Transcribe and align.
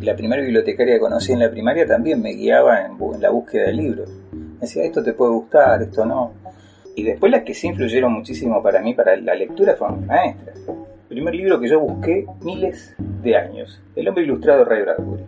La 0.00 0.16
primera 0.16 0.42
bibliotecaria 0.42 0.94
que 0.94 1.00
conocí 1.00 1.32
en 1.32 1.40
la 1.40 1.50
primaria 1.50 1.86
también 1.86 2.20
me 2.22 2.30
guiaba 2.30 2.82
en, 2.86 2.92
en 2.92 3.20
la 3.20 3.30
búsqueda 3.30 3.64
de 3.66 3.72
libros. 3.72 4.10
Me 4.32 4.60
decía, 4.60 4.84
esto 4.84 5.02
te 5.02 5.12
puede 5.12 5.32
gustar, 5.32 5.82
esto 5.82 6.04
no. 6.04 6.32
Y 6.94 7.02
después 7.02 7.32
las 7.32 7.42
que 7.42 7.54
sí 7.54 7.68
influyeron 7.68 8.12
muchísimo 8.12 8.62
para 8.62 8.80
mí, 8.80 8.94
para 8.94 9.16
la 9.16 9.34
lectura, 9.34 9.74
fueron 9.74 10.00
mis 10.00 10.06
maestras. 10.06 10.58
El 10.66 11.08
primer 11.08 11.34
libro 11.34 11.60
que 11.60 11.68
yo 11.68 11.80
busqué 11.80 12.26
miles 12.42 12.94
de 12.98 13.36
años, 13.36 13.82
El 13.94 14.08
hombre 14.08 14.24
ilustrado 14.24 14.64
Ray 14.64 14.82
Bradbury. 14.82 15.24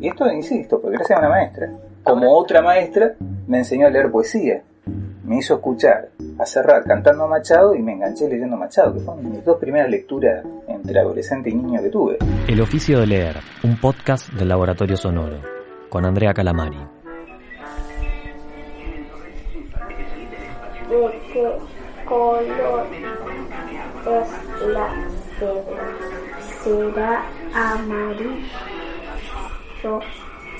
Y 0.00 0.08
esto, 0.08 0.30
insisto, 0.30 0.80
porque 0.80 0.96
gracias 0.96 1.16
a 1.16 1.20
una 1.20 1.30
maestra. 1.30 1.70
Como 2.02 2.36
otra 2.36 2.62
maestra, 2.62 3.14
me 3.46 3.58
enseñó 3.58 3.86
a 3.86 3.90
leer 3.90 4.10
poesía. 4.10 4.62
Me 5.24 5.38
hizo 5.38 5.56
escuchar 5.56 6.08
a 6.38 6.46
Serrat 6.46 6.86
cantando 6.86 7.24
a 7.24 7.28
Machado 7.28 7.74
y 7.74 7.82
me 7.82 7.92
enganché 7.92 8.28
leyendo 8.28 8.56
Machado, 8.56 8.94
que 8.94 9.00
fueron 9.00 9.30
mis 9.30 9.44
dos 9.44 9.58
primeras 9.58 9.90
lecturas 9.90 10.44
entre 10.78 11.00
adolescente 11.00 11.50
y 11.50 11.54
niño 11.54 11.82
que 11.82 11.90
tuve. 11.90 12.18
El 12.46 12.60
oficio 12.60 13.00
de 13.00 13.06
leer, 13.06 13.36
un 13.62 13.76
podcast 13.76 14.32
del 14.32 14.48
Laboratorio 14.48 14.96
Sonoro, 14.96 15.40
con 15.88 16.04
Andrea 16.04 16.32
Calamari. 16.32 16.78
¿De 20.88 21.20
qué 21.32 21.52
color 22.06 22.86
es 24.06 24.68
la 24.68 24.88
cebra? 25.38 25.86
¿Será 26.62 27.22
amarillo 27.54 28.38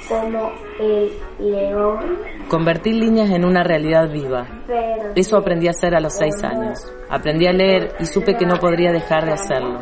como 0.08 0.52
el 0.80 1.12
león? 1.38 2.18
Convertir 2.48 2.94
líneas 2.94 3.30
en 3.30 3.44
una 3.44 3.62
realidad 3.62 4.10
viva. 4.10 4.46
Eso 5.14 5.36
aprendí 5.36 5.66
a 5.66 5.70
hacer 5.70 5.94
a 5.94 6.00
los 6.00 6.14
seis 6.14 6.42
años. 6.42 6.78
Aprendí 7.10 7.46
a 7.46 7.52
leer 7.52 7.94
y 8.00 8.06
supe 8.06 8.36
que 8.36 8.46
no 8.46 8.58
podría 8.58 8.90
dejar 8.90 9.26
de 9.26 9.32
hacerlo. 9.32 9.80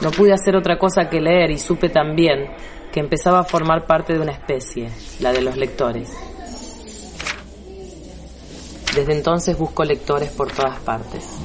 No 0.00 0.10
pude 0.10 0.32
hacer 0.32 0.56
otra 0.56 0.78
cosa 0.78 1.08
que 1.10 1.20
leer 1.20 1.50
y 1.50 1.58
supe 1.58 1.88
también 1.88 2.50
que 2.92 3.00
empezaba 3.00 3.40
a 3.40 3.44
formar 3.44 3.86
parte 3.86 4.14
de 4.14 4.20
una 4.20 4.32
especie, 4.32 4.90
la 5.20 5.32
de 5.32 5.42
los 5.42 5.56
lectores. 5.56 6.16
Desde 8.94 9.12
entonces 9.12 9.56
busco 9.58 9.84
lectores 9.84 10.30
por 10.30 10.50
todas 10.50 10.78
partes. 10.80 11.40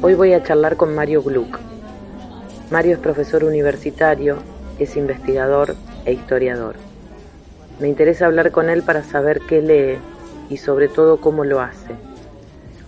Hoy 0.00 0.14
voy 0.14 0.32
a 0.32 0.44
charlar 0.44 0.76
con 0.76 0.94
Mario 0.94 1.24
Gluck. 1.24 1.58
Mario 2.70 2.92
es 2.92 2.98
profesor 3.00 3.42
universitario, 3.42 4.36
es 4.78 4.96
investigador 4.96 5.74
e 6.04 6.12
historiador. 6.12 6.76
Me 7.80 7.88
interesa 7.88 8.26
hablar 8.26 8.52
con 8.52 8.70
él 8.70 8.84
para 8.84 9.02
saber 9.02 9.40
qué 9.48 9.60
lee 9.60 9.98
y 10.50 10.58
sobre 10.58 10.86
todo 10.86 11.16
cómo 11.20 11.42
lo 11.44 11.60
hace. 11.60 11.96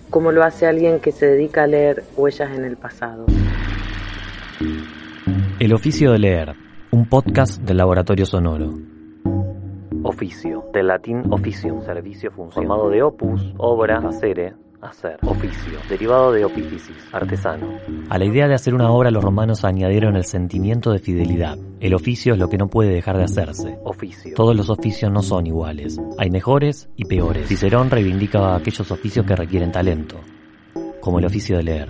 Cómo 0.09 0.31
lo 0.31 0.45
hace 0.45 0.69
alguien 0.69 1.01
que 1.01 1.11
se 1.11 1.27
dedica 1.27 1.65
a 1.65 1.67
leer 1.67 2.05
huellas 2.17 2.57
en 2.57 2.65
el 2.65 2.77
pasado. 2.77 3.27
El 5.59 5.73
oficio 5.73 6.13
de 6.13 6.19
leer, 6.21 6.55
un 6.93 7.09
podcast 7.09 7.61
del 7.61 7.79
Laboratorio 7.79 8.25
Sonoro. 8.25 8.73
Oficio, 10.05 10.65
del 10.73 10.87
latín 10.87 11.25
officium, 11.33 11.83
servicio, 11.83 12.31
función. 12.31 12.67
Formado 12.67 12.89
de 12.89 13.03
opus, 13.03 13.53
obra, 13.59 13.99
hacere, 13.99 14.55
hacer. 14.83 15.19
Oficio, 15.23 15.79
derivado 15.89 16.33
de 16.33 16.45
opificis, 16.45 16.97
artesano. 17.13 17.79
A 18.09 18.19
la 18.19 18.25
idea 18.25 18.49
de 18.49 18.55
hacer 18.55 18.75
una 18.75 18.91
obra 18.91 19.11
los 19.11 19.23
romanos 19.23 19.65
añadieron 19.65 20.17
el 20.17 20.25
sentimiento 20.25 20.93
de 20.93 20.99
fidelidad. 20.99 21.59
El 21.81 21.95
oficio 21.95 22.35
es 22.35 22.39
lo 22.39 22.49
que 22.49 22.59
no 22.59 22.69
puede 22.69 22.91
dejar 22.91 23.17
de 23.17 23.25
hacerse. 23.25 23.79
Oficio. 23.85 24.35
Todos 24.35 24.57
los 24.57 24.71
oficios 24.71 25.13
no 25.13 25.23
son 25.23 25.47
iguales. 25.47 25.99
Hay 26.19 26.31
mejores 26.31 26.89
y 26.97 27.05
peores. 27.05 27.49
Cicerón 27.49 27.91
reivindica 27.91 28.55
aquellos 28.57 28.91
oficios 28.91 29.27
que 29.27 29.37
requieren 29.37 29.73
talento, 29.73 30.21
como 31.01 31.19
el 31.19 31.27
oficio 31.27 31.57
de 31.57 31.63
leer. 31.63 31.89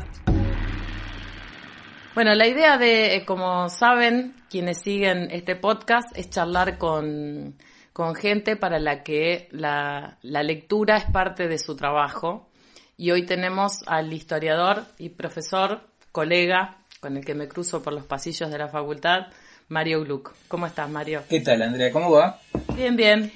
Bueno, 2.14 2.34
la 2.34 2.46
idea 2.46 2.76
de, 2.76 3.14
eh, 3.14 3.24
como 3.24 3.68
saben, 3.68 4.34
quienes 4.50 4.82
siguen 4.82 5.28
este 5.30 5.54
podcast, 5.54 6.08
es 6.16 6.28
charlar 6.28 6.76
con, 6.76 7.54
con 7.92 8.14
gente 8.14 8.56
para 8.56 8.80
la 8.80 9.04
que 9.04 9.48
la, 9.52 10.18
la 10.22 10.42
lectura 10.42 10.96
es 10.96 11.04
parte 11.04 11.46
de 11.46 11.56
su 11.56 11.76
trabajo. 11.76 12.49
Y 13.00 13.12
hoy 13.12 13.24
tenemos 13.24 13.82
al 13.86 14.12
historiador 14.12 14.84
y 14.98 15.08
profesor, 15.08 15.80
colega, 16.12 16.76
con 17.00 17.16
el 17.16 17.24
que 17.24 17.34
me 17.34 17.48
cruzo 17.48 17.82
por 17.82 17.94
los 17.94 18.04
pasillos 18.04 18.50
de 18.50 18.58
la 18.58 18.68
facultad, 18.68 19.28
Mario 19.68 20.02
Gluck. 20.04 20.34
¿Cómo 20.48 20.66
estás, 20.66 20.90
Mario? 20.90 21.22
¿Qué 21.26 21.40
tal, 21.40 21.62
Andrea? 21.62 21.90
¿Cómo 21.92 22.10
va? 22.10 22.38
Bien, 22.76 22.96
bien. 22.96 23.32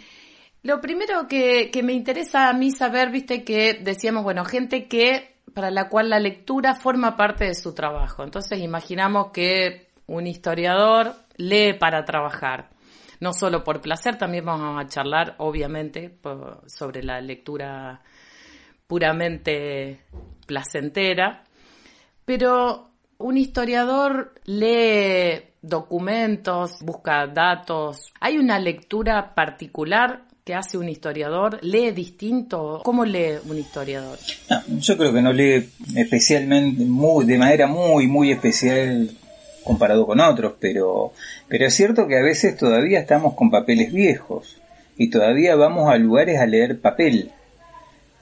Lo 0.65 0.83
primero 0.83 1.27
que, 1.29 1.71
que 1.71 1.83
me 1.83 1.95
interesa 1.95 2.51
a 2.51 2.53
mí 2.53 2.73
saber, 2.73 3.09
viste, 3.11 3.43
que 3.43 3.79
decíamos, 3.81 4.23
bueno, 4.23 4.45
gente 4.45 4.87
que 4.87 5.35
para 5.55 5.71
la 5.71 5.89
cual 5.89 6.11
la 6.11 6.21
lectura 6.21 6.75
forma 6.75 7.17
parte 7.17 7.45
de 7.47 7.55
su 7.55 7.73
trabajo. 7.75 8.23
Entonces 8.23 8.59
imaginamos 8.59 9.31
que 9.33 9.87
un 10.07 10.27
historiador 10.27 11.15
lee 11.39 11.73
para 11.73 12.05
trabajar. 12.05 12.69
No 13.19 13.33
solo 13.33 13.65
por 13.65 13.81
placer, 13.81 14.19
también 14.19 14.45
vamos 14.45 14.79
a 14.79 14.87
charlar, 14.89 15.37
obviamente, 15.39 16.11
por- 16.11 16.61
sobre 16.67 17.03
la 17.03 17.23
lectura 17.23 18.03
puramente 18.87 20.00
placentera. 20.47 21.45
Pero 22.25 22.91
un 23.19 23.37
historiador 23.37 24.34
lee 24.45 25.43
documentos, 25.62 26.83
busca 26.83 27.27
datos. 27.27 28.12
¿Hay 28.21 28.39
una 28.39 28.59
lectura 28.59 29.34
particular 29.34 30.25
que 30.44 30.55
hace 30.55 30.77
un 30.77 30.89
historiador? 30.89 31.59
¿Lee 31.62 31.91
distinto? 31.93 32.81
¿Cómo 32.84 33.05
lee 33.05 33.39
un 33.49 33.59
historiador? 33.59 34.19
No, 34.50 34.78
yo 34.78 34.97
creo 34.97 35.12
que 35.12 35.23
no 35.23 35.33
lee 35.33 35.71
especialmente, 35.97 36.84
muy, 36.84 37.25
de 37.25 37.39
manera 37.39 37.67
muy, 37.67 38.06
muy 38.06 38.31
especial 38.31 39.11
comparado 39.65 40.06
con 40.06 40.21
otros, 40.21 40.55
pero, 40.61 41.12
pero 41.49 41.67
es 41.67 41.75
cierto 41.75 42.06
que 42.06 42.19
a 42.19 42.23
veces 42.23 42.56
todavía 42.59 43.00
estamos 43.00 43.34
con 43.34 43.50
papeles 43.50 43.93
viejos 43.93 44.59
y 44.99 45.09
todavía 45.09 45.56
vamos 45.56 45.91
a 45.91 45.97
lugares 45.97 46.39
a 46.39 46.47
leer 46.47 46.81
papel. 46.81 47.33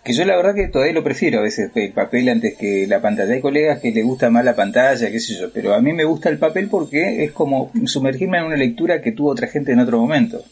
Que 0.04 0.12
yo 0.14 0.24
la 0.24 0.36
verdad 0.36 0.54
que 0.54 0.66
todavía 0.66 0.94
lo 0.94 1.04
prefiero 1.04 1.38
a 1.38 1.42
veces 1.42 1.70
el 1.74 1.92
papel 1.92 2.28
antes 2.28 2.56
que 2.56 2.86
la 2.88 3.00
pantalla. 3.00 3.34
Hay 3.34 3.40
colegas 3.40 3.78
que 3.80 3.92
les 3.92 4.04
gusta 4.04 4.30
más 4.30 4.44
la 4.44 4.56
pantalla, 4.56 5.10
qué 5.10 5.20
sé 5.20 5.34
yo, 5.34 5.52
pero 5.52 5.74
a 5.74 5.80
mí 5.80 5.92
me 5.92 6.04
gusta 6.04 6.28
el 6.28 6.38
papel 6.38 6.68
porque 6.68 7.24
es 7.24 7.30
como 7.30 7.70
sumergirme 7.86 8.38
en 8.38 8.44
una 8.44 8.56
lectura 8.56 9.00
que 9.00 9.12
tuvo 9.12 9.30
otra 9.30 9.46
gente 9.46 9.70
en 9.72 9.78
otro 9.78 10.00
momento. 10.00 10.44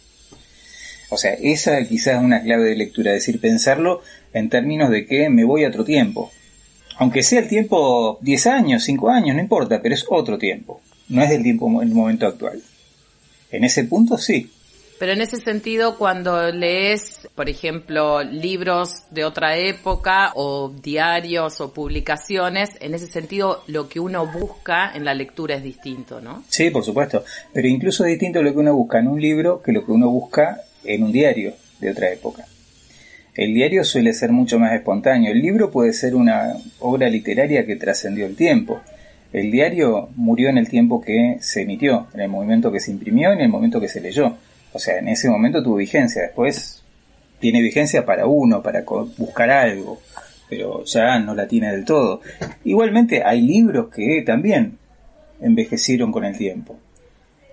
O 1.08 1.16
sea, 1.16 1.32
esa 1.32 1.82
quizás 1.84 2.18
es 2.18 2.22
una 2.22 2.42
clave 2.42 2.64
de 2.64 2.76
lectura, 2.76 3.10
es 3.10 3.26
decir, 3.26 3.40
pensarlo 3.40 4.02
en 4.32 4.48
términos 4.48 4.90
de 4.90 5.06
que 5.06 5.28
me 5.28 5.44
voy 5.44 5.64
a 5.64 5.68
otro 5.68 5.84
tiempo. 5.84 6.30
Aunque 6.98 7.24
sea 7.24 7.40
el 7.40 7.48
tiempo 7.48 8.18
10 8.20 8.46
años, 8.46 8.84
5 8.84 9.10
años, 9.10 9.34
no 9.34 9.42
importa, 9.42 9.82
pero 9.82 9.94
es 9.96 10.04
otro 10.08 10.38
tiempo. 10.38 10.80
No 11.08 11.22
es 11.22 11.30
el 11.32 11.42
tiempo, 11.42 11.82
el 11.82 11.88
momento 11.88 12.26
actual. 12.26 12.62
En 13.50 13.64
ese 13.64 13.82
punto 13.84 14.16
sí. 14.16 14.48
Pero 15.00 15.12
en 15.12 15.22
ese 15.22 15.38
sentido, 15.38 15.96
cuando 15.96 16.52
lees, 16.52 17.26
por 17.34 17.48
ejemplo, 17.48 18.22
libros 18.22 19.04
de 19.10 19.24
otra 19.24 19.56
época 19.56 20.32
o 20.34 20.74
diarios 20.82 21.62
o 21.62 21.72
publicaciones, 21.72 22.72
en 22.80 22.92
ese 22.92 23.06
sentido 23.06 23.62
lo 23.66 23.88
que 23.88 23.98
uno 23.98 24.26
busca 24.26 24.92
en 24.94 25.06
la 25.06 25.14
lectura 25.14 25.54
es 25.54 25.62
distinto, 25.62 26.20
¿no? 26.20 26.44
Sí, 26.50 26.68
por 26.68 26.84
supuesto. 26.84 27.24
Pero 27.54 27.66
incluso 27.66 28.04
es 28.04 28.10
distinto 28.10 28.42
lo 28.42 28.52
que 28.52 28.58
uno 28.58 28.74
busca 28.74 28.98
en 28.98 29.08
un 29.08 29.18
libro 29.18 29.62
que 29.62 29.72
lo 29.72 29.86
que 29.86 29.92
uno 29.92 30.10
busca 30.10 30.60
en 30.84 31.02
un 31.02 31.12
diario 31.12 31.54
de 31.80 31.90
otra 31.92 32.12
época. 32.12 32.44
El 33.34 33.54
diario 33.54 33.84
suele 33.84 34.12
ser 34.12 34.32
mucho 34.32 34.58
más 34.58 34.74
espontáneo. 34.74 35.32
El 35.32 35.40
libro 35.40 35.70
puede 35.70 35.94
ser 35.94 36.14
una 36.14 36.52
obra 36.78 37.08
literaria 37.08 37.64
que 37.64 37.76
trascendió 37.76 38.26
el 38.26 38.36
tiempo. 38.36 38.82
El 39.32 39.50
diario 39.50 40.10
murió 40.16 40.50
en 40.50 40.58
el 40.58 40.68
tiempo 40.68 41.00
que 41.00 41.38
se 41.40 41.62
emitió, 41.62 42.08
en 42.12 42.20
el 42.20 42.28
momento 42.28 42.70
que 42.70 42.80
se 42.80 42.90
imprimió 42.90 43.32
en 43.32 43.40
el 43.40 43.48
momento 43.48 43.80
que 43.80 43.88
se 43.88 44.02
leyó. 44.02 44.36
O 44.72 44.78
sea, 44.78 44.98
en 44.98 45.08
ese 45.08 45.28
momento 45.28 45.62
tuvo 45.62 45.76
vigencia. 45.76 46.22
Después 46.22 46.82
tiene 47.40 47.60
vigencia 47.62 48.04
para 48.04 48.26
uno, 48.26 48.62
para 48.62 48.84
buscar 49.16 49.50
algo, 49.50 50.00
pero 50.48 50.84
ya 50.84 51.18
no 51.18 51.34
la 51.34 51.46
tiene 51.48 51.72
del 51.72 51.84
todo. 51.84 52.20
Igualmente 52.64 53.22
hay 53.24 53.40
libros 53.42 53.88
que 53.88 54.22
también 54.26 54.78
envejecieron 55.40 56.12
con 56.12 56.24
el 56.24 56.36
tiempo 56.36 56.78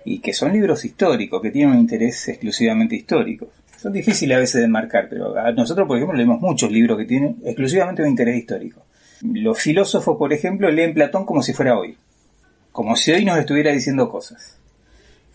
y 0.04 0.20
que 0.20 0.32
son 0.32 0.52
libros 0.52 0.84
históricos, 0.84 1.40
que 1.42 1.50
tienen 1.50 1.74
un 1.74 1.80
interés 1.80 2.28
exclusivamente 2.28 2.96
histórico. 2.96 3.48
Son 3.80 3.92
difíciles 3.92 4.36
a 4.36 4.40
veces 4.40 4.60
de 4.62 4.68
marcar, 4.68 5.06
pero 5.08 5.36
a- 5.38 5.52
nosotros, 5.52 5.86
por 5.86 5.96
ejemplo, 5.96 6.16
leemos 6.16 6.40
muchos 6.40 6.70
libros 6.70 6.98
que 6.98 7.04
tienen 7.04 7.36
exclusivamente 7.44 8.02
un 8.02 8.08
interés 8.08 8.36
histórico. 8.36 8.82
Los 9.22 9.58
filósofos, 9.60 10.16
por 10.16 10.32
ejemplo, 10.32 10.70
leen 10.70 10.94
Platón 10.94 11.24
como 11.24 11.42
si 11.42 11.52
fuera 11.52 11.78
hoy, 11.78 11.96
como 12.72 12.94
si 12.96 13.12
hoy 13.12 13.24
nos 13.24 13.38
estuviera 13.38 13.72
diciendo 13.72 14.08
cosas. 14.08 14.57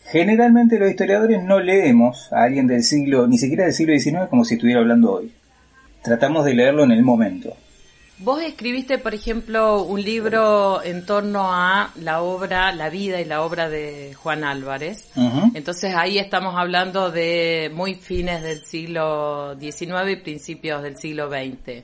Generalmente 0.06 0.80
los 0.80 0.90
historiadores 0.90 1.44
no 1.44 1.60
leemos 1.60 2.32
a 2.32 2.44
alguien 2.44 2.68
del 2.68 2.84
siglo, 2.84 3.28
ni 3.28 3.38
siquiera 3.38 3.64
del 3.66 3.74
siglo 3.74 3.98
XIX, 3.98 4.30
como 4.30 4.46
si 4.46 4.56
estuviera 4.56 4.82
hablando 4.82 5.14
hoy. 5.14 5.32
Tratamos 6.04 6.46
de 6.46 6.54
leerlo 6.54 6.84
en 6.84 6.92
el 6.92 7.04
momento. 7.04 7.56
Vos 8.20 8.42
escribiste, 8.42 9.00
por 9.00 9.14
ejemplo, 9.14 9.84
un 9.84 10.02
libro 10.02 10.84
en 10.84 11.06
torno 11.06 11.52
a 11.52 11.92
la 11.96 12.22
obra, 12.22 12.72
la 12.72 12.90
vida 12.90 13.20
y 13.20 13.26
la 13.26 13.42
obra 13.42 13.70
de 13.70 14.14
Juan 14.14 14.44
Álvarez. 14.44 15.12
Entonces 15.54 15.96
ahí 15.96 16.20
estamos 16.20 16.56
hablando 16.56 17.12
de 17.12 17.72
muy 17.74 17.96
fines 17.96 18.44
del 18.44 18.64
siglo 18.64 19.58
XIX 19.60 20.12
y 20.12 20.16
principios 20.18 20.84
del 20.84 20.96
siglo 20.98 21.30
XX. 21.30 21.84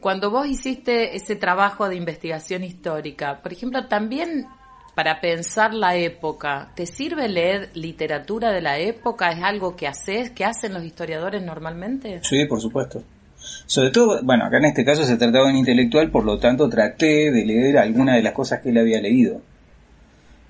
Cuando 0.00 0.30
vos 0.30 0.46
hiciste 0.46 1.16
ese 1.16 1.34
trabajo 1.34 1.88
de 1.88 1.96
investigación 1.96 2.62
histórica, 2.62 3.40
por 3.42 3.52
ejemplo, 3.52 3.86
también 3.86 4.46
para 4.94 5.20
pensar 5.20 5.74
la 5.74 5.96
época, 5.96 6.70
¿te 6.74 6.86
sirve 6.86 7.28
leer 7.28 7.70
literatura 7.74 8.52
de 8.52 8.60
la 8.60 8.78
época? 8.78 9.32
¿Es 9.32 9.42
algo 9.42 9.74
que 9.74 9.88
haces, 9.88 10.30
que 10.30 10.44
hacen 10.44 10.72
los 10.72 10.84
historiadores 10.84 11.42
normalmente? 11.42 12.20
Sí, 12.22 12.44
por 12.46 12.60
supuesto. 12.60 13.02
Sobre 13.66 13.90
todo, 13.90 14.20
bueno, 14.22 14.44
acá 14.46 14.58
en 14.58 14.66
este 14.66 14.84
caso 14.84 15.04
se 15.04 15.16
trataba 15.16 15.46
de 15.46 15.52
un 15.52 15.58
intelectual, 15.58 16.10
por 16.10 16.24
lo 16.24 16.38
tanto 16.38 16.68
traté 16.68 17.30
de 17.30 17.44
leer 17.44 17.78
alguna 17.78 18.14
de 18.14 18.22
las 18.22 18.32
cosas 18.32 18.60
que 18.60 18.70
él 18.70 18.78
había 18.78 19.00
leído. 19.00 19.42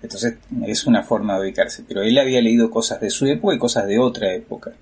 Entonces 0.03 0.37
es 0.67 0.87
una 0.87 1.03
forma 1.03 1.35
de 1.35 1.47
ubicarse, 1.47 1.83
pero 1.89 2.03
él 2.03 2.17
había 2.19 2.43
leído 2.43 2.71
cosas 2.71 3.01
de 3.01 3.09
su 3.09 3.27
época 3.27 3.55
y 3.55 3.59
cosas 3.59 3.87
de 3.87 3.99
otra 3.99 4.33
época. 4.35 4.73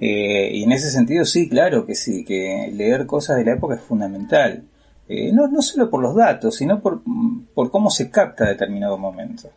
Eh, 0.00 0.50
y 0.54 0.62
en 0.62 0.72
ese 0.72 0.90
sentido 0.90 1.24
sí, 1.26 1.48
claro 1.48 1.86
que 1.86 1.94
sí, 1.94 2.24
que 2.24 2.70
leer 2.72 3.06
cosas 3.06 3.36
de 3.36 3.44
la 3.44 3.52
época 3.52 3.74
es 3.74 3.82
fundamental. 3.82 4.64
Eh, 5.08 5.32
no, 5.32 5.48
no 5.48 5.60
solo 5.60 5.90
por 5.90 6.00
los 6.00 6.14
datos, 6.14 6.56
sino 6.56 6.80
por, 6.80 7.02
por 7.54 7.70
cómo 7.70 7.90
se 7.90 8.10
capta 8.10 8.46
determinado 8.46 8.96
momento. 8.96 9.50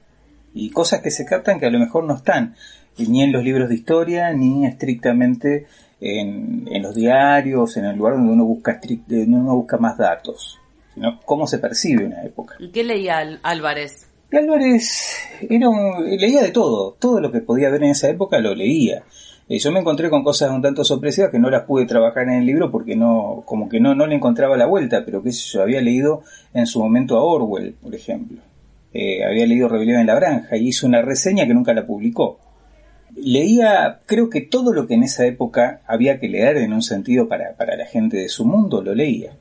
Y 0.53 0.69
cosas 0.71 1.01
que 1.01 1.11
se 1.11 1.25
captan 1.25 1.59
que 1.59 1.67
a 1.67 1.71
lo 1.71 1.79
mejor 1.79 2.03
no 2.03 2.15
están 2.15 2.55
ni 2.97 3.23
en 3.23 3.31
los 3.31 3.43
libros 3.43 3.69
de 3.69 3.75
historia, 3.75 4.33
ni 4.33 4.65
estrictamente 4.65 5.67
en, 6.01 6.67
en 6.71 6.81
los 6.81 6.95
diarios, 6.95 7.77
en 7.77 7.85
el 7.85 7.97
lugar 7.97 8.15
donde 8.15 8.33
uno 8.33 8.45
busca, 8.45 8.79
uno 9.09 9.55
busca 9.55 9.77
más 9.77 9.97
datos, 9.97 10.59
sino 10.93 11.19
cómo 11.25 11.47
se 11.47 11.59
percibe 11.59 12.05
una 12.05 12.23
época. 12.23 12.55
¿Y 12.59 12.69
qué 12.69 12.83
leía 12.83 13.19
Álvarez? 13.43 14.07
Álvarez 14.31 15.15
era 15.49 15.69
leía 16.01 16.41
de 16.41 16.51
todo, 16.51 16.97
todo 16.99 17.21
lo 17.21 17.31
que 17.31 17.39
podía 17.39 17.69
ver 17.69 17.83
en 17.83 17.91
esa 17.91 18.09
época 18.09 18.39
lo 18.39 18.53
leía. 18.55 19.03
Eh, 19.49 19.59
yo 19.59 19.71
me 19.71 19.79
encontré 19.79 20.09
con 20.09 20.23
cosas 20.23 20.51
un 20.51 20.61
tanto 20.61 20.83
sorpresivas 20.83 21.31
que 21.31 21.39
no 21.39 21.49
las 21.49 21.63
pude 21.63 21.85
trabajar 21.85 22.23
en 22.23 22.33
el 22.33 22.45
libro 22.45 22.69
porque 22.69 22.95
no, 22.95 23.43
como 23.45 23.69
que 23.69 23.79
no, 23.79 23.95
no 23.95 24.05
le 24.05 24.15
encontraba 24.15 24.57
la 24.57 24.65
vuelta, 24.65 25.03
pero 25.05 25.23
que 25.23 25.31
yo 25.31 25.61
había 25.61 25.81
leído 25.81 26.23
en 26.53 26.67
su 26.67 26.79
momento 26.79 27.17
a 27.17 27.23
Orwell, 27.23 27.73
por 27.81 27.95
ejemplo. 27.95 28.41
Eh, 28.93 29.23
había 29.23 29.45
leído 29.45 29.69
Rebelión 29.69 30.01
en 30.01 30.07
la 30.07 30.15
Granja 30.15 30.57
y 30.57 30.67
hizo 30.67 30.87
una 30.87 31.01
reseña 31.01 31.45
que 31.45 31.53
nunca 31.53 31.73
la 31.73 31.85
publicó. 31.85 32.39
Leía, 33.15 34.01
creo 34.05 34.29
que 34.29 34.41
todo 34.41 34.73
lo 34.73 34.85
que 34.85 34.95
en 34.95 35.03
esa 35.03 35.25
época 35.25 35.81
había 35.87 36.19
que 36.19 36.27
leer 36.27 36.57
en 36.57 36.73
un 36.73 36.81
sentido 36.81 37.27
para, 37.27 37.53
para 37.55 37.77
la 37.77 37.85
gente 37.85 38.17
de 38.17 38.29
su 38.29 38.45
mundo, 38.45 38.81
lo 38.81 38.93
leía. 38.93 39.31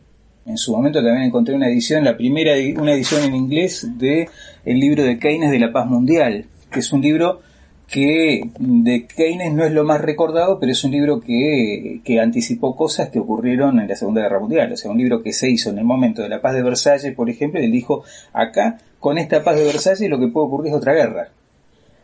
En 0.47 0.57
su 0.57 0.73
momento 0.73 1.03
también 1.03 1.25
encontré 1.25 1.55
una 1.55 1.69
edición, 1.69 2.05
la 2.05 2.17
primera, 2.17 2.53
una 2.81 2.93
edición 2.93 3.25
en 3.25 3.35
inglés 3.35 3.89
de 3.99 4.29
el 4.65 4.79
libro 4.79 5.03
de 5.03 5.19
Keynes 5.19 5.51
de 5.51 5.59
la 5.59 5.73
paz 5.73 5.87
mundial, 5.87 6.45
que 6.71 6.79
es 6.79 6.93
un 6.93 7.03
libro 7.03 7.41
que 7.89 8.51
de 8.59 9.07
Keynes 9.07 9.53
no 9.53 9.65
es 9.65 9.73
lo 9.73 9.85
más 9.85 10.01
recordado, 10.01 10.59
pero 10.59 10.73
es 10.73 10.83
un 10.83 10.91
libro 10.91 11.21
que, 11.21 12.01
que, 12.05 12.21
anticipó 12.21 12.75
cosas 12.75 13.11
que 13.11 13.21
ocurrieron 13.21 13.79
en 13.79 13.87
la 13.87 13.95
Segunda 13.95 14.23
Guerra 14.23 14.41
Mundial. 14.41 14.73
O 14.73 14.77
sea, 14.77 14.91
un 14.91 14.99
libro 14.99 15.23
que 15.23 15.33
se 15.33 15.49
hizo 15.49 15.71
en 15.71 15.79
el 15.79 15.85
momento 15.85 16.23
de 16.23 16.29
la 16.29 16.41
paz 16.41 16.55
de 16.55 16.63
Versalles, 16.63 17.15
por 17.15 17.31
ejemplo, 17.31 17.61
y 17.61 17.65
él 17.65 17.73
dijo, 17.73 18.03
acá, 18.33 18.79
con 18.99 19.19
esta 19.19 19.45
paz 19.45 19.57
de 19.57 19.65
Versalles, 19.65 20.11
lo 20.11 20.19
que 20.19 20.29
puede 20.29 20.47
ocurrir 20.47 20.73
es 20.73 20.79
otra 20.79 20.95
guerra. 20.95 21.29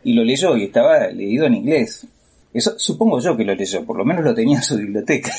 Y 0.05 0.13
lo 0.13 0.23
leyó 0.23 0.55
y 0.55 0.63
estaba 0.63 1.07
leído 1.07 1.45
en 1.45 1.55
inglés. 1.55 2.07
Eso 2.53 2.77
supongo 2.77 3.19
yo 3.19 3.35
que 3.35 3.43
lo 3.43 3.55
leyó, 3.55 3.83
por 3.83 3.97
lo 3.97 4.05
menos 4.05 4.23
lo 4.23 4.33
tenía 4.33 4.57
en 4.57 4.63
su 4.63 4.77
biblioteca. 4.77 5.31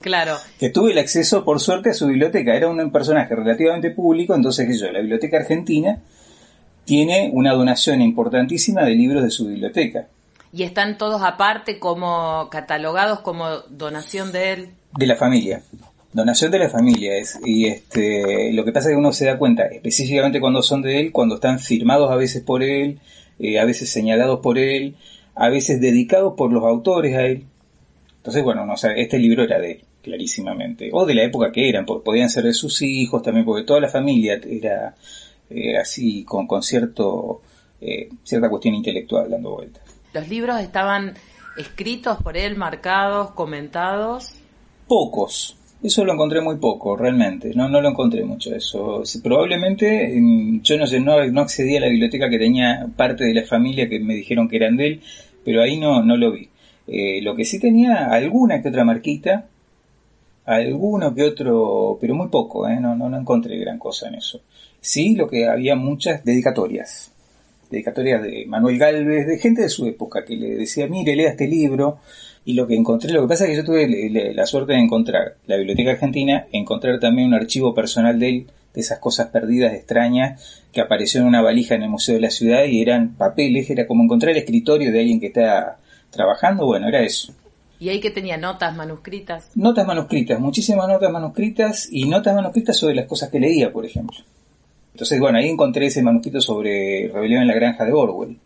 Claro. 0.00 0.36
Que 0.58 0.68
tuve 0.68 0.92
el 0.92 0.98
acceso, 0.98 1.42
por 1.42 1.58
suerte, 1.58 1.90
a 1.90 1.94
su 1.94 2.06
biblioteca. 2.06 2.54
Era 2.54 2.68
un 2.68 2.90
personaje 2.90 3.34
relativamente 3.34 3.90
público, 3.92 4.34
entonces 4.34 4.66
que 4.66 4.76
yo, 4.76 4.90
la 4.92 5.00
Biblioteca 5.00 5.38
Argentina, 5.38 6.02
tiene 6.90 7.30
una 7.32 7.52
donación 7.52 8.02
importantísima 8.02 8.82
de 8.82 8.96
libros 8.96 9.22
de 9.22 9.30
su 9.30 9.46
biblioteca. 9.46 10.08
¿Y 10.52 10.64
están 10.64 10.98
todos 10.98 11.22
aparte 11.22 11.78
como 11.78 12.48
catalogados 12.50 13.20
como 13.20 13.46
donación 13.68 14.32
de 14.32 14.52
él? 14.52 14.68
De 14.98 15.06
la 15.06 15.14
familia. 15.14 15.62
Donación 16.12 16.50
de 16.50 16.58
la 16.58 16.68
familia 16.68 17.16
es. 17.16 17.38
Y 17.44 17.66
este, 17.66 18.52
lo 18.54 18.64
que 18.64 18.72
pasa 18.72 18.88
es 18.88 18.94
que 18.94 18.98
uno 18.98 19.12
se 19.12 19.24
da 19.24 19.38
cuenta, 19.38 19.66
específicamente 19.66 20.40
cuando 20.40 20.64
son 20.64 20.82
de 20.82 20.98
él, 20.98 21.12
cuando 21.12 21.36
están 21.36 21.60
firmados 21.60 22.10
a 22.10 22.16
veces 22.16 22.42
por 22.42 22.64
él, 22.64 22.98
eh, 23.38 23.60
a 23.60 23.64
veces 23.64 23.88
señalados 23.92 24.40
por 24.40 24.58
él, 24.58 24.96
a 25.36 25.48
veces 25.48 25.80
dedicados 25.80 26.34
por 26.36 26.52
los 26.52 26.64
autores 26.64 27.16
a 27.16 27.24
él. 27.24 27.44
Entonces, 28.16 28.42
bueno, 28.42 28.66
no, 28.66 28.74
este 28.74 29.18
libro 29.20 29.44
era 29.44 29.60
de 29.60 29.70
él, 29.70 29.84
clarísimamente. 30.02 30.90
O 30.92 31.06
de 31.06 31.14
la 31.14 31.22
época 31.22 31.52
que 31.52 31.68
eran, 31.68 31.86
podían 31.86 32.30
ser 32.30 32.42
de 32.42 32.52
sus 32.52 32.82
hijos 32.82 33.22
también, 33.22 33.46
porque 33.46 33.62
toda 33.62 33.78
la 33.78 33.88
familia 33.88 34.40
era 34.44 34.96
eh, 35.50 35.76
así 35.76 36.24
con, 36.24 36.46
con 36.46 36.62
cierto, 36.62 37.42
eh, 37.80 38.08
cierta 38.22 38.48
cuestión 38.48 38.74
intelectual 38.74 39.30
dando 39.30 39.50
vueltas. 39.50 39.82
¿Los 40.12 40.28
libros 40.28 40.60
estaban 40.60 41.14
escritos 41.56 42.22
por 42.22 42.36
él, 42.36 42.56
marcados, 42.56 43.32
comentados? 43.32 44.32
Pocos. 44.86 45.56
Eso 45.82 46.04
lo 46.04 46.12
encontré 46.12 46.40
muy 46.42 46.56
poco, 46.56 46.96
realmente. 46.96 47.52
No, 47.54 47.68
no 47.68 47.80
lo 47.80 47.88
encontré 47.88 48.22
mucho 48.24 48.54
eso. 48.54 49.02
Probablemente 49.22 50.14
yo 50.62 50.76
no 50.76 50.86
sé, 50.86 51.00
no, 51.00 51.24
no 51.26 51.40
accedí 51.40 51.76
a 51.76 51.80
la 51.80 51.88
biblioteca 51.88 52.28
que 52.28 52.38
tenía 52.38 52.86
parte 52.96 53.24
de 53.24 53.34
la 53.34 53.44
familia 53.44 53.88
que 53.88 53.98
me 53.98 54.14
dijeron 54.14 54.48
que 54.48 54.56
eran 54.56 54.76
de 54.76 54.86
él, 54.86 55.00
pero 55.44 55.62
ahí 55.62 55.78
no, 55.78 56.02
no 56.02 56.16
lo 56.16 56.32
vi. 56.32 56.48
Eh, 56.86 57.22
lo 57.22 57.34
que 57.34 57.44
sí 57.44 57.58
tenía 57.58 58.12
alguna 58.12 58.60
que 58.60 58.68
otra 58.68 58.84
marquita, 58.84 59.46
alguno 60.44 61.14
que 61.14 61.22
otro, 61.22 61.96
pero 62.00 62.14
muy 62.14 62.28
poco, 62.28 62.68
¿eh? 62.68 62.78
no, 62.78 62.94
no, 62.94 63.08
no 63.08 63.16
encontré 63.16 63.56
gran 63.58 63.78
cosa 63.78 64.08
en 64.08 64.16
eso. 64.16 64.42
Sí, 64.80 65.14
lo 65.14 65.28
que 65.28 65.46
había 65.46 65.76
muchas 65.76 66.24
dedicatorias. 66.24 67.12
Dedicatorias 67.70 68.22
de 68.22 68.46
Manuel 68.46 68.78
Galvez, 68.78 69.26
de 69.26 69.38
gente 69.38 69.62
de 69.62 69.68
su 69.68 69.86
época, 69.86 70.24
que 70.24 70.36
le 70.36 70.56
decía, 70.56 70.86
mire, 70.86 71.14
lea 71.14 71.30
este 71.30 71.46
libro. 71.46 71.98
Y 72.44 72.54
lo 72.54 72.66
que 72.66 72.74
encontré, 72.74 73.12
lo 73.12 73.22
que 73.22 73.28
pasa 73.28 73.44
es 73.44 73.50
que 73.50 73.56
yo 73.56 73.64
tuve 73.64 74.32
la 74.34 74.46
suerte 74.46 74.72
de 74.72 74.78
encontrar 74.78 75.36
la 75.46 75.56
Biblioteca 75.56 75.90
Argentina, 75.92 76.46
encontrar 76.52 76.98
también 76.98 77.28
un 77.28 77.34
archivo 77.34 77.74
personal 77.74 78.18
de 78.18 78.28
él, 78.28 78.46
de 78.72 78.80
esas 78.80 78.98
cosas 78.98 79.28
perdidas, 79.28 79.74
extrañas, 79.74 80.62
que 80.72 80.80
apareció 80.80 81.20
en 81.20 81.26
una 81.26 81.42
valija 81.42 81.74
en 81.74 81.82
el 81.82 81.90
Museo 81.90 82.14
de 82.14 82.22
la 82.22 82.30
Ciudad 82.30 82.64
y 82.64 82.80
eran 82.80 83.14
papeles, 83.14 83.68
era 83.68 83.86
como 83.86 84.04
encontrar 84.04 84.32
el 84.32 84.38
escritorio 84.38 84.90
de 84.90 85.00
alguien 85.00 85.20
que 85.20 85.26
está 85.26 85.78
trabajando, 86.10 86.64
bueno, 86.64 86.88
era 86.88 87.02
eso. 87.02 87.34
¿Y 87.78 87.88
ahí 87.88 88.00
que 88.00 88.10
tenía 88.10 88.36
notas 88.36 88.74
manuscritas? 88.74 89.50
Notas 89.54 89.86
manuscritas, 89.86 90.40
muchísimas 90.40 90.88
notas 90.88 91.10
manuscritas 91.10 91.88
y 91.90 92.08
notas 92.08 92.34
manuscritas 92.34 92.76
sobre 92.76 92.94
las 92.94 93.06
cosas 93.06 93.28
que 93.28 93.40
leía, 93.40 93.72
por 93.72 93.84
ejemplo. 93.84 94.18
Entonces, 95.00 95.18
bueno, 95.18 95.38
ahí 95.38 95.48
encontré 95.48 95.86
ese 95.86 96.02
manuscrito 96.02 96.42
sobre 96.42 97.08
Rebelión 97.08 97.40
en 97.40 97.48
la 97.48 97.54
Granja 97.54 97.86
de 97.86 97.92
Orwell. 97.94 98.36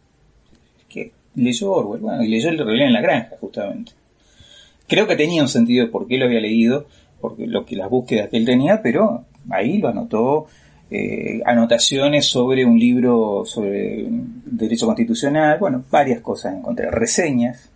Que 0.89 1.11
leyó 1.35 1.73
Orwell, 1.73 2.01
bueno, 2.01 2.23
y 2.23 2.29
leyó 2.29 2.49
el 2.49 2.59
Rebelión 2.59 2.87
en 2.87 2.93
la 2.93 3.01
Granja, 3.01 3.31
justamente. 3.41 3.91
Creo 4.87 5.09
que 5.09 5.17
tenía 5.17 5.43
un 5.43 5.49
sentido 5.49 5.85
de 5.85 5.91
por 5.91 6.07
qué 6.07 6.17
lo 6.17 6.27
había 6.27 6.39
leído, 6.39 6.87
porque 7.21 7.49
lo 7.49 7.67
que 7.67 7.75
las 7.75 7.91
búsquedas 7.91 8.29
que 8.29 8.37
él 8.37 8.45
tenía, 8.45 8.81
pero 8.81 9.25
ahí 9.51 9.79
lo 9.79 9.89
anotó. 9.89 10.47
Eh, 10.93 11.41
anotaciones 11.45 12.27
sobre 12.27 12.65
un 12.65 12.79
libro 12.79 13.43
sobre 13.45 14.07
derecho 14.09 14.87
constitucional, 14.87 15.59
bueno, 15.59 15.83
varias 15.91 16.21
cosas 16.21 16.55
encontré, 16.55 16.89
reseñas, 16.89 17.69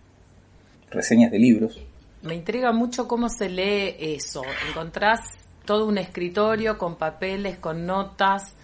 reseñas 0.89 1.31
de 1.31 1.39
libros. 1.39 1.81
Me 2.21 2.33
intriga 2.33 2.71
mucho 2.71 3.09
cómo 3.09 3.27
se 3.27 3.49
lee 3.49 3.95
eso. 3.99 4.41
Encontrás 4.69 5.19
todo 5.65 5.85
un 5.85 5.97
escritorio 5.97 6.77
con 6.77 6.95
papeles, 6.95 7.57
con 7.57 7.85
notas, 7.85 8.55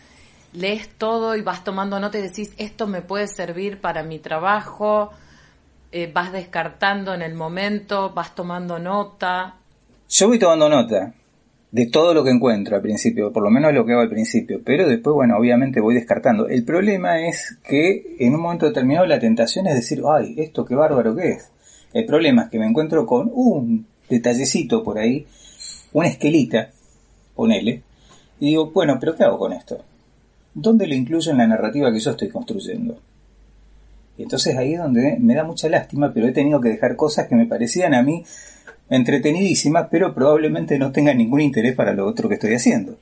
lees 0.55 0.89
todo 0.97 1.35
y 1.35 1.41
vas 1.41 1.63
tomando 1.63 1.99
nota 1.99 2.17
y 2.17 2.21
decís, 2.21 2.53
esto 2.57 2.87
me 2.87 3.01
puede 3.01 3.27
servir 3.27 3.79
para 3.79 4.03
mi 4.03 4.19
trabajo, 4.19 5.11
eh, 5.91 6.11
vas 6.13 6.31
descartando 6.31 7.13
en 7.13 7.21
el 7.21 7.33
momento, 7.33 8.11
vas 8.13 8.35
tomando 8.35 8.79
nota. 8.79 9.55
Yo 10.09 10.27
voy 10.27 10.39
tomando 10.39 10.69
nota 10.69 11.13
de 11.71 11.87
todo 11.87 12.13
lo 12.13 12.23
que 12.23 12.29
encuentro 12.29 12.75
al 12.75 12.81
principio, 12.81 13.33
por 13.33 13.43
lo 13.43 13.49
menos 13.49 13.73
lo 13.73 13.85
que 13.85 13.91
hago 13.91 14.01
al 14.01 14.09
principio, 14.09 14.61
pero 14.63 14.87
después, 14.87 15.13
bueno, 15.13 15.37
obviamente 15.37 15.81
voy 15.81 15.95
descartando. 15.95 16.47
El 16.47 16.63
problema 16.63 17.27
es 17.27 17.57
que 17.67 18.15
en 18.19 18.33
un 18.33 18.41
momento 18.41 18.65
determinado 18.65 19.05
la 19.05 19.19
tentación 19.19 19.67
es 19.67 19.75
decir, 19.75 20.01
ay, 20.09 20.35
esto 20.37 20.63
qué 20.63 20.73
bárbaro 20.73 21.15
que 21.15 21.31
es. 21.31 21.51
El 21.93 22.05
problema 22.05 22.43
es 22.43 22.49
que 22.49 22.59
me 22.59 22.65
encuentro 22.65 23.05
con 23.05 23.29
un 23.33 23.85
detallecito 24.09 24.83
por 24.83 24.97
ahí, 24.97 25.25
una 25.91 26.07
esquelita, 26.07 26.69
ponele, 27.35 27.81
y 28.39 28.47
digo, 28.47 28.71
bueno, 28.71 28.97
pero 28.99 29.15
¿qué 29.15 29.23
hago 29.23 29.39
con 29.39 29.53
esto? 29.53 29.83
¿Dónde 30.55 30.87
lo 30.87 30.95
incluyo 30.95 31.31
en 31.31 31.37
la 31.37 31.45
narrativa 31.45 31.91
que 31.91 31.99
yo 31.99 32.11
estoy 32.11 32.29
construyendo? 32.29 32.97
Y 34.17 34.23
entonces 34.23 34.55
ahí 34.57 34.73
es 34.73 34.79
donde 34.79 35.17
me 35.19 35.35
da 35.35 35.43
mucha 35.43 35.69
lástima, 35.69 36.11
pero 36.13 36.27
he 36.27 36.31
tenido 36.31 36.61
que 36.61 36.69
dejar 36.69 36.95
cosas 36.95 37.27
que 37.27 37.35
me 37.35 37.45
parecían 37.45 37.93
a 37.93 38.01
mí 38.01 38.23
entretenidísimas, 38.89 39.87
pero 39.91 40.13
probablemente 40.13 40.79
no 40.79 40.91
tengan 40.91 41.17
ningún 41.17 41.41
interés 41.41 41.75
para 41.75 41.93
lo 41.93 42.07
otro 42.07 42.29
que 42.29 42.35
estoy 42.35 42.53
haciendo. 42.53 42.97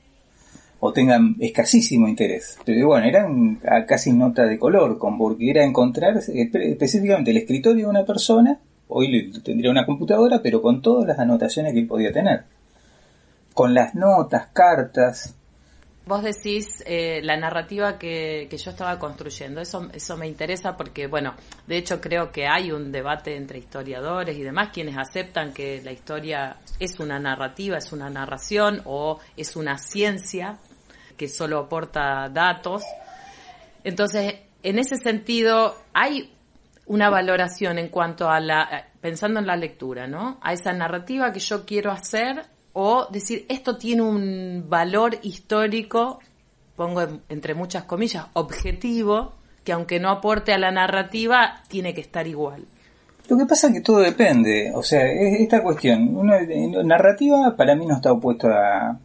O 0.80 0.92
tengan 0.92 1.36
escasísimo 1.38 2.08
interés. 2.08 2.58
Pero 2.64 2.88
bueno, 2.88 3.06
eran 3.06 3.60
casi 3.86 4.12
nota 4.12 4.44
de 4.44 4.58
color, 4.58 4.98
con 4.98 5.16
porque 5.16 5.50
era 5.50 5.64
encontrar 5.64 6.16
específicamente 6.16 7.30
el 7.30 7.38
escritorio 7.38 7.84
de 7.84 7.90
una 7.90 8.04
persona, 8.04 8.58
hoy 8.88 9.32
tendría 9.42 9.70
una 9.70 9.86
computadora, 9.86 10.42
pero 10.42 10.60
con 10.60 10.82
todas 10.82 11.06
las 11.06 11.18
anotaciones 11.18 11.72
que 11.72 11.82
podía 11.82 12.12
tener. 12.12 12.42
Con 13.54 13.72
las 13.72 13.94
notas, 13.94 14.48
cartas, 14.52 15.36
Vos 16.06 16.22
decís 16.22 16.82
eh, 16.84 17.20
la 17.22 17.38
narrativa 17.38 17.96
que, 17.98 18.46
que, 18.50 18.58
yo 18.58 18.72
estaba 18.72 18.98
construyendo, 18.98 19.62
eso, 19.62 19.88
eso 19.94 20.18
me 20.18 20.26
interesa 20.26 20.76
porque, 20.76 21.06
bueno, 21.06 21.34
de 21.66 21.78
hecho 21.78 21.98
creo 21.98 22.30
que 22.30 22.46
hay 22.46 22.72
un 22.72 22.92
debate 22.92 23.36
entre 23.36 23.58
historiadores 23.58 24.36
y 24.36 24.42
demás 24.42 24.68
quienes 24.70 24.98
aceptan 24.98 25.54
que 25.54 25.80
la 25.82 25.92
historia 25.92 26.58
es 26.78 27.00
una 27.00 27.18
narrativa, 27.18 27.78
es 27.78 27.90
una 27.92 28.10
narración 28.10 28.82
o 28.84 29.18
es 29.34 29.56
una 29.56 29.78
ciencia 29.78 30.58
que 31.16 31.26
solo 31.26 31.58
aporta 31.58 32.28
datos. 32.28 32.82
Entonces, 33.82 34.34
en 34.62 34.78
ese 34.78 34.96
sentido, 34.96 35.74
hay 35.94 36.34
una 36.86 37.08
valoración 37.08 37.78
en 37.78 37.88
cuanto 37.88 38.28
a 38.28 38.40
la, 38.40 38.88
pensando 39.00 39.40
en 39.40 39.46
la 39.46 39.56
lectura, 39.56 40.06
¿no? 40.06 40.38
A 40.42 40.52
esa 40.52 40.72
narrativa 40.72 41.32
que 41.32 41.40
yo 41.40 41.64
quiero 41.64 41.90
hacer 41.90 42.44
o 42.74 43.06
decir, 43.10 43.46
esto 43.48 43.78
tiene 43.78 44.02
un 44.02 44.66
valor 44.68 45.18
histórico, 45.22 46.18
pongo 46.76 47.02
entre 47.28 47.54
muchas 47.54 47.84
comillas, 47.84 48.26
objetivo, 48.34 49.32
que 49.62 49.72
aunque 49.72 50.00
no 50.00 50.10
aporte 50.10 50.52
a 50.52 50.58
la 50.58 50.70
narrativa, 50.70 51.62
tiene 51.68 51.94
que 51.94 52.02
estar 52.02 52.26
igual. 52.26 52.64
Lo 53.28 53.38
que 53.38 53.46
pasa 53.46 53.68
es 53.68 53.74
que 53.74 53.80
todo 53.80 54.00
depende, 54.00 54.70
o 54.74 54.82
sea, 54.82 55.00
esta 55.06 55.62
cuestión, 55.62 56.14
una, 56.14 56.40
narrativa 56.84 57.56
para 57.56 57.74
mí 57.74 57.86
no 57.86 57.94
está 57.94 58.12
opuesto 58.12 58.48
a, 58.48 58.98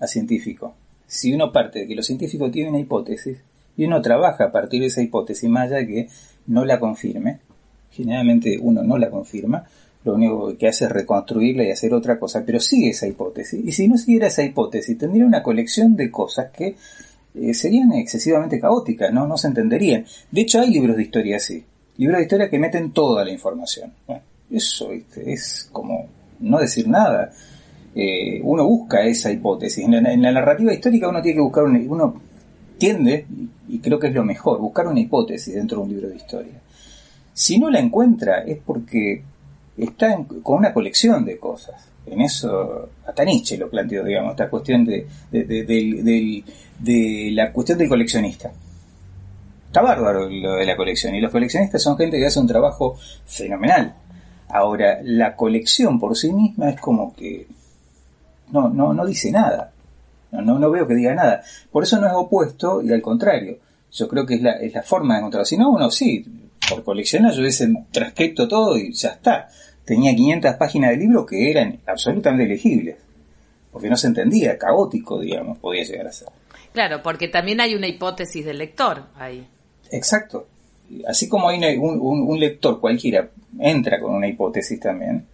a 0.00 0.06
científico. 0.06 0.74
Si 1.06 1.32
uno 1.32 1.52
parte 1.52 1.80
de 1.80 1.86
que 1.86 1.94
los 1.94 2.06
científicos 2.06 2.50
tienen 2.50 2.72
una 2.72 2.80
hipótesis 2.80 3.38
y 3.76 3.84
uno 3.84 4.00
trabaja 4.00 4.44
a 4.44 4.52
partir 4.52 4.80
de 4.80 4.86
esa 4.86 5.02
hipótesis, 5.02 5.48
más 5.48 5.66
allá 5.66 5.76
de 5.76 5.86
que 5.86 6.08
no 6.46 6.64
la 6.64 6.80
confirme, 6.80 7.38
generalmente 7.92 8.58
uno 8.60 8.82
no 8.82 8.98
la 8.98 9.10
confirma, 9.10 9.66
lo 10.04 10.14
único 10.14 10.56
que 10.56 10.68
hace 10.68 10.86
es 10.86 10.92
reconstruirla 10.92 11.64
y 11.64 11.70
hacer 11.70 11.92
otra 11.92 12.18
cosa, 12.18 12.42
pero 12.44 12.58
sigue 12.58 12.90
esa 12.90 13.06
hipótesis. 13.06 13.60
Y 13.64 13.72
si 13.72 13.86
no 13.86 13.98
siguiera 13.98 14.28
esa 14.28 14.42
hipótesis, 14.42 14.96
tendría 14.96 15.26
una 15.26 15.42
colección 15.42 15.94
de 15.94 16.10
cosas 16.10 16.50
que 16.50 16.76
eh, 17.34 17.54
serían 17.54 17.92
excesivamente 17.92 18.58
caóticas, 18.58 19.12
¿no? 19.12 19.26
no 19.26 19.36
se 19.36 19.48
entenderían. 19.48 20.06
De 20.30 20.40
hecho, 20.40 20.60
hay 20.60 20.70
libros 20.70 20.96
de 20.96 21.02
historia 21.02 21.36
así, 21.36 21.64
libros 21.98 22.18
de 22.18 22.22
historia 22.22 22.48
que 22.48 22.58
meten 22.58 22.92
toda 22.92 23.24
la 23.24 23.30
información. 23.30 23.92
Bueno, 24.06 24.22
eso 24.50 24.90
es 25.16 25.68
como 25.70 26.06
no 26.40 26.58
decir 26.58 26.88
nada. 26.88 27.30
Eh, 27.94 28.40
uno 28.42 28.64
busca 28.64 29.02
esa 29.02 29.30
hipótesis. 29.30 29.84
En 29.84 30.22
la, 30.22 30.32
narrativa 30.32 30.72
histórica 30.72 31.08
uno 31.08 31.20
tiene 31.20 31.36
que 31.36 31.42
buscar 31.42 31.64
una, 31.64 31.78
uno 31.78 32.20
tiende, 32.78 33.26
y 33.68 33.78
creo 33.80 33.98
que 33.98 34.08
es 34.08 34.14
lo 34.14 34.24
mejor, 34.24 34.58
buscar 34.60 34.86
una 34.86 35.00
hipótesis 35.00 35.54
dentro 35.54 35.78
de 35.78 35.84
un 35.84 35.90
libro 35.90 36.08
de 36.08 36.16
historia. 36.16 36.54
Si 37.32 37.58
no 37.58 37.70
la 37.70 37.78
encuentra 37.78 38.42
es 38.42 38.58
porque 38.58 39.22
está 39.84 40.16
con 40.42 40.58
una 40.58 40.72
colección 40.72 41.24
de 41.24 41.38
cosas. 41.38 41.90
En 42.06 42.20
eso, 42.20 42.88
hasta 43.06 43.24
Nietzsche 43.24 43.56
lo 43.56 43.70
planteó, 43.70 44.02
digamos, 44.02 44.32
esta 44.32 44.50
cuestión 44.50 44.84
de, 44.84 45.06
de, 45.30 47.30
la 47.32 47.52
cuestión 47.52 47.78
del 47.78 47.88
coleccionista. 47.88 48.50
Está 49.66 49.82
bárbaro 49.82 50.28
lo 50.28 50.54
de 50.54 50.66
la 50.66 50.76
colección, 50.76 51.14
y 51.14 51.20
los 51.20 51.30
coleccionistas 51.30 51.82
son 51.82 51.96
gente 51.96 52.18
que 52.18 52.26
hace 52.26 52.40
un 52.40 52.48
trabajo 52.48 52.98
fenomenal. 53.26 53.94
Ahora, 54.48 54.98
la 55.04 55.36
colección 55.36 56.00
por 56.00 56.16
sí 56.16 56.32
misma 56.32 56.70
es 56.70 56.80
como 56.80 57.14
que 57.14 57.46
no, 58.50 58.68
no, 58.68 58.92
no 58.92 59.06
dice 59.06 59.30
nada. 59.30 59.72
No, 60.32 60.58
no, 60.58 60.70
veo 60.70 60.86
que 60.86 60.94
diga 60.94 61.14
nada. 61.14 61.42
Por 61.70 61.84
eso 61.84 62.00
no 62.00 62.06
es 62.06 62.12
opuesto 62.14 62.82
y 62.82 62.92
al 62.92 63.02
contrario. 63.02 63.58
Yo 63.92 64.08
creo 64.08 64.26
que 64.26 64.34
es 64.34 64.42
la, 64.42 64.52
es 64.52 64.72
la 64.72 64.82
forma 64.82 65.14
de 65.14 65.20
encontrarlo. 65.20 65.44
Si 65.44 65.56
no, 65.56 65.70
uno 65.70 65.90
sí, 65.90 66.24
por 66.68 66.84
coleccionar 66.84 67.32
yo 67.32 67.40
hubiese 67.40 67.72
transcrito 67.90 68.48
todo 68.48 68.76
y 68.76 68.92
ya 68.92 69.10
está 69.10 69.48
tenía 69.90 70.14
500 70.14 70.54
páginas 70.54 70.90
de 70.90 70.98
libro 70.98 71.26
que 71.26 71.50
eran 71.50 71.80
absolutamente 71.84 72.46
legibles, 72.46 72.94
porque 73.72 73.90
no 73.90 73.96
se 73.96 74.06
entendía, 74.06 74.56
caótico, 74.56 75.18
digamos, 75.18 75.58
podía 75.58 75.82
llegar 75.82 76.06
a 76.06 76.12
ser. 76.12 76.28
Claro, 76.72 77.02
porque 77.02 77.26
también 77.26 77.60
hay 77.60 77.74
una 77.74 77.88
hipótesis 77.88 78.44
del 78.44 78.58
lector 78.58 79.06
ahí. 79.16 79.44
Exacto. 79.90 80.46
Así 81.08 81.28
como 81.28 81.48
hay 81.48 81.76
un, 81.76 82.38
lector 82.38 82.78
cualquiera 82.78 83.30
entra 83.58 83.98
con 83.98 84.14
una 84.14 84.28
hipótesis 84.28 84.78
también, 84.78 85.26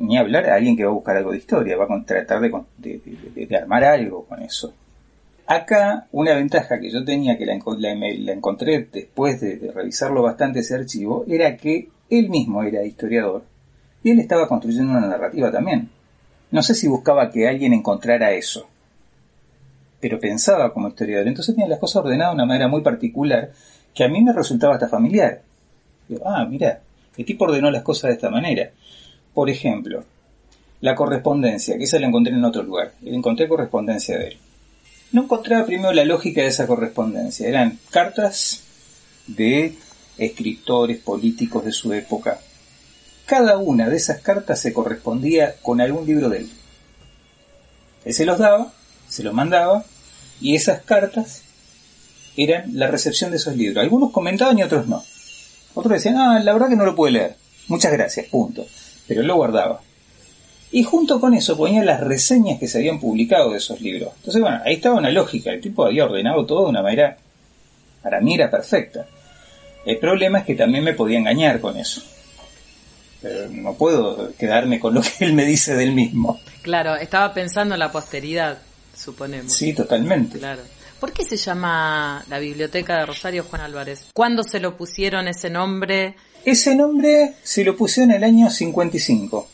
ni 0.00 0.18
hablar 0.18 0.50
a 0.50 0.56
alguien 0.56 0.76
que 0.76 0.84
va 0.84 0.90
a 0.90 0.94
buscar 0.94 1.18
algo 1.18 1.30
de 1.30 1.38
historia, 1.38 1.76
va 1.76 1.84
a 1.84 2.04
tratar 2.04 2.40
de, 2.40 3.56
armar 3.56 3.84
algo 3.84 4.24
con 4.24 4.42
eso. 4.42 4.74
Acá 5.46 6.08
una 6.10 6.34
ventaja 6.34 6.80
que 6.80 6.90
yo 6.90 7.04
tenía, 7.04 7.38
que 7.38 7.46
la, 7.46 7.54
la 7.54 8.32
encontré 8.32 8.88
después 8.92 9.40
de, 9.40 9.70
revisarlo 9.72 10.22
bastante 10.22 10.58
ese 10.58 10.74
archivo, 10.74 11.24
era 11.28 11.56
que 11.56 11.88
él 12.10 12.30
mismo 12.30 12.64
era 12.64 12.82
historiador 12.82 13.51
y 14.04 14.10
él 14.10 14.20
estaba 14.20 14.48
construyendo 14.48 14.92
una 14.92 15.06
narrativa 15.06 15.50
también. 15.50 15.88
No 16.50 16.62
sé 16.62 16.74
si 16.74 16.88
buscaba 16.88 17.30
que 17.30 17.48
alguien 17.48 17.72
encontrara 17.72 18.32
eso, 18.32 18.68
pero 20.00 20.18
pensaba 20.18 20.72
como 20.72 20.88
historiador. 20.88 21.28
Entonces 21.28 21.54
tenía 21.54 21.68
las 21.68 21.78
cosas 21.78 22.04
ordenadas 22.04 22.32
de 22.32 22.36
una 22.36 22.46
manera 22.46 22.68
muy 22.68 22.82
particular 22.82 23.50
que 23.94 24.04
a 24.04 24.08
mí 24.08 24.22
me 24.22 24.32
resultaba 24.32 24.74
hasta 24.74 24.88
familiar. 24.88 25.42
ah, 26.24 26.46
mira, 26.48 26.80
el 27.16 27.24
tipo 27.24 27.44
ordenó 27.44 27.70
las 27.70 27.82
cosas 27.82 28.08
de 28.08 28.14
esta 28.14 28.30
manera. 28.30 28.70
Por 29.32 29.48
ejemplo, 29.48 30.04
la 30.80 30.94
correspondencia, 30.94 31.78
que 31.78 31.84
esa 31.84 31.98
la 31.98 32.08
encontré 32.08 32.34
en 32.34 32.44
otro 32.44 32.62
lugar. 32.62 32.92
Encontré 33.04 33.48
correspondencia 33.48 34.18
de 34.18 34.28
él. 34.28 34.36
No 35.12 35.22
encontraba 35.22 35.64
primero 35.66 35.92
la 35.92 36.04
lógica 36.04 36.42
de 36.42 36.48
esa 36.48 36.66
correspondencia. 36.66 37.48
Eran 37.48 37.78
cartas 37.90 38.64
de 39.26 39.74
escritores 40.18 40.98
políticos 40.98 41.64
de 41.64 41.72
su 41.72 41.92
época, 41.92 42.38
cada 43.26 43.58
una 43.58 43.88
de 43.88 43.96
esas 43.96 44.20
cartas 44.20 44.60
se 44.60 44.72
correspondía 44.72 45.54
con 45.62 45.80
algún 45.80 46.06
libro 46.06 46.28
de 46.28 46.38
él. 46.38 46.50
Él 48.04 48.14
se 48.14 48.26
los 48.26 48.38
daba, 48.38 48.72
se 49.08 49.22
los 49.22 49.32
mandaba, 49.32 49.84
y 50.40 50.56
esas 50.56 50.82
cartas 50.82 51.42
eran 52.36 52.76
la 52.76 52.88
recepción 52.88 53.30
de 53.30 53.36
esos 53.36 53.56
libros. 53.56 53.82
Algunos 53.82 54.10
comentaban 54.10 54.58
y 54.58 54.62
otros 54.62 54.88
no. 54.88 55.04
Otros 55.74 55.94
decían, 55.94 56.16
ah, 56.16 56.40
la 56.40 56.52
verdad 56.52 56.68
que 56.68 56.76
no 56.76 56.84
lo 56.84 56.96
puede 56.96 57.12
leer. 57.12 57.36
Muchas 57.68 57.92
gracias, 57.92 58.26
punto. 58.26 58.66
Pero 59.06 59.22
lo 59.22 59.36
guardaba. 59.36 59.80
Y 60.70 60.82
junto 60.82 61.20
con 61.20 61.34
eso 61.34 61.56
ponía 61.56 61.84
las 61.84 62.00
reseñas 62.00 62.58
que 62.58 62.66
se 62.66 62.78
habían 62.78 62.98
publicado 62.98 63.52
de 63.52 63.58
esos 63.58 63.80
libros. 63.80 64.12
Entonces, 64.16 64.40
bueno, 64.40 64.60
ahí 64.64 64.74
estaba 64.74 64.96
una 64.96 65.10
lógica. 65.10 65.52
El 65.52 65.60
tipo 65.60 65.84
había 65.84 66.06
ordenado 66.06 66.44
todo 66.46 66.64
de 66.64 66.70
una 66.70 66.82
manera, 66.82 67.18
para 68.02 68.20
mí 68.20 68.34
era 68.34 68.50
perfecta. 68.50 69.06
El 69.84 69.98
problema 69.98 70.38
es 70.38 70.44
que 70.46 70.54
también 70.54 70.82
me 70.82 70.94
podía 70.94 71.18
engañar 71.18 71.60
con 71.60 71.76
eso 71.76 72.02
pero 73.22 73.48
no 73.48 73.74
puedo 73.74 74.34
quedarme 74.36 74.80
con 74.80 74.94
lo 74.94 75.00
que 75.00 75.24
él 75.24 75.32
me 75.32 75.46
dice 75.46 75.74
del 75.74 75.94
mismo. 75.94 76.40
Claro, 76.62 76.96
estaba 76.96 77.32
pensando 77.32 77.74
en 77.74 77.78
la 77.78 77.92
posteridad, 77.92 78.58
suponemos. 78.94 79.52
Sí, 79.52 79.72
totalmente. 79.72 80.38
Claro. 80.38 80.62
¿Por 81.00 81.12
qué 81.12 81.24
se 81.24 81.36
llama 81.36 82.24
la 82.28 82.38
Biblioteca 82.38 82.98
de 82.98 83.06
Rosario 83.06 83.44
Juan 83.44 83.62
Álvarez? 83.62 84.06
¿Cuándo 84.14 84.44
se 84.44 84.60
lo 84.60 84.76
pusieron 84.76 85.26
ese 85.26 85.50
nombre? 85.50 86.14
Ese 86.44 86.76
nombre 86.76 87.34
se 87.42 87.64
lo 87.64 87.76
pusieron 87.76 88.12
en 88.12 88.16
el 88.18 88.24
año 88.24 88.50
55. 88.50 89.48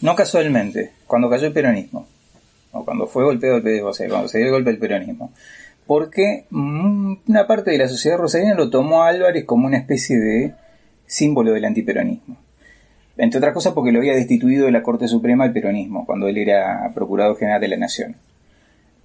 No 0.00 0.16
casualmente, 0.16 0.92
cuando 1.06 1.30
cayó 1.30 1.46
el 1.46 1.52
peronismo. 1.52 2.08
O 2.72 2.84
cuando 2.84 3.06
fue 3.06 3.22
golpeado 3.22 3.58
el 3.58 3.82
o 3.82 3.94
sea, 3.94 4.08
cuando 4.08 4.28
se 4.28 4.38
dio 4.38 4.48
el 4.48 4.52
golpe 4.52 4.70
del 4.70 4.80
peronismo. 4.80 5.32
Porque 5.86 6.46
mm, 6.50 7.14
una 7.28 7.46
parte 7.46 7.70
de 7.70 7.78
la 7.78 7.88
sociedad 7.88 8.18
rosarina 8.18 8.54
lo 8.54 8.70
tomó 8.70 9.04
a 9.04 9.08
Álvarez 9.08 9.44
como 9.44 9.66
una 9.66 9.78
especie 9.78 10.18
de 10.18 10.54
símbolo 11.06 11.52
del 11.52 11.64
antiperonismo. 11.64 12.36
Entre 13.16 13.38
otras 13.38 13.54
cosas 13.54 13.72
porque 13.72 13.92
lo 13.92 14.00
había 14.00 14.14
destituido 14.14 14.66
de 14.66 14.72
la 14.72 14.82
Corte 14.82 15.06
Suprema 15.06 15.44
el 15.44 15.52
peronismo, 15.52 16.04
cuando 16.04 16.26
él 16.26 16.38
era 16.38 16.90
Procurador 16.94 17.36
General 17.38 17.60
de 17.60 17.68
la 17.68 17.76
Nación. 17.76 18.16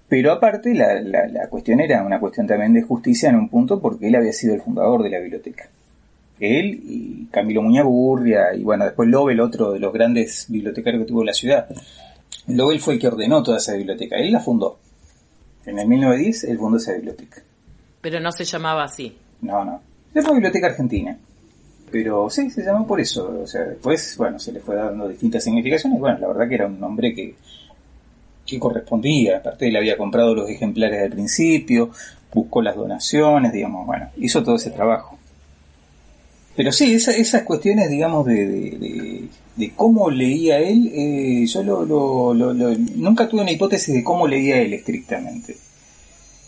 Pero 0.08 0.32
aparte, 0.32 0.74
la, 0.74 1.00
la, 1.02 1.48
cuestión 1.50 1.80
era 1.80 2.04
una 2.04 2.20
cuestión 2.20 2.48
también 2.48 2.74
de 2.74 2.82
justicia 2.82 3.30
en 3.30 3.36
un 3.36 3.50
punto 3.50 3.80
porque 3.80 4.08
él 4.08 4.16
había 4.16 4.34
sido 4.34 4.56
el 4.56 4.62
fundador 4.62 5.04
de 5.04 5.12
la 5.12 5.20
biblioteca. 5.20 5.70
Él 6.40 6.80
y 6.84 7.28
Camilo 7.32 7.62
Muñagurria 7.62 8.56
y 8.56 8.64
bueno, 8.64 8.86
después 8.86 9.08
Lobel, 9.08 9.40
otro 9.40 9.72
de 9.72 9.80
los 9.80 9.94
grandes 9.94 10.48
bibliotecarios 10.50 11.04
que 11.04 11.08
tuvo 11.08 11.24
la 11.24 11.34
ciudad. 11.34 11.68
Lobel 12.48 12.80
fue 12.80 12.96
el 12.96 13.00
que 13.00 13.08
ordenó 13.08 13.44
toda 13.44 13.58
esa 13.58 13.76
biblioteca, 13.76 14.16
él 14.16 14.32
la 14.32 14.40
fundó. 14.40 14.80
En 15.66 15.78
el 15.78 15.88
1910 15.88 16.46
él 16.46 16.58
fundó 16.58 16.78
esa 16.78 16.94
biblioteca. 16.94 17.44
Pero 18.02 18.20
no 18.20 18.32
se 18.32 18.46
llamaba 18.46 18.86
así. 18.86 19.16
No, 19.42 19.64
no. 19.64 19.82
Es 20.14 20.24
la 20.24 20.32
Biblioteca 20.32 20.68
Argentina. 20.68 21.18
Pero 21.92 22.30
sí, 22.30 22.50
se 22.50 22.64
llamó 22.64 22.86
por 22.86 23.00
eso. 23.00 23.42
O 23.44 23.48
sea, 23.48 23.62
después, 23.62 24.16
bueno, 24.18 24.40
se 24.40 24.52
le 24.52 24.60
fue 24.60 24.76
dando 24.76 25.08
distintas 25.08 25.44
significaciones. 25.44 26.00
Bueno, 26.00 26.20
la 26.20 26.28
verdad 26.28 26.48
que 26.48 26.56
era 26.56 26.68
un 26.68 26.80
nombre 26.80 27.14
que, 27.14 27.36
que 28.46 28.60
correspondía. 28.60 29.38
Aparte, 29.38 29.68
él 29.68 29.76
había 29.76 29.98
comprado 29.98 30.36
los 30.36 30.50
ejemplares 30.50 31.04
al 31.04 31.12
principio, 31.12 31.92
buscó 32.34 32.62
las 32.62 32.76
donaciones, 32.76 33.54
digamos, 33.54 33.86
bueno, 33.86 34.10
hizo 34.18 34.44
todo 34.44 34.56
ese 34.56 34.72
trabajo. 34.72 35.18
Pero 36.56 36.72
sí, 36.72 36.94
esas 36.94 37.44
cuestiones, 37.44 37.90
digamos, 37.90 38.26
de, 38.26 39.30
de, 39.56 39.72
cómo 39.76 40.10
leía 40.10 40.60
él, 40.60 40.92
eh, 40.94 41.46
yo 41.46 41.64
lo, 41.64 42.34
nunca 42.34 43.30
tuve 43.30 43.42
una 43.42 43.52
hipótesis 43.52 43.94
de 43.94 44.04
cómo 44.04 44.28
leía 44.28 44.58
él 44.58 44.74
estrictamente. 44.74 45.56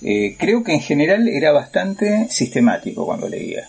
Eh, 0.02 0.36
creo 0.38 0.64
que 0.64 0.74
en 0.74 0.82
general 0.82 1.28
era 1.28 1.52
bastante 1.52 2.28
sistemático 2.30 3.06
cuando 3.06 3.30
leía 3.30 3.68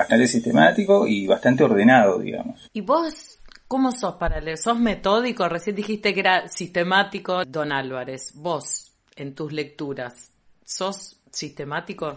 bastante 0.00 0.26
sistemático 0.26 1.06
y 1.06 1.26
bastante 1.26 1.64
ordenado, 1.64 2.18
digamos. 2.18 2.68
¿Y 2.72 2.80
vos 2.80 3.38
cómo 3.68 3.92
sos 3.92 4.16
para 4.16 4.40
leer? 4.40 4.58
¿Sos 4.58 4.78
metódico? 4.78 5.48
Recién 5.48 5.76
dijiste 5.76 6.12
que 6.12 6.20
era 6.20 6.48
sistemático 6.48 7.44
Don 7.44 7.72
Álvarez. 7.72 8.32
¿Vos 8.34 8.90
en 9.16 9.34
tus 9.34 9.52
lecturas. 9.52 10.30
¿Sos 10.64 11.16
sistemático? 11.30 12.16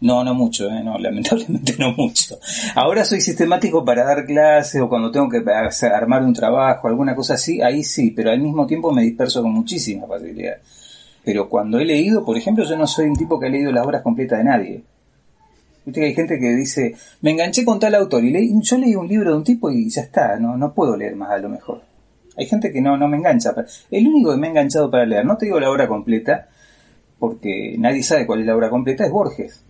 No, 0.00 0.24
no 0.24 0.34
mucho, 0.34 0.66
¿eh? 0.68 0.82
no, 0.82 0.98
lamentablemente 0.98 1.76
no 1.78 1.92
mucho. 1.92 2.38
Ahora 2.74 3.04
soy 3.04 3.20
sistemático 3.20 3.84
para 3.84 4.04
dar 4.04 4.26
clases 4.26 4.80
o 4.80 4.88
cuando 4.88 5.10
tengo 5.10 5.28
que 5.28 5.42
armar 5.86 6.24
un 6.24 6.34
trabajo, 6.34 6.88
alguna 6.88 7.14
cosa 7.14 7.34
así, 7.34 7.62
ahí 7.62 7.84
sí, 7.84 8.10
pero 8.10 8.30
al 8.30 8.40
mismo 8.40 8.66
tiempo 8.66 8.90
me 8.90 9.02
disperso 9.02 9.42
con 9.42 9.52
muchísima 9.52 10.06
facilidad. 10.06 10.56
Pero 11.24 11.48
cuando 11.48 11.78
he 11.78 11.84
leído, 11.84 12.24
por 12.24 12.36
ejemplo, 12.36 12.64
yo 12.64 12.76
no 12.76 12.86
soy 12.88 13.06
un 13.06 13.16
tipo 13.16 13.38
que 13.38 13.46
ha 13.46 13.50
leído 13.50 13.70
las 13.70 13.86
obras 13.86 14.02
completas 14.02 14.38
de 14.38 14.44
nadie. 14.44 14.82
Viste 15.84 16.00
que 16.00 16.06
hay 16.06 16.14
gente 16.14 16.38
que 16.38 16.54
dice, 16.54 16.94
me 17.22 17.32
enganché 17.32 17.64
con 17.64 17.80
tal 17.80 17.94
autor 17.96 18.24
y 18.24 18.30
leí, 18.30 18.52
yo 18.60 18.78
leí 18.78 18.94
un 18.94 19.08
libro 19.08 19.30
de 19.30 19.36
un 19.36 19.44
tipo 19.44 19.70
y 19.70 19.90
ya 19.90 20.02
está, 20.02 20.38
no, 20.38 20.56
no 20.56 20.72
puedo 20.72 20.96
leer 20.96 21.16
más 21.16 21.30
a 21.30 21.38
lo 21.38 21.48
mejor. 21.48 21.82
Hay 22.36 22.46
gente 22.46 22.72
que 22.72 22.80
no, 22.80 22.96
no 22.96 23.08
me 23.08 23.16
engancha. 23.16 23.54
El 23.90 24.06
único 24.06 24.30
que 24.30 24.36
me 24.36 24.46
ha 24.46 24.50
enganchado 24.50 24.90
para 24.90 25.04
leer, 25.04 25.26
no 25.26 25.36
te 25.36 25.46
digo 25.46 25.58
la 25.58 25.70
obra 25.70 25.88
completa, 25.88 26.48
porque 27.18 27.76
nadie 27.78 28.02
sabe 28.02 28.26
cuál 28.26 28.40
es 28.40 28.46
la 28.46 28.56
obra 28.56 28.70
completa, 28.70 29.04
es 29.04 29.10
Borges. 29.10 29.60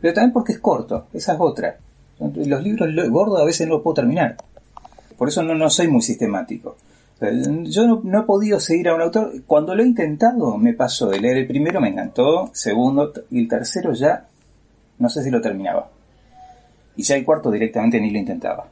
Pero 0.00 0.14
también 0.14 0.32
porque 0.32 0.52
es 0.52 0.58
corto, 0.58 1.06
esa 1.12 1.34
es 1.34 1.38
otra. 1.40 1.76
Los 2.18 2.62
libros 2.62 2.88
gordos 3.10 3.40
a 3.40 3.44
veces 3.44 3.66
no 3.66 3.74
los 3.74 3.82
puedo 3.82 3.94
terminar. 3.94 4.36
Por 5.16 5.28
eso 5.28 5.42
no, 5.42 5.54
no 5.54 5.70
soy 5.70 5.88
muy 5.88 6.02
sistemático. 6.02 6.76
Yo 7.64 7.86
no, 7.86 8.00
no, 8.02 8.20
he 8.20 8.24
podido 8.24 8.58
seguir 8.58 8.88
a 8.88 8.94
un 8.94 9.02
autor. 9.02 9.32
Cuando 9.46 9.74
lo 9.74 9.82
he 9.82 9.86
intentado, 9.86 10.56
me 10.56 10.72
pasó 10.72 11.10
de 11.10 11.20
leer 11.20 11.36
el 11.36 11.46
primero, 11.46 11.80
me 11.80 11.90
encantó, 11.90 12.50
segundo 12.54 13.12
y 13.30 13.40
el 13.40 13.48
tercero 13.48 13.92
ya 13.92 14.29
no 15.00 15.08
sé 15.08 15.24
si 15.24 15.30
lo 15.30 15.40
terminaba. 15.40 15.90
Y 16.94 17.02
ya 17.02 17.16
el 17.16 17.24
cuarto 17.24 17.50
directamente 17.50 18.00
ni 18.00 18.10
lo 18.10 18.18
intentaba. 18.18 18.68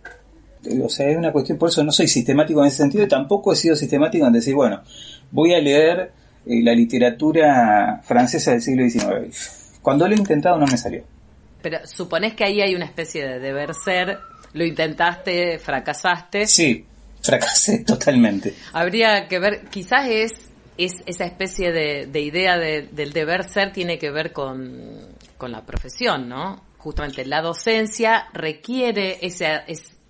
O 0.85 0.89
sea, 0.89 1.09
es 1.09 1.17
una 1.17 1.33
cuestión, 1.33 1.57
por 1.57 1.71
eso 1.71 1.83
no 1.83 1.91
soy 1.91 2.07
sistemático 2.07 2.61
en 2.61 2.69
ese 2.69 2.79
sentido 2.79 3.05
y 3.05 3.09
tampoco 3.09 3.53
he 3.53 3.57
sido 3.57 3.75
sistemático 3.75 4.27
en 4.27 4.33
decir, 4.33 4.55
bueno, 4.55 4.83
voy 5.31 5.55
a 5.55 5.61
leer 5.61 6.13
eh, 6.47 6.63
la 6.63 6.75
literatura 6.75 8.01
francesa 8.05 8.53
del 8.53 8.63
siglo 8.63 8.89
XIX. 8.89 9.79
Cuando 9.81 10.07
lo 10.07 10.15
he 10.15 10.19
intentado 10.19 10.59
no 10.59 10.67
me 10.67 10.77
salió. 10.77 11.03
Pero 11.63 11.79
suponés 11.87 12.35
que 12.35 12.45
ahí 12.45 12.61
hay 12.61 12.75
una 12.75 12.85
especie 12.85 13.27
de 13.27 13.39
deber 13.39 13.73
ser, 13.75 14.19
lo 14.53 14.65
intentaste, 14.65 15.59
fracasaste. 15.59 16.47
Sí, 16.47 16.85
fracasé 17.23 17.85
totalmente. 17.85 18.55
Habría 18.73 19.29
que 19.29 19.39
ver, 19.39 19.67
quizás 19.71 20.09
es, 20.09 20.33
es 20.77 21.03
esa 21.07 21.25
especie 21.25 21.73
de, 21.73 22.07
de 22.07 22.21
idea 22.21 22.59
del 22.59 23.13
deber 23.13 23.45
ser 23.45 23.73
tiene 23.73 23.99
que 23.99 24.11
ver 24.11 24.33
con 24.33 25.18
con 25.39 25.53
la 25.53 25.65
profesión, 25.65 26.29
¿no? 26.29 26.63
Justamente 26.77 27.25
la 27.25 27.41
docencia 27.41 28.27
requiere 28.35 29.19
ese, 29.23 29.63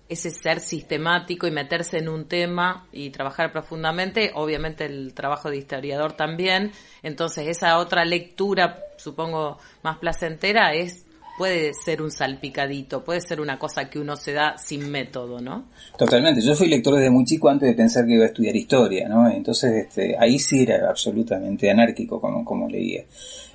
ese 0.09 0.31
ser 0.31 0.59
sistemático 0.59 1.47
y 1.47 1.51
meterse 1.51 1.99
en 1.99 2.09
un 2.09 2.27
tema 2.27 2.87
y 2.91 3.11
trabajar 3.11 3.51
profundamente, 3.51 4.31
obviamente 4.35 4.85
el 4.85 5.13
trabajo 5.13 5.49
de 5.49 5.57
historiador 5.57 6.13
también, 6.13 6.71
entonces 7.03 7.47
esa 7.47 7.77
otra 7.77 8.03
lectura, 8.05 8.79
supongo, 8.97 9.57
más 9.83 9.97
placentera 9.99 10.73
es 10.73 11.05
puede 11.39 11.73
ser 11.73 12.01
un 12.01 12.11
salpicadito, 12.11 13.01
puede 13.01 13.21
ser 13.21 13.39
una 13.39 13.57
cosa 13.57 13.89
que 13.89 13.97
uno 13.97 14.17
se 14.17 14.33
da 14.33 14.57
sin 14.57 14.91
método, 14.91 15.39
¿no? 15.39 15.69
Totalmente. 15.97 16.41
Yo 16.41 16.53
fui 16.53 16.67
lector 16.67 16.95
desde 16.95 17.09
muy 17.09 17.23
chico 17.23 17.47
antes 17.47 17.69
de 17.69 17.75
pensar 17.75 18.05
que 18.05 18.15
iba 18.15 18.25
a 18.25 18.27
estudiar 18.27 18.53
historia, 18.57 19.07
¿no? 19.07 19.29
Entonces, 19.29 19.85
este, 19.85 20.17
ahí 20.19 20.37
sí 20.37 20.63
era 20.63 20.89
absolutamente 20.89 21.71
anárquico 21.71 22.19
como, 22.19 22.43
como 22.43 22.67
leía. 22.67 23.05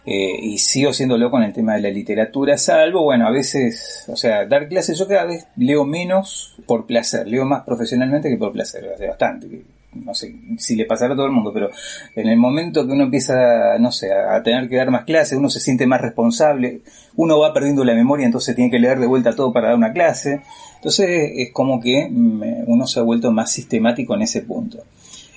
Eh, 0.07 0.39
y 0.43 0.59
sigo 0.59 0.93
siendo 0.93 1.17
loco 1.17 1.39
en 1.39 1.45
el 1.45 1.53
tema 1.55 1.75
de 1.75 1.81
la 1.81 1.91
literatura, 1.91 2.59
salvo, 2.59 3.05
bueno, 3.05 3.27
a 3.27 3.31
veces, 3.31 4.05
o 4.09 4.17
sea, 4.17 4.45
dar 4.45 4.69
clases, 4.69 4.99
yo 4.99 5.09
cada 5.09 5.25
vez 5.25 5.47
leo 5.57 5.87
menos 5.87 6.55
por 6.67 6.85
placer, 6.87 7.27
leo 7.27 7.47
más 7.47 7.63
profesionalmente 7.65 8.29
que 8.29 8.37
por 8.37 8.53
placer, 8.53 8.87
hace 8.95 9.09
bastante, 9.09 9.63
no 9.95 10.15
sé 10.15 10.35
si 10.59 10.77
le 10.77 10.85
pasará 10.85 11.15
a 11.15 11.17
todo 11.17 11.27
el 11.27 11.33
mundo, 11.33 11.53
pero 11.55 11.71
en 12.17 12.29
el 12.29 12.37
momento 12.37 12.85
que 12.85 12.93
uno 12.93 13.05
empieza, 13.05 13.79
no 13.79 13.91
sé, 13.93 14.13
a 14.13 14.43
tener 14.43 14.69
que 14.69 14.77
dar 14.77 14.91
más 14.91 15.05
clases, 15.05 15.39
uno 15.39 15.49
se 15.49 15.61
siente 15.61 15.87
más 15.87 16.03
responsable, 16.03 16.83
uno 17.17 17.39
va 17.39 17.55
perdiendo 17.55 17.83
la 17.83 17.95
memoria, 17.95 18.27
entonces 18.27 18.55
tiene 18.55 18.71
que 18.71 18.79
leer 18.79 18.99
de 18.99 19.07
vuelta 19.07 19.35
todo 19.35 19.55
para 19.55 19.69
dar 19.69 19.77
una 19.77 19.95
clase, 19.95 20.43
entonces 20.77 21.33
es 21.35 21.53
como 21.53 21.81
que 21.81 22.11
uno 22.11 22.87
se 22.87 23.01
ha 23.01 23.03
vuelto 23.03 23.33
más 23.33 23.51
sistemático 23.51 24.15
en 24.15 24.23
ese 24.23 24.43
punto. 24.43 24.83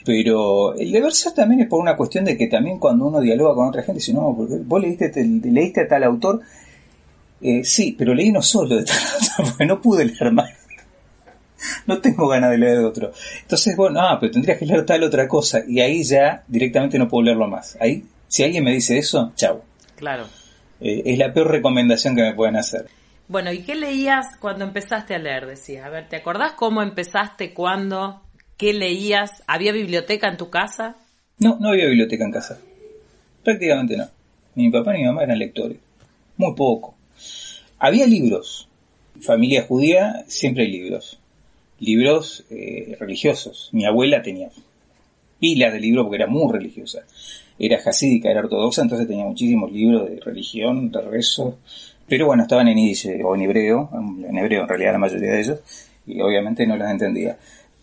Pero 0.08 0.74
el 0.74 0.90
deber 0.90 1.12
ser 1.12 1.34
también 1.34 1.60
es 1.60 1.68
por 1.68 1.82
una 1.82 1.98
cuestión 1.98 2.24
de 2.24 2.38
que 2.38 2.48
también 2.48 2.80
cuando 2.80 3.08
uno 3.08 3.20
dialoga 3.20 3.54
con 3.56 3.68
otra 3.68 3.84
gente, 3.84 4.00
dice, 4.00 4.13
no, 4.13 4.34
porque 4.38 4.56
vos 4.63 4.82
leíste, 4.82 5.12
leíste 5.43 5.82
a 5.82 5.88
tal 5.89 6.06
autor, 6.06 6.39
eh, 7.41 7.65
sí, 7.65 7.93
pero 7.98 8.15
leí 8.15 8.32
no 8.32 8.41
solo 8.41 8.78
de 8.78 8.86
tal 8.86 8.96
autor, 9.13 9.46
porque 9.50 9.65
no 9.65 9.82
pude 9.82 10.06
leer 10.06 10.32
más. 10.32 10.50
no 11.88 12.00
tengo 12.00 12.26
ganas 12.30 12.52
de 12.52 12.58
leer 12.58 12.78
de 12.78 12.86
otro. 12.86 13.12
Entonces, 13.41 13.76
bueno, 13.76 14.00
ah, 14.00 14.17
pero 14.17 14.32
tendrías 14.32 14.58
que 14.58 14.65
leer 14.65 14.86
tal 14.86 15.04
otra 15.04 15.28
cosa, 15.28 15.60
y 15.67 15.82
ahí 15.82 16.02
ya 16.06 16.41
directamente 16.48 16.98
no 16.98 17.10
puedo 17.10 17.26
leerlo 17.26 17.50
más. 17.50 17.78
Ahí, 17.82 18.06
si 18.30 18.46
alguien 18.46 18.63
me 18.63 18.72
dice 18.72 18.98
eso, 18.98 19.34
chao. 19.36 19.62
Claro. 19.98 20.24
Eh, 20.80 21.02
es 21.04 21.17
la 21.17 21.34
peor 21.34 21.52
recomendación 21.52 22.15
que 22.15 22.22
me 22.22 22.34
pueden 22.34 22.56
hacer. 22.56 22.88
Bueno, 23.28 23.52
¿y 23.52 23.63
qué 23.63 23.76
leías 23.76 24.38
cuando 24.39 24.63
empezaste 24.63 25.15
a 25.15 25.20
leer? 25.20 25.48
Decías, 25.48 25.86
a 25.86 25.89
ver, 25.89 26.08
¿te 26.08 26.15
acordás 26.15 26.54
cómo 26.54 26.82
empezaste, 26.82 27.54
cuándo? 27.54 28.22
¿Qué 28.58 28.74
leías? 28.74 29.43
¿Había 29.46 29.72
biblioteca 29.72 30.28
en 30.28 30.38
tu 30.38 30.50
casa? 30.50 30.96
No, 31.38 31.58
no 31.60 31.70
había 31.70 31.86
biblioteca 31.86 32.26
en 32.26 32.32
casa. 32.32 32.60
Prácticamente 33.43 33.96
no. 33.96 34.10
Ni 34.56 34.65
mi 34.65 34.72
papá 34.72 34.93
ni 34.93 35.00
mi 35.00 35.06
mamá 35.06 35.24
eran 35.24 35.38
lectores. 35.38 35.78
Muy 36.38 36.56
poco. 36.56 36.96
Había 37.78 38.08
libros. 38.08 38.67
Familia 39.22 39.63
judía, 39.67 40.26
siempre 40.28 40.63
hay 40.63 40.72
libros. 40.72 41.20
Libros 41.80 42.46
eh, 42.50 42.98
religiosos. 43.00 43.70
Mi 43.74 43.86
abuela 43.86 44.24
tenía 44.24 44.50
pilas 45.39 45.74
de 45.74 45.80
libros 45.80 46.06
porque 46.06 46.24
era 46.24 46.28
muy 46.28 46.52
religiosa. 46.52 47.06
Era 47.60 47.80
jasídica, 47.80 48.32
era 48.32 48.39
ortodoxa, 48.39 48.82
entonces 48.82 49.08
tenía 49.08 49.26
muchísimos 49.26 49.72
libros 49.72 50.10
de 50.10 50.20
religión, 50.20 50.91
de 50.91 51.02
rezo. 51.02 51.60
Pero 52.08 52.26
bueno, 52.26 52.41
estaban 52.43 52.67
en 52.70 52.78
yiddish 52.78 53.22
o 53.24 53.36
en 53.36 53.41
hebreo, 53.41 53.89
en 53.93 54.38
hebreo 54.38 54.63
en 54.63 54.67
realidad 54.67 54.93
la 54.93 54.98
mayoría 54.98 55.32
de 55.32 55.39
ellos, 55.41 55.60
y 56.08 56.20
obviamente 56.22 56.65
no 56.65 56.76
los 56.78 56.89
entendía. 56.89 57.38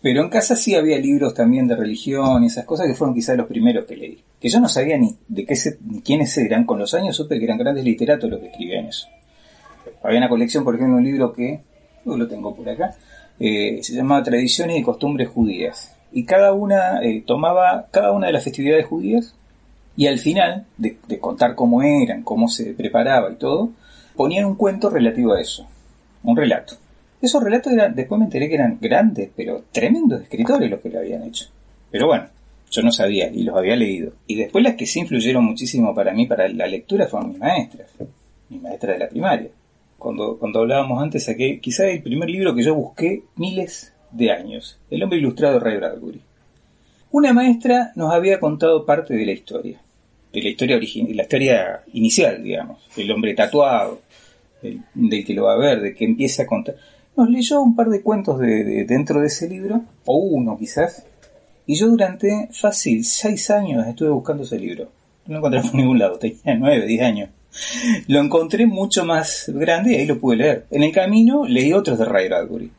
Pero 0.05 0.21
en 0.21 0.29
casa 0.29 0.55
sí 0.55 0.75
había 0.75 0.99
libros 0.99 1.33
también 1.33 1.67
de 1.67 1.75
religión 1.75 2.43
y 2.43 2.45
esas 2.45 2.63
cosas 2.63 2.85
que 2.85 2.93
fueron 2.93 3.15
quizás 3.15 3.35
los 3.35 3.47
primeros 3.47 3.85
que 3.85 3.95
leí. 3.95 4.23
Que 4.39 4.49
yo 4.49 4.59
no 4.59 4.69
sabía 4.69 4.99
ni 4.99 5.17
de 5.27 5.47
qué 5.47 5.55
se, 5.55 5.79
ni 5.83 5.99
quiénes 6.01 6.37
eran. 6.37 6.63
Con 6.63 6.77
los 6.77 6.93
años 6.93 7.15
supe 7.15 7.39
que 7.39 7.45
eran 7.45 7.57
grandes 7.57 7.83
literatos 7.83 8.29
los 8.29 8.39
que 8.39 8.49
escribían 8.49 8.85
eso. 8.85 9.07
Había 10.03 10.19
una 10.19 10.29
colección, 10.29 10.63
por 10.63 10.75
ejemplo, 10.75 10.97
un 10.97 11.03
libro 11.03 11.33
que, 11.33 11.59
lo 12.05 12.27
tengo 12.27 12.55
por 12.55 12.69
acá, 12.69 12.95
eh, 13.39 13.79
se 13.81 13.95
llamaba 13.95 14.21
Tradiciones 14.21 14.77
y 14.77 14.83
Costumbres 14.83 15.27
Judías. 15.29 15.95
Y 16.11 16.23
cada 16.23 16.53
una 16.53 17.01
eh, 17.01 17.23
tomaba 17.25 17.87
cada 17.89 18.11
una 18.11 18.27
de 18.27 18.33
las 18.33 18.43
festividades 18.43 18.85
judías 18.85 19.33
y 19.97 20.05
al 20.05 20.19
final, 20.19 20.67
de, 20.77 20.99
de 21.07 21.19
contar 21.19 21.55
cómo 21.55 21.81
eran, 21.81 22.21
cómo 22.21 22.47
se 22.47 22.75
preparaba 22.75 23.31
y 23.31 23.37
todo, 23.37 23.71
ponían 24.15 24.45
un 24.45 24.53
cuento 24.53 24.87
relativo 24.87 25.33
a 25.33 25.41
eso. 25.41 25.67
Un 26.21 26.37
relato. 26.37 26.75
Esos 27.25 27.41
relatos 27.41 27.73
eran, 27.73 27.95
después 27.95 28.19
me 28.19 28.25
enteré 28.25 28.47
que 28.47 28.53
eran 28.53 28.77
grandes, 28.79 29.31
pero 29.35 29.63
tremendos 29.71 30.21
escritores 30.21 30.69
los 30.69 30.79
que 30.79 30.91
lo 30.91 30.99
habían 30.99 31.23
hecho. 31.23 31.47
Pero 31.89 32.05
bueno, 32.05 32.27
yo 32.69 32.83
no 32.83 32.91
sabía 32.91 33.31
y 33.31 33.41
los 33.41 33.57
había 33.57 33.75
leído. 33.75 34.13
Y 34.27 34.35
después 34.35 34.63
las 34.63 34.75
que 34.75 34.85
sí 34.85 34.99
influyeron 34.99 35.43
muchísimo 35.43 35.95
para 35.95 36.13
mí, 36.13 36.27
para 36.27 36.47
la 36.49 36.67
lectura, 36.67 37.07
fueron 37.07 37.29
mis 37.29 37.39
maestras, 37.39 37.89
mis 38.47 38.61
maestras 38.61 38.93
de 38.93 38.99
la 38.99 39.09
primaria. 39.09 39.49
Cuando, 39.97 40.37
cuando 40.37 40.59
hablábamos 40.59 41.01
antes, 41.01 41.23
saqué 41.23 41.59
quizá 41.59 41.87
el 41.87 42.03
primer 42.03 42.29
libro 42.29 42.53
que 42.53 42.61
yo 42.61 42.75
busqué 42.75 43.23
miles 43.37 43.91
de 44.11 44.29
años, 44.29 44.77
El 44.91 45.01
hombre 45.01 45.17
ilustrado 45.17 45.59
Ray 45.59 45.77
Bradbury. 45.77 46.21
Una 47.09 47.33
maestra 47.33 47.91
nos 47.95 48.13
había 48.13 48.39
contado 48.39 48.85
parte 48.85 49.15
de 49.15 49.25
la 49.25 49.31
historia, 49.31 49.81
de 50.31 50.41
la 50.43 50.49
historia 50.49 50.77
la 50.77 51.23
historia 51.23 51.81
inicial, 51.91 52.43
digamos, 52.43 52.87
el 52.95 53.09
hombre 53.09 53.33
tatuado, 53.33 54.01
del 54.61 55.25
que 55.25 55.33
lo 55.33 55.45
va 55.45 55.53
a 55.53 55.57
ver, 55.57 55.81
de 55.81 55.95
que 55.95 56.05
empieza 56.05 56.43
a 56.43 56.45
contar 56.45 56.75
nos 57.15 57.29
leyó 57.29 57.61
un 57.61 57.75
par 57.75 57.89
de 57.89 58.01
cuentos 58.01 58.39
de, 58.39 58.85
dentro 58.85 59.21
de 59.21 59.27
ese 59.27 59.47
libro, 59.47 59.83
o 60.05 60.17
uno 60.17 60.57
quizás, 60.57 61.05
y 61.65 61.75
yo 61.75 61.87
durante 61.87 62.49
fácil 62.51 63.03
seis 63.05 63.49
años 63.49 63.87
estuve 63.87 64.09
buscando 64.09 64.43
ese 64.43 64.59
libro. 64.59 64.89
No 65.25 65.33
lo 65.33 65.37
encontré 65.39 65.61
por 65.69 65.75
ningún 65.75 65.99
lado, 65.99 66.17
tenía 66.17 66.55
nueve, 66.57 66.85
diez 66.85 67.01
años. 67.01 67.29
Lo 68.07 68.19
encontré 68.19 68.65
mucho 68.65 69.05
más 69.05 69.49
grande 69.53 69.93
y 69.93 69.95
ahí 69.95 70.05
lo 70.05 70.19
pude 70.19 70.37
leer. 70.37 70.65
En 70.71 70.83
el 70.83 70.91
camino 70.91 71.45
leí 71.47 71.71
otros 71.71 71.97
de 71.97 72.05
Ray 72.05 72.27
Bradbury. 72.27 72.71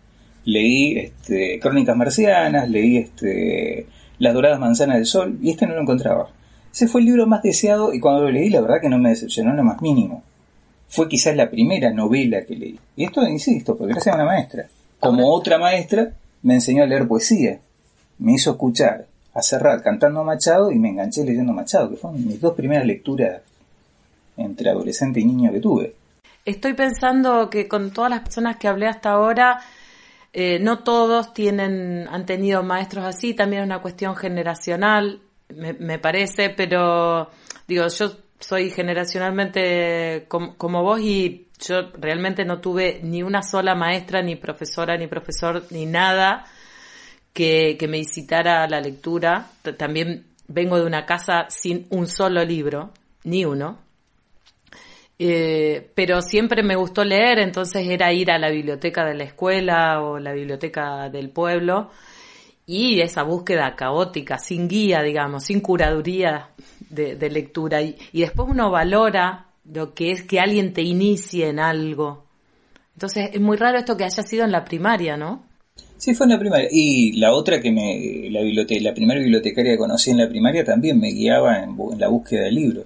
Leí 0.44 0.99
este, 0.99 1.59
Crónicas 1.59 1.96
Marcianas, 1.96 2.68
leí 2.68 2.99
este, 2.99 3.87
Las 4.18 4.35
Doradas 4.35 4.61
Manzanas 4.61 4.96
del 4.96 5.07
Sol 5.07 5.38
y 5.42 5.51
este 5.51 5.66
no 5.66 5.75
lo 5.75 5.81
encontraba. 5.81 6.29
Ese 6.72 6.88
fue 6.88 7.01
el 7.01 7.07
libro 7.07 7.27
más 7.27 7.42
deseado 7.42 7.94
y 7.94 8.01
cuando 8.01 8.22
lo 8.22 8.31
leí 8.31 8.51
la 8.51 8.61
verdad 8.61 8.81
que 8.83 8.90
no 8.90 8.99
me 8.99 9.09
decepcionó 9.09 9.55
lo 9.55 9.64
más 9.64 9.81
mínimo 9.81 10.22
fue 10.88 11.09
quizás 11.09 11.37
la 11.37 11.51
primera 11.51 11.90
novela 11.92 12.44
que 12.44 12.57
leí. 12.57 12.79
Y 12.96 13.05
esto, 13.05 13.27
insisto, 13.27 13.77
porque 13.77 13.92
gracias 13.92 14.14
a 14.14 14.16
una 14.16 14.27
maestra. 14.27 14.66
Como 15.01 15.33
otra 15.33 15.59
maestra, 15.59 16.12
me 16.42 16.55
enseñó 16.55 16.85
a 16.85 16.87
leer 16.87 17.07
poesía. 17.07 17.59
Me 18.18 18.33
hizo 18.35 18.53
escuchar 18.53 19.07
a 19.35 19.42
Serrat 19.42 19.83
cantando 19.83 20.25
Machado 20.25 20.70
y 20.70 20.79
me 20.79 20.88
enganché 20.88 21.25
leyendo 21.25 21.53
Machado, 21.53 21.90
que 21.90 21.96
fueron 21.96 22.27
mis 22.27 22.40
dos 22.40 22.55
primeras 22.55 22.87
lecturas 22.87 23.42
entre 24.37 24.70
adolescente 24.70 25.20
y 25.20 25.25
niño 25.25 25.53
que 25.53 25.61
tuve. 25.61 25.94
Estoy 26.44 26.75
pensando 26.75 27.51
que 27.51 27.66
con 27.66 27.90
todas 27.90 28.11
las 28.11 28.20
personas 28.20 28.57
que 28.57 28.68
hablé 28.68 28.87
hasta 28.87 29.11
ahora, 29.11 29.61
eh, 30.33 30.59
no 30.61 30.85
todos 30.85 31.35
tienen, 31.35 32.07
han 32.09 32.25
tenido 32.25 32.62
maestros 32.62 33.05
así, 33.05 33.35
también 33.35 33.62
es 33.62 33.66
una 33.66 33.83
cuestión 33.83 34.14
generacional, 34.14 35.20
me, 35.55 35.72
me 35.75 35.99
parece, 35.99 36.51
pero 36.51 37.29
digo, 37.66 37.88
yo 37.88 38.26
soy 38.38 38.70
generacionalmente 38.70 40.27
como, 40.29 40.57
como 40.57 40.83
vos 40.83 41.01
y 41.01 41.49
yo 41.59 41.90
realmente 41.99 42.44
no 42.44 42.61
tuve 42.61 43.01
ni 43.03 43.22
una 43.22 43.42
sola 43.42 43.75
maestra, 43.75 44.22
ni 44.22 44.37
profesora, 44.37 44.96
ni 44.96 45.07
profesor, 45.07 45.64
ni 45.70 45.87
nada 45.87 46.44
que, 47.33 47.77
que 47.79 47.88
me 47.88 47.99
incitara 47.99 48.68
la 48.68 48.81
lectura. 48.81 49.51
También 49.79 50.27
vengo 50.49 50.79
de 50.79 50.87
una 50.87 51.07
casa 51.07 51.46
sin 51.49 51.87
un 51.90 52.07
solo 52.07 52.44
libro, 52.44 52.92
ni 53.25 53.44
uno. 53.44 53.79
Eh, 55.18 55.90
pero 55.94 56.20
siempre 56.20 56.62
me 56.62 56.77
gustó 56.77 57.03
leer, 57.03 57.38
entonces 57.38 57.88
era 57.88 58.12
ir 58.12 58.31
a 58.31 58.38
la 58.38 58.51
biblioteca 58.51 59.05
de 59.07 59.14
la 59.14 59.25
escuela 59.25 60.03
o 60.03 60.18
la 60.18 60.33
biblioteca 60.33 61.09
del 61.09 61.31
pueblo 61.31 61.90
y 62.66 63.01
esa 63.01 63.22
búsqueda 63.22 63.75
caótica, 63.77 64.38
sin 64.38 64.68
guía, 64.68 65.01
digamos, 65.03 65.44
sin 65.44 65.61
curaduría 65.61 66.51
de, 66.90 67.16
de 67.16 67.31
lectura. 67.31 67.83
Y, 67.83 67.96
después 68.12 68.49
uno 68.49 68.70
valora 68.70 69.46
lo 69.72 69.94
que 69.94 70.12
es 70.12 70.22
que 70.22 70.40
alguien 70.40 70.72
te 70.72 70.83
inicie 70.83 71.49
en 71.49 71.59
algo. 71.59 72.25
Entonces 72.94 73.31
es 73.33 73.40
muy 73.40 73.57
raro 73.57 73.79
esto 73.79 73.96
que 73.96 74.05
haya 74.05 74.22
sido 74.22 74.44
en 74.44 74.53
la 74.53 74.64
primaria, 74.64 75.16
¿no? 75.16 75.44
Sí, 75.99 76.14
fue 76.14 76.27
en 76.27 76.33
la 76.33 76.38
primaria. 76.38 76.68
Y 76.70 77.12
la 77.18 77.33
otra 77.33 77.61
que 77.61 77.70
me, 77.70 78.31
la, 78.31 78.42
biblioteca, 78.42 78.83
la 78.83 78.94
primera 78.94 79.20
bibliotecaria 79.20 79.72
que 79.72 79.79
conocí 79.79 80.11
en 80.11 80.18
la 80.18 80.29
primaria 80.29 80.64
también 80.64 81.01
me 81.01 81.11
guiaba 81.11 81.62
en, 81.62 81.77
la 81.99 82.09
búsqueda 82.09 82.42
de 82.42 82.53
libros. 82.53 82.85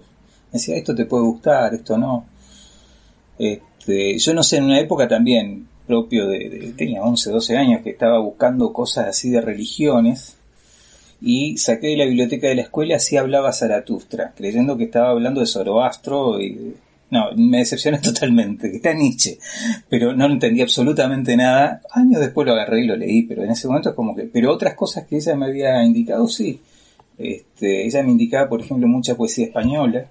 Me 0.52 0.58
decía, 0.58 0.76
esto 0.76 0.94
te 0.94 1.06
puede 1.06 1.24
gustar, 1.24 1.74
esto 1.74 1.96
no. 1.98 2.26
Este, 3.38 4.18
yo 4.18 4.34
no 4.34 4.42
sé, 4.42 4.58
en 4.58 4.64
una 4.64 4.80
época 4.80 5.06
también 5.08 5.66
propio 5.86 6.26
de, 6.26 6.48
de- 6.48 6.72
tenía 6.72 7.02
11, 7.02 7.30
12 7.30 7.56
años, 7.56 7.82
que 7.82 7.90
estaba 7.90 8.18
buscando 8.20 8.72
cosas 8.72 9.08
así 9.08 9.30
de 9.30 9.40
religiones 9.40 10.39
y 11.20 11.56
saqué 11.59 11.88
de 11.88 11.96
la 11.96 12.04
biblioteca 12.04 12.48
de 12.48 12.54
la 12.54 12.62
escuela 12.62 12.96
así 12.96 13.16
hablaba 13.16 13.52
Zaratustra, 13.52 14.33
creyendo 14.37 14.76
que 14.76 14.85
estaba 14.85 15.11
hablando 15.11 15.40
de 15.40 15.46
Zoroastro 15.46 16.40
y 16.40 16.74
no, 17.11 17.33
me 17.37 17.59
decepcioné 17.59 17.98
totalmente, 18.02 18.70
que 18.70 18.76
está 18.76 18.94
Nietzsche, 18.94 19.38
pero 19.88 20.14
no 20.14 20.26
entendí 20.26 20.62
absolutamente 20.62 21.37
nada. 21.37 21.83
Años 21.90 22.20
después 22.20 22.46
lo 22.46 22.52
agarré 22.52 22.85
y 22.85 22.87
lo 22.87 22.96
leí, 22.96 23.22
pero 23.22 23.42
en 23.42 23.50
ese 23.50 23.66
momento 23.66 23.90
es 23.90 23.94
como 23.94 24.14
que, 24.14 24.24
pero 24.24 24.52
otras 24.52 24.74
cosas 24.74 25.06
que 25.06 25.16
ella 25.16 25.35
me 25.35 25.46
había 25.46 25.83
indicado, 25.83 26.26
sí. 26.28 26.61
Este, 27.18 27.85
ella 27.85 28.02
me 28.02 28.12
indicaba, 28.12 28.48
por 28.48 28.61
ejemplo, 28.61 28.87
mucha 28.88 29.14
poesía 29.16 29.46
española. 29.46 30.06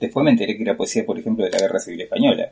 Después 0.00 0.24
me 0.24 0.30
enteré 0.30 0.56
que 0.56 0.62
era 0.62 0.76
poesía, 0.76 1.06
por 1.06 1.18
ejemplo, 1.18 1.44
de 1.44 1.50
la 1.50 1.58
Guerra 1.58 1.78
Civil 1.78 2.00
Española. 2.00 2.50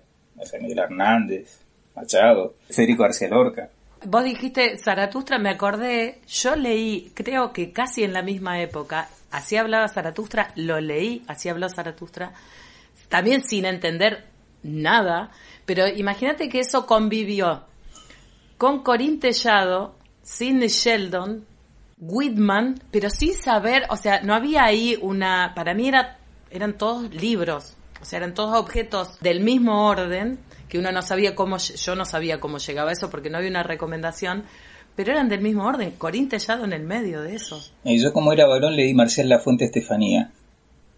Miguel 0.61 0.79
Hernández, 0.79 1.61
Machado, 1.97 2.55
Federico 2.69 3.03
García 3.03 3.29
Lorca. 3.29 3.71
Vos 4.07 4.23
dijiste 4.23 4.77
Zaratustra, 4.77 5.39
me 5.39 5.49
acordé, 5.49 6.21
yo 6.29 6.57
leí, 6.57 7.11
creo 7.15 7.53
que 7.53 7.73
casi 7.73 8.05
en 8.05 8.13
la 8.13 8.21
misma 8.21 8.61
época, 8.61 9.09
así 9.31 9.57
hablaba 9.57 9.89
Zaratustra, 9.89 10.53
lo 10.57 10.79
leí, 10.79 11.25
así 11.27 11.49
habló 11.49 11.69
Zaratustra, 11.71 12.35
también 13.09 13.43
sin 13.43 13.65
entender 13.65 14.27
nada, 14.63 15.31
pero 15.65 15.89
imagínate 15.89 16.51
que 16.51 16.61
eso 16.61 16.87
convivió 16.87 17.65
con 18.59 18.83
Corín 18.83 19.21
Tellado, 19.21 19.97
Sidney 20.23 20.69
Sheldon, 20.69 21.47
Whitman, 21.97 22.83
pero 22.91 23.09
sin 23.09 23.33
saber, 23.33 23.85
o 23.89 23.97
sea, 23.97 24.21
no 24.21 24.35
había 24.35 24.65
ahí 24.65 24.99
una, 25.01 25.53
para 25.55 25.73
mí 25.73 25.89
era, 25.89 26.19
eran 26.51 26.77
todos 26.77 27.15
libros, 27.15 27.75
o 28.03 28.05
sea, 28.05 28.19
eran 28.19 28.35
todos 28.35 28.55
objetos 28.59 29.19
del 29.21 29.41
mismo 29.41 29.87
orden, 29.87 30.39
que 30.75 30.81
uno 30.81 30.91
no 30.91 31.03
sabía 31.03 31.37
cómo, 31.37 31.59
yo 31.59 31.95
no 31.95 32.05
sabía 32.05 32.41
cómo 32.41 32.59
llegaba 32.59 32.91
eso 32.91 33.09
porque 33.09 33.31
no 33.31 33.39
había 33.39 33.49
una 33.49 33.63
recomendación, 33.63 34.43
pero 34.97 35.13
eran 35.13 35.29
del 35.29 35.41
mismo 35.41 35.65
orden, 35.65 35.93
Corín 35.93 36.29
Tellado 36.29 36.65
en 36.65 36.73
el 36.73 36.83
medio 36.83 37.23
de 37.23 37.37
eso. 37.37 37.63
Y 37.85 38.03
yo 38.03 38.13
como 38.13 38.33
era 38.33 38.49
varón 38.49 38.75
leí 38.75 38.93
Marcial 38.93 39.29
La 39.29 39.39
Fuente 39.39 39.67
Estefanía, 39.67 40.33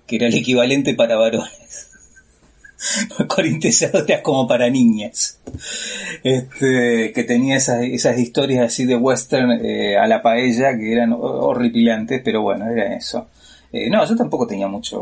que 0.07 0.17
era 0.17 0.29
el 0.29 0.35
equivalente 0.35 0.95
para 0.95 1.17
varones. 1.17 1.91
Corintesado 3.29 4.03
era 4.09 4.23
como 4.23 4.49
para 4.49 4.71
niñas. 4.71 5.41
Este, 6.23 7.13
que 7.15 7.25
tenía 7.25 7.57
esas, 7.57 7.83
esas 7.83 8.19
historias 8.19 8.69
así 8.69 8.87
de 8.87 8.97
western 8.97 9.63
eh, 9.63 9.99
a 9.99 10.07
la 10.07 10.23
paella 10.23 10.75
que 10.75 10.91
eran 10.91 11.13
horripilantes, 11.13 12.23
pero 12.25 12.41
bueno, 12.41 12.65
era 12.71 12.97
eso. 12.97 13.29
Eh, 13.79 13.91
no, 13.91 13.99
yo 14.09 14.17
tampoco 14.17 14.47
tenía 14.47 14.69
mucho, 14.69 14.97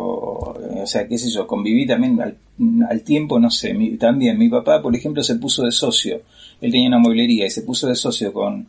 eh, 0.60 0.80
o 0.82 0.86
sea, 0.86 1.06
qué 1.06 1.16
sé 1.16 1.28
yo, 1.30 1.46
conviví 1.46 1.86
también 1.86 2.20
al, 2.20 2.36
al 2.90 3.00
tiempo, 3.02 3.38
no 3.38 3.50
sé, 3.50 3.72
mi- 3.74 3.96
también 3.96 4.36
mi 4.38 4.48
papá, 4.48 4.82
por 4.82 4.94
ejemplo, 4.96 5.22
se 5.22 5.36
puso 5.36 5.62
de 5.64 5.70
socio, 5.70 6.16
él 6.60 6.72
tenía 6.72 6.88
una 6.88 6.98
mueblería 6.98 7.46
y 7.46 7.50
se 7.50 7.62
puso 7.62 7.86
de 7.86 7.94
socio 7.94 8.32
con, 8.32 8.66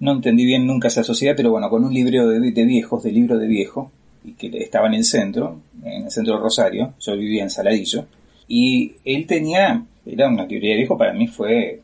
no 0.00 0.12
entendí 0.12 0.44
bien 0.44 0.66
nunca 0.66 0.88
esa 0.88 1.04
sociedad, 1.04 1.34
pero 1.36 1.50
bueno, 1.52 1.70
con 1.70 1.84
un 1.84 1.94
librero 1.94 2.26
de, 2.28 2.40
de 2.50 2.64
viejos, 2.64 3.02
de 3.04 3.12
libro 3.12 3.38
de 3.38 3.46
viejo, 3.46 3.92
y 4.24 4.32
que 4.32 4.48
estaba 4.58 4.88
en 4.88 4.94
el 4.94 5.04
centro, 5.04 5.60
en 5.84 6.04
el 6.06 6.10
centro 6.10 6.34
de 6.36 6.40
Rosario, 6.42 6.94
yo 6.98 7.16
vivía 7.16 7.44
en 7.44 7.50
Saladillo, 7.50 8.06
y 8.48 8.92
él 9.04 9.26
tenía, 9.26 9.84
era 10.04 10.28
una 10.28 10.46
librería 10.46 10.72
de 10.72 10.78
viejo, 10.78 10.98
para 10.98 11.12
mí 11.12 11.28
fue, 11.28 11.80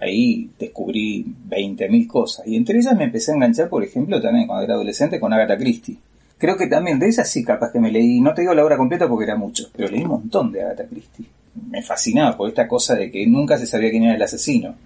ahí 0.00 0.50
descubrí 0.58 1.24
20.000 1.48 2.06
cosas, 2.08 2.46
y 2.46 2.56
entre 2.56 2.78
ellas 2.78 2.96
me 2.96 3.04
empecé 3.04 3.32
a 3.32 3.34
enganchar, 3.36 3.68
por 3.68 3.84
ejemplo, 3.84 4.20
también 4.20 4.46
cuando 4.48 4.64
era 4.64 4.74
adolescente 4.74 5.20
con 5.20 5.32
Agatha 5.32 5.56
Christie. 5.56 5.98
Creo 6.38 6.56
que 6.56 6.68
también 6.68 7.00
de 7.00 7.08
esas 7.08 7.28
sí 7.28 7.42
capaz 7.42 7.72
que 7.72 7.80
me 7.80 7.90
leí, 7.90 8.20
no 8.20 8.32
te 8.32 8.42
digo 8.42 8.54
la 8.54 8.64
obra 8.64 8.76
completa 8.76 9.08
porque 9.08 9.24
era 9.24 9.36
mucho, 9.36 9.68
pero 9.76 9.88
leí 9.88 10.02
un 10.02 10.10
montón 10.10 10.52
de 10.52 10.62
Agatha 10.62 10.86
Christie. 10.86 11.26
Me 11.68 11.82
fascinaba 11.82 12.36
por 12.36 12.48
esta 12.48 12.68
cosa 12.68 12.94
de 12.94 13.10
que 13.10 13.26
nunca 13.26 13.58
se 13.58 13.66
sabía 13.66 13.90
quién 13.90 14.04
era 14.04 14.14
el 14.14 14.22
asesino. 14.22 14.76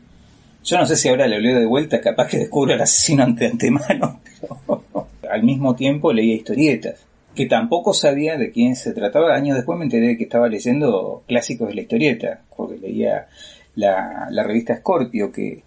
Yo 0.65 0.79
no 0.79 0.87
sé 0.87 0.97
si 0.97 1.11
ahora 1.11 1.27
lo 1.27 1.38
leo 1.38 1.59
de 1.59 1.67
vuelta, 1.67 2.01
capaz 2.01 2.29
que 2.29 2.38
descubro 2.38 2.73
al 2.73 2.81
asesino 2.81 3.23
ante 3.23 3.47
antemano, 3.47 4.21
pero 5.21 5.33
al 5.33 5.43
mismo 5.43 5.75
tiempo 5.75 6.12
leía 6.12 6.37
historietas, 6.37 7.05
que 7.35 7.47
tampoco 7.47 7.93
sabía 7.93 8.38
de 8.38 8.51
quién 8.51 8.75
se 8.75 8.93
trataba. 8.93 9.35
Años 9.35 9.57
después 9.57 9.79
me 9.79 9.85
enteré 9.85 10.09
de 10.09 10.17
que 10.17 10.25
estaba 10.25 10.49
leyendo 10.49 11.23
clásicos 11.27 11.69
de 11.69 11.75
la 11.75 11.83
historieta, 11.83 12.41
porque 12.57 12.79
leía 12.79 13.27
la, 13.75 14.29
la 14.31 14.43
revista 14.43 14.77
Scorpio, 14.77 15.31
que, 15.31 15.62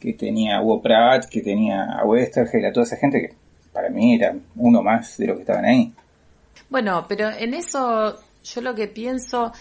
que 0.00 0.14
tenía 0.14 0.56
a 0.56 0.62
Hugo 0.62 0.82
Pratt, 0.82 1.26
que 1.26 1.42
tenía 1.42 1.84
a 1.92 2.04
Westergel, 2.04 2.64
a 2.64 2.72
toda 2.72 2.86
esa 2.86 2.96
gente 2.96 3.20
que 3.20 3.34
para 3.78 3.90
mí 3.90 4.16
era 4.16 4.34
uno 4.56 4.82
más 4.82 5.16
de 5.18 5.28
los 5.28 5.36
que 5.36 5.42
estaban 5.42 5.64
ahí. 5.64 5.92
Bueno, 6.68 7.06
pero 7.08 7.30
en 7.30 7.54
eso 7.54 8.18
yo 8.42 8.60
lo 8.60 8.74
que 8.74 8.88
pienso 8.88 9.52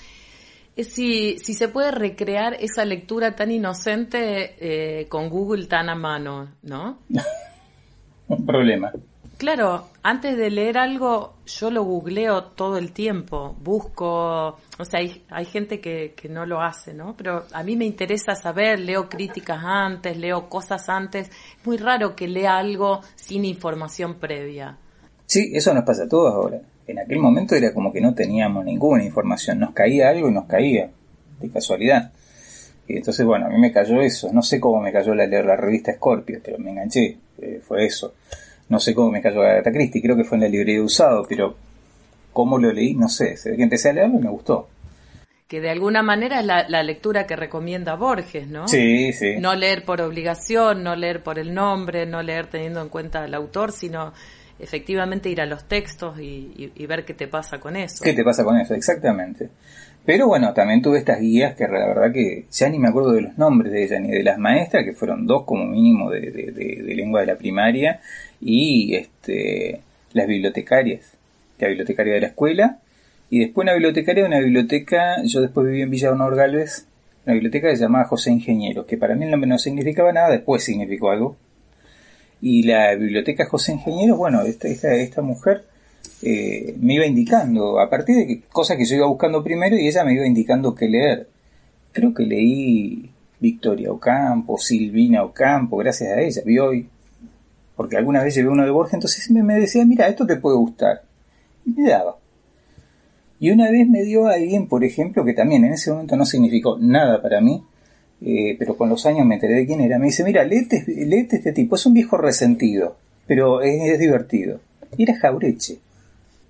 es 0.75 0.87
si, 0.87 1.37
si 1.37 1.53
se 1.53 1.67
puede 1.67 1.91
recrear 1.91 2.55
esa 2.59 2.83
lectura 2.83 3.35
tan 3.35 3.51
inocente 3.51 4.55
eh, 4.59 5.07
con 5.07 5.29
Google 5.29 5.67
tan 5.67 5.89
a 5.89 5.95
mano, 5.95 6.49
¿no? 6.63 6.97
Un 8.27 8.43
problema. 8.43 8.91
Claro, 9.37 9.89
antes 10.01 10.35
de 10.35 10.49
leer 10.49 10.79
algo 10.79 11.35
yo 11.45 11.69
lo 11.69 11.83
googleo 11.83 12.45
todo 12.45 12.77
el 12.79 12.91
tiempo, 12.91 13.55
busco, 13.61 14.57
o 14.79 14.85
sea, 14.85 14.99
hay, 14.99 15.23
hay 15.29 15.45
gente 15.45 15.79
que, 15.79 16.15
no 16.27 16.45
lo 16.47 16.59
hace, 16.59 16.93
¿no? 16.93 17.15
Pero 17.15 17.45
a 17.53 17.63
mí 17.63 17.75
me 17.75 17.85
interesa 17.85 18.33
saber, 18.33 18.79
leo 18.79 19.07
críticas 19.07 19.59
antes, 19.63 20.17
leo 20.17 20.49
cosas 20.49 20.89
antes, 20.89 21.29
es 21.29 21.65
muy 21.65 21.77
raro 21.77 22.15
que 22.15 22.27
lea 22.27 22.57
algo 22.57 23.01
sin 23.15 23.45
información 23.45 24.15
previa. 24.15 24.75
Sí, 25.27 25.51
eso 25.53 25.71
nos 25.71 25.83
pasa 25.83 26.05
a 26.05 26.09
todos 26.09 26.33
ahora. 26.33 26.59
En 26.87 26.97
aquel 26.97 27.19
momento 27.19 27.53
era 27.53 27.73
como 27.73 27.93
que 27.93 28.01
no 28.01 28.15
teníamos 28.15 28.65
ninguna 28.65 29.03
información, 29.03 29.59
nos 29.59 29.71
caía 29.71 30.09
algo 30.09 30.29
y 30.29 30.31
nos 30.31 30.45
caía, 30.45 30.89
de 31.39 31.49
casualidad. 31.49 32.11
Y 32.87 32.97
entonces, 32.97 33.23
bueno, 33.23 33.45
a 33.45 33.49
mí 33.49 33.59
me 33.59 33.71
cayó 33.71 34.01
eso. 34.01 34.31
No 34.33 34.41
sé 34.41 34.59
cómo 34.59 34.81
me 34.81 34.91
cayó 34.91 35.13
la 35.13 35.27
leer 35.27 35.45
la 35.45 35.57
revista 35.57 35.93
Scorpio, 35.93 36.39
pero 36.43 36.57
me 36.57 36.71
enganché, 36.71 37.17
eh, 37.39 37.61
fue 37.61 37.85
eso. 37.85 38.13
No 38.69 38.79
sé 38.79 38.93
cómo 38.93 39.11
me 39.11 39.21
cayó 39.21 39.41
Agatha 39.41 39.71
Christie, 39.71 40.01
creo 40.01 40.15
que 40.15 40.23
fue 40.23 40.37
en 40.37 40.43
la 40.43 40.49
librería 40.49 40.75
de 40.79 40.81
usado, 40.85 41.25
pero 41.27 41.55
cómo 42.33 42.57
lo 42.57 42.71
leí, 42.71 42.93
no 42.93 43.07
sé. 43.09 43.35
Que 43.43 43.63
empecé 43.63 43.89
a 43.89 43.93
leerlo 43.93 44.19
y 44.19 44.23
me 44.23 44.29
gustó. 44.29 44.67
Que 45.47 45.61
de 45.61 45.69
alguna 45.69 46.03
manera 46.03 46.41
es 46.41 46.45
la, 46.45 46.67
la 46.67 46.83
lectura 46.83 47.25
que 47.25 47.37
recomienda 47.37 47.95
Borges, 47.95 48.47
¿no? 48.49 48.67
Sí, 48.67 49.13
sí. 49.13 49.35
No 49.39 49.55
leer 49.55 49.85
por 49.85 50.01
obligación, 50.01 50.83
no 50.83 50.95
leer 50.97 51.23
por 51.23 51.39
el 51.39 51.53
nombre, 51.53 52.05
no 52.05 52.21
leer 52.21 52.47
teniendo 52.47 52.81
en 52.81 52.89
cuenta 52.89 53.23
al 53.23 53.33
autor, 53.33 53.71
sino 53.71 54.11
efectivamente 54.59 55.29
ir 55.29 55.39
a 55.39 55.45
los 55.45 55.65
textos 55.65 56.19
y, 56.19 56.23
y- 56.57 56.71
y 56.75 56.85
ver 56.87 57.05
qué 57.05 57.13
te 57.13 57.27
pasa 57.27 57.59
con 57.59 57.75
eso. 57.77 58.03
¿Qué 58.03 58.13
te 58.13 58.23
pasa 58.23 58.43
con 58.43 58.57
eso? 58.59 58.73
Exactamente. 58.73 59.49
Pero 60.05 60.27
bueno, 60.27 60.53
también 60.53 60.81
tuve 60.81 60.99
estas 60.99 61.19
guías 61.19 61.55
que 61.55 61.63
la 61.65 61.85
verdad 61.87 62.11
que 62.13 62.45
ya 62.49 62.69
ni 62.69 62.79
me 62.79 62.87
acuerdo 62.89 63.11
de 63.11 63.21
los 63.21 63.37
nombres 63.37 63.71
de 63.71 63.83
ella 63.83 63.99
ni 63.99 64.09
de 64.09 64.23
las 64.23 64.37
maestras, 64.37 64.83
que 64.85 64.93
fueron 64.93 65.27
dos 65.27 65.43
como 65.45 65.65
mínimo 65.65 66.09
de, 66.09 66.21
de- 66.31 66.51
de- 66.51 66.81
de 66.83 66.95
lengua 66.95 67.21
de 67.21 67.27
la 67.27 67.35
primaria, 67.37 67.99
y 68.41 68.95
este 68.95 69.81
las 70.13 70.27
bibliotecarias, 70.27 71.13
la 71.59 71.67
bibliotecaria 71.67 72.13
de 72.13 72.21
la 72.21 72.27
escuela, 72.27 72.79
y 73.29 73.39
después 73.39 73.65
una 73.65 73.73
bibliotecaria 73.73 74.23
de 74.23 74.29
una 74.29 74.39
biblioteca, 74.39 75.21
yo 75.23 75.41
después 75.41 75.67
viví 75.67 75.81
en 75.81 75.89
Villa 75.89 76.11
Honor 76.11 76.35
Galvez, 76.35 76.85
una 77.25 77.33
biblioteca 77.33 77.69
que 77.69 77.75
se 77.75 77.83
llamaba 77.83 78.05
José 78.05 78.31
Ingeniero, 78.31 78.85
que 78.85 78.97
para 78.97 79.15
mí 79.15 79.25
nombre 79.25 79.49
no 79.49 79.59
significaba 79.59 80.13
nada, 80.13 80.29
después 80.29 80.63
significó 80.63 81.11
algo. 81.11 81.35
Y 82.41 82.63
la 82.63 82.95
biblioteca 82.95 83.45
José 83.45 83.73
Ingeniero, 83.73 84.15
bueno, 84.15 84.41
esta, 84.43 84.67
esta, 84.67 84.93
esta 84.95 85.21
mujer 85.21 85.65
eh, 86.21 86.75
me 86.79 86.95
iba 86.95 87.05
indicando, 87.05 87.79
a 87.79 87.89
partir 87.89 88.15
de 88.15 88.41
cosas 88.51 88.77
que 88.77 88.85
yo 88.85 88.95
iba 88.95 89.07
buscando 89.07 89.43
primero 89.43 89.75
y 89.75 89.87
ella 89.87 90.03
me 90.03 90.13
iba 90.13 90.25
indicando 90.25 90.73
qué 90.73 90.87
leer. 90.87 91.27
Creo 91.91 92.13
que 92.13 92.23
leí 92.23 93.09
Victoria 93.39 93.91
Ocampo, 93.91 94.57
Silvina 94.57 95.23
Ocampo, 95.23 95.77
gracias 95.77 96.09
a 96.11 96.21
ella, 96.21 96.41
vi 96.45 96.59
hoy, 96.59 96.87
porque 97.77 97.95
alguna 97.95 98.23
vez 98.23 98.33
llevé 98.33 98.49
uno 98.49 98.65
de 98.65 98.71
Borges, 98.71 98.95
entonces 98.95 99.29
me, 99.29 99.53
decía, 99.53 99.85
mira, 99.85 100.07
esto 100.07 100.25
te 100.25 100.37
puede 100.37 100.57
gustar. 100.57 101.03
Y 101.63 101.69
me 101.69 101.87
daba. 101.87 102.17
Y 103.39 103.51
una 103.51 103.69
vez 103.69 103.87
me 103.87 104.01
dio 104.01 104.25
a 104.25 104.33
alguien, 104.33 104.67
por 104.67 104.83
ejemplo, 104.83 105.23
que 105.23 105.33
también 105.33 105.63
en 105.63 105.73
ese 105.73 105.91
momento 105.91 106.17
no 106.17 106.25
significó 106.25 106.79
nada 106.79 107.21
para 107.21 107.39
mí, 107.39 107.63
eh, 108.21 108.55
pero 108.57 108.75
con 108.75 108.89
los 108.89 109.05
años 109.05 109.27
me 109.27 109.35
enteré 109.35 109.53
de 109.53 109.67
quién 109.67 109.79
era. 109.79 109.99
Me 109.99 110.07
dice, 110.07 110.23
mira, 110.23 110.43
léete, 110.43 110.85
este 110.87 111.53
tipo, 111.53 111.75
es 111.75 111.85
un 111.85 111.93
viejo 111.93 112.17
resentido, 112.17 112.97
pero 113.27 113.61
es, 113.61 113.99
divertido. 113.99 114.59
Y 114.97 115.03
era 115.03 115.15
Jaureche. 115.15 115.77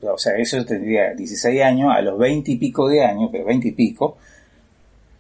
O 0.02 0.18
sea, 0.18 0.38
eso 0.38 0.64
tendría 0.66 1.14
16 1.14 1.62
años, 1.62 1.92
a 1.94 2.02
los 2.02 2.18
20 2.18 2.52
y 2.52 2.56
pico 2.56 2.88
de 2.88 3.04
años, 3.04 3.28
pero 3.34 3.44
20 3.44 3.68
y 3.68 3.72
pico, 3.74 4.18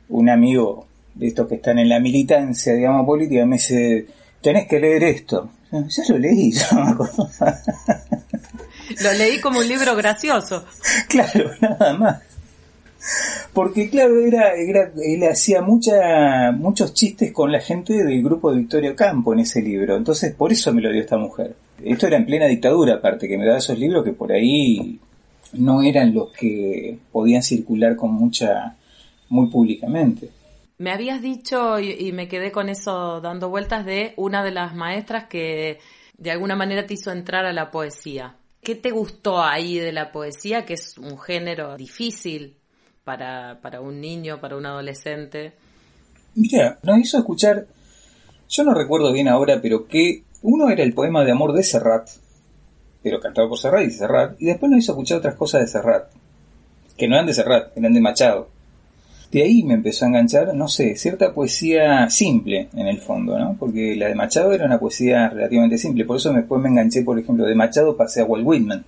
un 0.07 0.29
amigo 0.29 0.85
de 1.15 1.27
estos 1.27 1.49
que 1.49 1.55
están 1.55 1.79
en 1.79 1.89
la 1.89 1.99
militancia, 1.99 2.73
digamos, 2.73 3.05
política, 3.05 3.45
me 3.45 3.57
dice, 3.57 4.05
tenés 4.41 4.67
que 4.67 4.79
leer 4.79 5.03
esto. 5.03 5.49
Ya 5.71 6.03
lo 6.09 6.17
leí, 6.17 6.51
yo 6.53 6.75
me 6.75 6.91
acuerdo. 6.91 7.29
Lo 9.01 9.13
leí 9.13 9.39
como 9.41 9.59
un 9.59 9.67
libro 9.67 9.95
gracioso. 9.95 10.63
Claro, 11.07 11.51
nada 11.61 11.93
más. 11.97 12.21
Porque 13.53 13.89
claro, 13.89 14.19
era, 14.19 14.53
era, 14.53 14.91
él 15.03 15.23
hacía 15.23 15.61
mucha, 15.61 16.51
muchos 16.51 16.93
chistes 16.93 17.31
con 17.31 17.51
la 17.51 17.59
gente 17.59 18.03
del 18.03 18.23
grupo 18.23 18.51
de 18.51 18.59
Victorio 18.59 18.95
Campo 18.95 19.33
en 19.33 19.39
ese 19.39 19.61
libro. 19.61 19.95
Entonces, 19.95 20.33
por 20.33 20.51
eso 20.51 20.73
me 20.73 20.81
lo 20.81 20.91
dio 20.91 21.01
esta 21.01 21.17
mujer. 21.17 21.55
Esto 21.83 22.07
era 22.07 22.17
en 22.17 22.25
plena 22.25 22.47
dictadura, 22.47 22.95
aparte, 22.95 23.27
que 23.27 23.37
me 23.37 23.45
daba 23.45 23.59
esos 23.59 23.77
libros 23.77 24.03
que 24.03 24.13
por 24.13 24.31
ahí 24.31 24.99
no 25.53 25.81
eran 25.81 26.13
los 26.13 26.31
que 26.31 26.97
podían 27.11 27.43
circular 27.43 27.95
con 27.95 28.13
mucha, 28.13 28.75
muy 29.29 29.47
públicamente. 29.47 30.29
Me 30.79 30.91
habías 30.91 31.21
dicho, 31.21 31.79
y, 31.79 32.11
me 32.11 32.27
quedé 32.27 32.51
con 32.51 32.69
eso 32.69 33.19
dando 33.19 33.49
vueltas, 33.49 33.85
de 33.85 34.13
una 34.15 34.43
de 34.43 34.51
las 34.51 34.75
maestras 34.75 35.25
que 35.25 35.79
de 36.17 36.31
alguna 36.31 36.55
manera 36.55 36.85
te 36.85 36.93
hizo 36.93 37.11
entrar 37.11 37.45
a 37.45 37.53
la 37.53 37.71
poesía. 37.71 38.35
¿Qué 38.61 38.75
te 38.75 38.91
gustó 38.91 39.41
ahí 39.41 39.79
de 39.79 39.91
la 39.91 40.11
poesía, 40.11 40.65
que 40.65 40.73
es 40.73 40.97
un 40.97 41.17
género 41.17 41.77
difícil 41.77 42.57
para, 43.03 43.59
para 43.61 43.81
un 43.81 43.99
niño, 43.99 44.39
para 44.39 44.55
un 44.55 44.65
adolescente? 44.67 45.53
Mira, 46.35 46.77
nos 46.83 46.99
hizo 46.99 47.17
escuchar, 47.17 47.65
yo 48.47 48.63
no 48.63 48.75
recuerdo 48.75 49.11
bien 49.11 49.27
ahora, 49.27 49.59
pero 49.59 49.87
que 49.87 50.23
uno 50.43 50.69
era 50.69 50.83
el 50.83 50.93
poema 50.93 51.23
de 51.23 51.31
amor 51.31 51.53
de 51.53 51.63
Serrat, 51.63 52.07
pero 53.01 53.19
cantado 53.19 53.49
por 53.49 53.57
Serrat 53.57 53.87
y 53.87 53.91
Serrat, 53.91 54.39
y 54.39 54.45
después 54.45 54.69
nos 54.69 54.79
hizo 54.79 54.91
escuchar 54.91 55.17
otras 55.17 55.35
cosas 55.35 55.61
de 55.61 55.67
Serrat, 55.67 56.11
que 56.95 57.07
no 57.07 57.15
eran 57.15 57.25
de 57.25 57.33
Serrat, 57.33 57.75
eran 57.75 57.93
de 57.93 58.01
Machado. 58.01 58.56
De 59.31 59.43
ahí 59.43 59.63
me 59.63 59.73
empezó 59.73 60.05
a 60.05 60.07
enganchar, 60.07 60.55
no 60.55 60.69
sé, 60.69 60.95
cierta 60.95 61.33
poesía 61.33 62.09
simple 62.09 62.69
en 62.73 62.87
el 62.87 62.99
fondo, 62.99 63.37
¿no? 63.37 63.57
Porque 63.59 63.95
la 63.95 64.07
de 64.07 64.15
Machado 64.15 64.53
era 64.53 64.65
una 64.65 64.79
poesía 64.79 65.29
relativamente 65.29 65.77
simple, 65.77 66.05
por 66.05 66.15
eso 66.15 66.31
después 66.31 66.61
me 66.61 66.69
enganché, 66.69 67.01
por 67.03 67.19
ejemplo, 67.19 67.45
de 67.45 67.55
Machado 67.55 67.97
pasé 67.97 68.21
a 68.21 68.25
Walt 68.25 68.45
Whitman. 68.45 68.85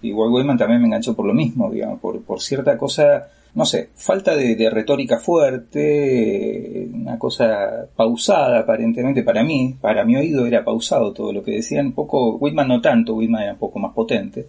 Y 0.00 0.12
Walt 0.12 0.32
Whitman 0.32 0.56
también 0.56 0.80
me 0.80 0.86
enganchó 0.86 1.14
por 1.14 1.26
lo 1.26 1.34
mismo, 1.34 1.70
digamos, 1.70 2.00
por, 2.00 2.22
por 2.22 2.40
cierta 2.40 2.78
cosa, 2.78 3.28
no 3.54 3.66
sé, 3.66 3.90
falta 3.94 4.34
de, 4.34 4.70
retórica 4.70 5.18
fuerte, 5.18 6.88
una 6.92 7.18
cosa 7.18 7.86
pausada 7.94 8.60
aparentemente 8.60 9.22
para 9.22 9.42
mí, 9.44 9.76
para 9.80 10.04
mi 10.04 10.16
oído 10.16 10.46
era 10.46 10.64
pausado 10.64 11.12
todo 11.12 11.30
lo 11.32 11.42
que 11.42 11.52
decían, 11.52 11.86
un 11.86 11.92
poco, 11.92 12.36
Whitman 12.36 12.68
no 12.68 12.80
tanto, 12.80 13.14
Whitman 13.16 13.42
era 13.42 13.52
un 13.52 13.58
poco 13.58 13.78
más 13.80 13.92
potente, 13.92 14.46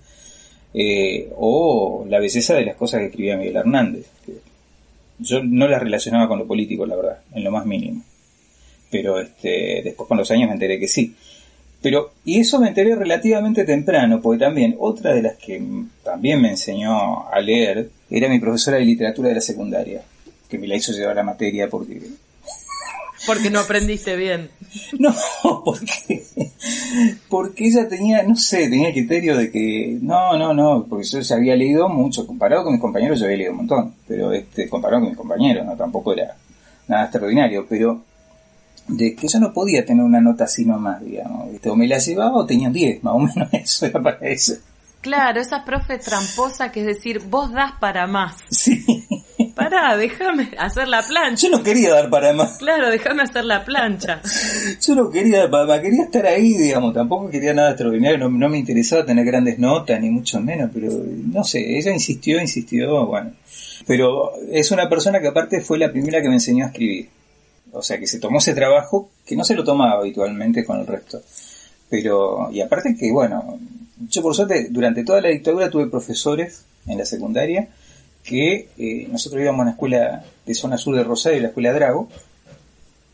eh, 0.74 1.30
o 1.36 2.06
la 2.08 2.20
belleza 2.20 2.54
de 2.54 2.66
las 2.66 2.76
cosas 2.76 3.02
que 3.02 3.08
escribía 3.08 3.36
Miguel 3.36 3.58
Hernández, 3.58 4.06
yo 5.20 5.44
no 5.44 5.68
las 5.68 5.82
relacionaba 5.82 6.28
con 6.28 6.40
lo 6.40 6.48
político, 6.48 6.86
la 6.86 6.96
verdad, 6.96 7.20
en 7.34 7.44
lo 7.44 7.52
más 7.52 7.66
mínimo. 7.66 8.02
Pero 8.90 9.20
este, 9.20 9.82
después 9.84 10.08
con 10.08 10.18
los 10.18 10.32
años 10.32 10.48
me 10.48 10.54
enteré 10.54 10.80
que 10.80 10.88
sí. 10.88 11.14
Pero, 11.82 12.12
y 12.26 12.40
eso 12.40 12.60
me 12.60 12.70
enteré 12.70 12.96
relativamente 12.96 13.64
temprano, 13.64 14.22
porque 14.22 14.40
también 14.40 14.76
otra 14.80 15.14
de 15.14 15.22
las 15.22 15.38
que 15.38 15.62
también 16.04 16.42
me 16.42 16.50
enseñó 16.50 17.30
a 17.30 17.40
leer 17.40 17.90
era 18.10 18.28
mi 18.28 18.40
profesora 18.40 18.78
de 18.78 18.86
literatura 18.86 19.30
de 19.30 19.36
la 19.36 19.42
secundaria, 19.42 20.02
que 20.50 20.58
me 20.58 20.68
la 20.68 20.76
hizo 20.76 20.92
llevar 20.92 21.16
la 21.16 21.24
materia 21.24 21.70
porque 21.70 22.02
porque 23.30 23.52
no 23.52 23.60
aprendiste 23.60 24.16
bien. 24.16 24.50
No, 25.00 25.14
porque, 25.64 26.24
porque 27.30 27.68
ella 27.68 27.88
tenía, 27.88 28.22
no 28.24 28.36
sé, 28.36 28.70
tenía 28.70 28.90
el 28.90 28.94
criterio 28.94 29.38
de 29.38 29.52
que, 29.52 29.98
no, 30.02 30.38
no, 30.38 30.54
no, 30.54 30.86
porque 30.88 31.08
yo 31.08 31.20
ya 31.22 31.36
había 31.36 31.56
leído 31.56 31.90
mucho, 31.90 32.28
comparado 32.28 32.64
con 32.64 32.74
mis 32.74 32.82
compañeros 32.82 33.20
yo 33.20 33.26
había 33.26 33.38
leído 33.38 33.52
un 33.52 33.58
montón, 33.58 33.96
pero 34.08 34.32
este, 34.32 34.68
comparado 34.68 35.02
con 35.02 35.10
mis 35.10 35.18
compañeros, 35.18 35.66
no, 35.66 35.76
tampoco 35.76 36.14
era 36.14 36.36
nada 36.88 37.04
extraordinario, 37.04 37.66
pero 37.68 38.02
de 38.88 39.16
que 39.16 39.28
ella 39.28 39.40
no 39.40 39.54
podía 39.54 39.86
tener 39.86 40.04
una 40.04 40.22
nota 40.22 40.44
así 40.46 40.66
nomás, 40.66 41.04
digamos, 41.04 41.50
o 41.66 41.76
me 41.76 41.88
la 41.88 42.00
llevaba 42.00 42.36
o 42.36 42.46
tenía 42.46 42.68
un 42.68 42.74
10, 42.74 43.04
más 43.04 43.14
o 43.14 43.20
menos 43.20 43.50
eso 43.54 43.86
era 43.86 44.02
para 44.02 44.28
eso. 44.28 44.54
Claro, 45.02 45.40
esa 45.40 45.64
profe 45.64 45.98
tramposa 45.98 46.72
que 46.72 46.82
es 46.82 46.86
decir, 46.86 47.22
vos 47.22 47.52
das 47.54 47.72
para 47.80 48.06
más. 48.08 48.36
Sí. 48.50 48.84
Pará, 49.60 49.98
déjame 49.98 50.52
hacer 50.58 50.88
la 50.88 51.02
plancha. 51.02 51.48
Yo 51.48 51.58
no 51.58 51.62
quería 51.62 51.94
dar 51.94 52.10
para 52.10 52.32
más. 52.32 52.58
Claro, 52.60 52.90
déjame 52.90 53.24
hacer 53.24 53.44
la 53.44 53.66
plancha. 53.66 54.22
Yo 54.88 54.96
no 54.96 55.10
quería 55.10 55.40
dar 55.40 55.50
para 55.52 55.66
más, 55.66 55.82
quería 55.82 56.04
estar 56.04 56.26
ahí, 56.26 56.54
digamos, 56.54 56.94
tampoco 56.94 57.30
quería 57.30 57.54
nada 57.54 57.72
extraordinario, 57.72 58.18
no, 58.18 58.30
no 58.30 58.48
me 58.48 58.58
interesaba 58.58 59.06
tener 59.06 59.26
grandes 59.26 59.60
notas, 59.60 60.00
ni 60.00 60.10
mucho 60.10 60.40
menos, 60.40 60.70
pero 60.74 60.90
no 60.94 61.44
sé, 61.44 61.78
ella 61.78 61.92
insistió, 61.92 62.40
insistió, 62.40 63.06
bueno. 63.06 63.34
Pero 63.86 64.32
es 64.50 64.72
una 64.72 64.88
persona 64.88 65.20
que 65.20 65.28
aparte 65.28 65.60
fue 65.60 65.78
la 65.78 65.92
primera 65.92 66.22
que 66.22 66.30
me 66.30 66.36
enseñó 66.36 66.64
a 66.64 66.68
escribir. 66.70 67.10
O 67.74 67.82
sea, 67.82 68.00
que 68.00 68.08
se 68.08 68.20
tomó 68.20 68.38
ese 68.38 68.54
trabajo 68.54 69.10
que 69.26 69.36
no 69.36 69.44
se 69.44 69.56
lo 69.56 69.66
tomaba 69.66 70.00
habitualmente 70.00 70.64
con 70.64 70.80
el 70.80 70.88
resto. 70.88 71.22
Pero, 71.90 72.50
y 72.50 72.62
aparte 72.62 72.96
que, 72.98 73.12
bueno, 73.12 73.60
yo 74.10 74.22
por 74.22 74.34
suerte 74.34 74.68
durante 74.70 75.04
toda 75.04 75.20
la 75.20 75.30
dictadura 75.30 75.70
tuve 75.70 75.88
profesores 75.88 76.64
en 76.88 76.98
la 76.98 77.06
secundaria 77.06 77.68
que 78.24 78.70
eh, 78.78 79.08
nosotros 79.10 79.42
íbamos 79.42 79.60
a 79.60 79.64
una 79.64 79.72
escuela 79.72 80.24
de 80.46 80.54
zona 80.54 80.78
sur 80.78 80.96
de 80.96 81.04
Rosario, 81.04 81.42
la 81.42 81.48
escuela 81.48 81.74
Drago, 81.74 82.10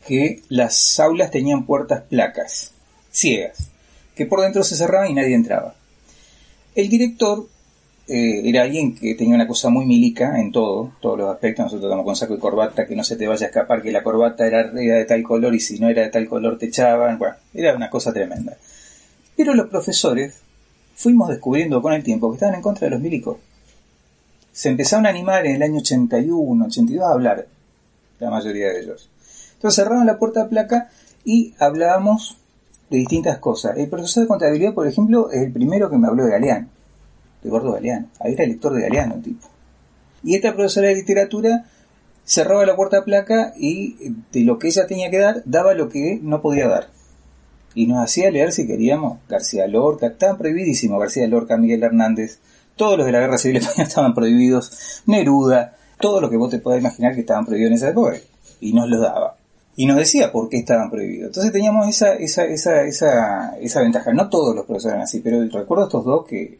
que 0.06 0.42
las 0.48 0.98
aulas 1.00 1.30
tenían 1.30 1.66
puertas 1.66 2.02
placas, 2.02 2.72
ciegas, 3.10 3.70
que 4.14 4.26
por 4.26 4.40
dentro 4.40 4.62
se 4.62 4.76
cerraban 4.76 5.10
y 5.10 5.14
nadie 5.14 5.34
entraba. 5.34 5.74
El 6.74 6.88
director 6.88 7.46
eh, 8.08 8.48
era 8.48 8.62
alguien 8.62 8.94
que 8.94 9.14
tenía 9.14 9.34
una 9.34 9.48
cosa 9.48 9.68
muy 9.68 9.84
milica 9.84 10.38
en 10.40 10.52
todo, 10.52 10.92
todos 11.00 11.18
los 11.18 11.30
aspectos. 11.30 11.64
Nosotros 11.64 11.88
estamos 11.88 12.04
con 12.04 12.16
saco 12.16 12.34
y 12.34 12.38
corbata, 12.38 12.86
que 12.86 12.94
no 12.94 13.02
se 13.02 13.16
te 13.16 13.26
vaya 13.26 13.46
a 13.46 13.48
escapar, 13.48 13.82
que 13.82 13.90
la 13.90 14.02
corbata 14.02 14.46
era, 14.46 14.70
era 14.80 14.96
de 14.96 15.04
tal 15.04 15.22
color 15.22 15.54
y 15.54 15.60
si 15.60 15.78
no 15.78 15.88
era 15.88 16.02
de 16.02 16.10
tal 16.10 16.28
color 16.28 16.58
te 16.58 16.66
echaban. 16.66 17.18
Bueno, 17.18 17.34
era 17.52 17.74
una 17.74 17.90
cosa 17.90 18.12
tremenda. 18.12 18.56
Pero 19.36 19.54
los 19.54 19.68
profesores 19.68 20.40
fuimos 20.94 21.28
descubriendo 21.28 21.82
con 21.82 21.92
el 21.92 22.02
tiempo 22.02 22.30
que 22.30 22.36
estaban 22.36 22.54
en 22.54 22.62
contra 22.62 22.86
de 22.86 22.92
los 22.92 23.00
milicos. 23.00 23.38
Se 24.56 24.70
empezaron 24.70 25.04
a 25.04 25.10
animar 25.10 25.44
en 25.44 25.56
el 25.56 25.62
año 25.62 25.80
81, 25.80 26.64
82 26.64 27.04
a 27.04 27.12
hablar, 27.12 27.46
la 28.18 28.30
mayoría 28.30 28.68
de 28.68 28.80
ellos. 28.80 29.10
Entonces 29.52 29.84
cerraron 29.84 30.06
la 30.06 30.18
puerta 30.18 30.40
a 30.40 30.48
placa 30.48 30.88
y 31.26 31.52
hablábamos 31.58 32.38
de 32.88 32.96
distintas 32.96 33.36
cosas. 33.36 33.76
El 33.76 33.90
profesor 33.90 34.22
de 34.22 34.28
contabilidad, 34.28 34.72
por 34.72 34.86
ejemplo, 34.86 35.30
es 35.30 35.42
el 35.42 35.52
primero 35.52 35.90
que 35.90 35.98
me 35.98 36.06
habló 36.08 36.24
de 36.24 36.30
Galeano, 36.30 36.68
de 37.42 37.50
Gordo 37.50 37.72
Galeano. 37.72 38.06
Ahí 38.18 38.32
era 38.32 38.44
el 38.44 38.50
lector 38.52 38.72
de 38.72 38.80
Galeano, 38.80 39.16
tipo. 39.16 39.46
Y 40.24 40.36
esta 40.36 40.54
profesora 40.54 40.88
de 40.88 40.94
literatura 40.94 41.66
cerraba 42.24 42.64
la 42.64 42.76
puerta 42.76 43.00
a 43.00 43.04
placa 43.04 43.52
y 43.58 44.14
de 44.32 44.40
lo 44.40 44.58
que 44.58 44.68
ella 44.68 44.86
tenía 44.86 45.10
que 45.10 45.18
dar, 45.18 45.42
daba 45.44 45.74
lo 45.74 45.90
que 45.90 46.18
no 46.22 46.40
podía 46.40 46.66
dar 46.66 46.88
y 47.74 47.86
nos 47.86 48.02
hacía 48.02 48.30
leer 48.30 48.52
si 48.52 48.66
queríamos 48.66 49.18
García 49.28 49.68
Lorca, 49.68 50.06
estaban 50.06 50.38
prohibidísimos 50.38 50.98
García 50.98 51.26
Lorca, 51.26 51.58
Miguel 51.58 51.82
Hernández, 51.82 52.38
todos 52.76 52.96
los 52.96 53.06
de 53.06 53.12
la 53.12 53.20
Guerra 53.20 53.38
Civil 53.38 53.56
Española 53.58 53.88
estaban 53.88 54.14
prohibidos, 54.14 55.02
Neruda, 55.06 55.76
todo 56.00 56.20
lo 56.20 56.30
que 56.30 56.36
vos 56.36 56.50
te 56.50 56.58
puedas 56.58 56.80
imaginar 56.80 57.14
que 57.14 57.20
estaban 57.20 57.46
prohibidos 57.46 57.70
en 57.70 57.76
esa 57.76 57.88
época, 57.90 58.16
y 58.60 58.72
nos 58.72 58.88
los 58.88 59.00
daba. 59.00 59.36
Y 59.78 59.84
nos 59.84 59.98
decía 59.98 60.32
por 60.32 60.48
qué 60.48 60.58
estaban 60.58 60.90
prohibidos. 60.90 61.26
Entonces 61.26 61.52
teníamos 61.52 61.86
esa, 61.86 62.14
esa, 62.14 62.44
esa, 62.44 62.82
esa, 62.84 63.56
esa 63.58 63.80
ventaja. 63.82 64.10
No 64.12 64.30
todos 64.30 64.54
los 64.56 64.64
profesores 64.64 64.94
eran 64.94 65.02
así, 65.02 65.20
pero 65.20 65.46
recuerdo 65.50 65.84
estos 65.84 66.04
dos 66.04 66.24
que 66.26 66.58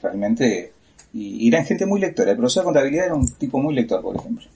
realmente 0.00 0.72
y, 1.12 1.48
eran 1.48 1.64
gente 1.64 1.86
muy 1.86 2.00
lectora. 2.00 2.32
El 2.32 2.36
profesor 2.36 2.62
de 2.62 2.66
contabilidad 2.66 3.06
era 3.06 3.14
un 3.14 3.26
tipo 3.26 3.58
muy 3.58 3.74
lector, 3.74 4.02
por 4.02 4.16
ejemplo. 4.16 4.46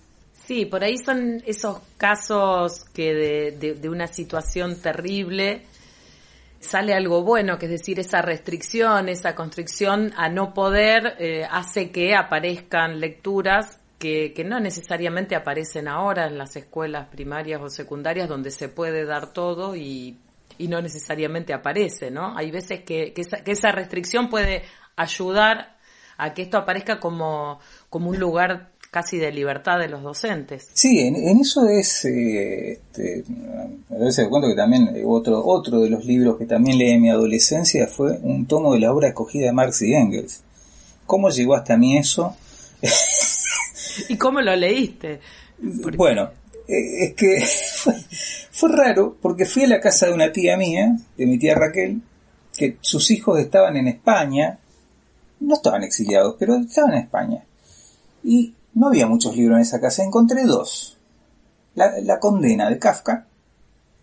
Sí, 0.46 0.66
por 0.66 0.82
ahí 0.82 0.98
son 0.98 1.42
esos 1.46 1.78
casos 1.96 2.84
que 2.92 3.14
de, 3.14 3.74
de, 3.74 3.88
una 3.88 4.06
situación 4.06 4.76
terrible 4.76 5.62
sale 6.62 6.94
algo 6.94 7.22
bueno, 7.22 7.58
que 7.58 7.66
es 7.66 7.72
decir, 7.72 8.00
esa 8.00 8.22
restricción, 8.22 9.08
esa 9.08 9.34
constricción 9.34 10.12
a 10.16 10.28
no 10.28 10.54
poder 10.54 11.16
eh, 11.18 11.46
hace 11.50 11.90
que 11.90 12.14
aparezcan 12.14 13.00
lecturas 13.00 13.80
que, 13.98 14.32
que, 14.32 14.44
no 14.44 14.58
necesariamente 14.58 15.36
aparecen 15.36 15.86
ahora 15.86 16.26
en 16.26 16.36
las 16.36 16.56
escuelas 16.56 17.08
primarias 17.08 17.60
o 17.62 17.68
secundarias 17.68 18.28
donde 18.28 18.50
se 18.50 18.68
puede 18.68 19.04
dar 19.04 19.32
todo 19.32 19.76
y, 19.76 20.18
y 20.58 20.68
no 20.68 20.80
necesariamente 20.80 21.54
aparece, 21.54 22.10
¿no? 22.10 22.36
Hay 22.36 22.50
veces 22.50 22.82
que, 22.82 23.12
que, 23.12 23.20
esa, 23.20 23.44
que 23.44 23.52
esa 23.52 23.70
restricción 23.70 24.28
puede 24.28 24.62
ayudar 24.96 25.76
a 26.16 26.34
que 26.34 26.42
esto 26.42 26.58
aparezca 26.58 26.98
como, 27.00 27.60
como 27.90 28.10
un 28.10 28.18
lugar 28.18 28.71
casi 28.92 29.16
de 29.16 29.32
libertad 29.32 29.78
de 29.78 29.88
los 29.88 30.02
docentes. 30.02 30.68
Sí, 30.74 31.00
en, 31.00 31.16
eso 31.40 31.66
es, 31.66 32.04
eh, 32.04 32.72
este, 32.72 33.24
a 33.90 33.98
veces 33.98 34.28
cuento 34.28 34.48
que 34.48 34.54
también 34.54 34.94
eh, 34.94 35.02
otro, 35.06 35.42
otro 35.42 35.80
de 35.80 35.88
los 35.88 36.04
libros 36.04 36.36
que 36.36 36.44
también 36.44 36.76
leí 36.76 36.90
en 36.90 37.00
mi 37.00 37.08
adolescencia 37.08 37.86
fue 37.86 38.18
un 38.22 38.44
tomo 38.46 38.74
de 38.74 38.80
la 38.80 38.92
obra 38.92 39.08
escogida 39.08 39.46
de 39.46 39.52
Marx 39.52 39.80
y 39.80 39.94
Engels, 39.94 40.42
¿Cómo 41.06 41.30
llegó 41.30 41.54
hasta 41.54 41.76
mí 41.76 41.96
eso? 41.96 42.36
¿Y 44.08 44.16
cómo 44.16 44.40
lo 44.40 44.54
leíste? 44.54 45.20
Bueno, 45.96 46.30
eh, 46.68 47.04
es 47.04 47.14
que 47.14 47.40
fue, 47.74 47.94
fue 48.50 48.70
raro 48.70 49.16
porque 49.20 49.46
fui 49.46 49.64
a 49.64 49.68
la 49.68 49.80
casa 49.80 50.06
de 50.06 50.12
una 50.12 50.30
tía 50.32 50.56
mía, 50.58 50.96
de 51.16 51.26
mi 51.26 51.38
tía 51.38 51.54
Raquel, 51.54 52.02
que 52.54 52.76
sus 52.82 53.10
hijos 53.10 53.40
estaban 53.40 53.76
en 53.78 53.88
España, 53.88 54.58
no 55.40 55.54
estaban 55.54 55.82
exiliados, 55.82 56.36
pero 56.38 56.56
estaban 56.56 56.92
en 56.92 57.00
España. 57.00 57.44
Y 58.22 58.54
no 58.74 58.88
había 58.88 59.06
muchos 59.06 59.36
libros 59.36 59.56
en 59.56 59.62
esa 59.62 59.80
casa, 59.80 60.02
encontré 60.02 60.44
dos. 60.44 60.98
La, 61.74 62.18
condena 62.20 62.68
de 62.68 62.78
Kafka 62.78 63.26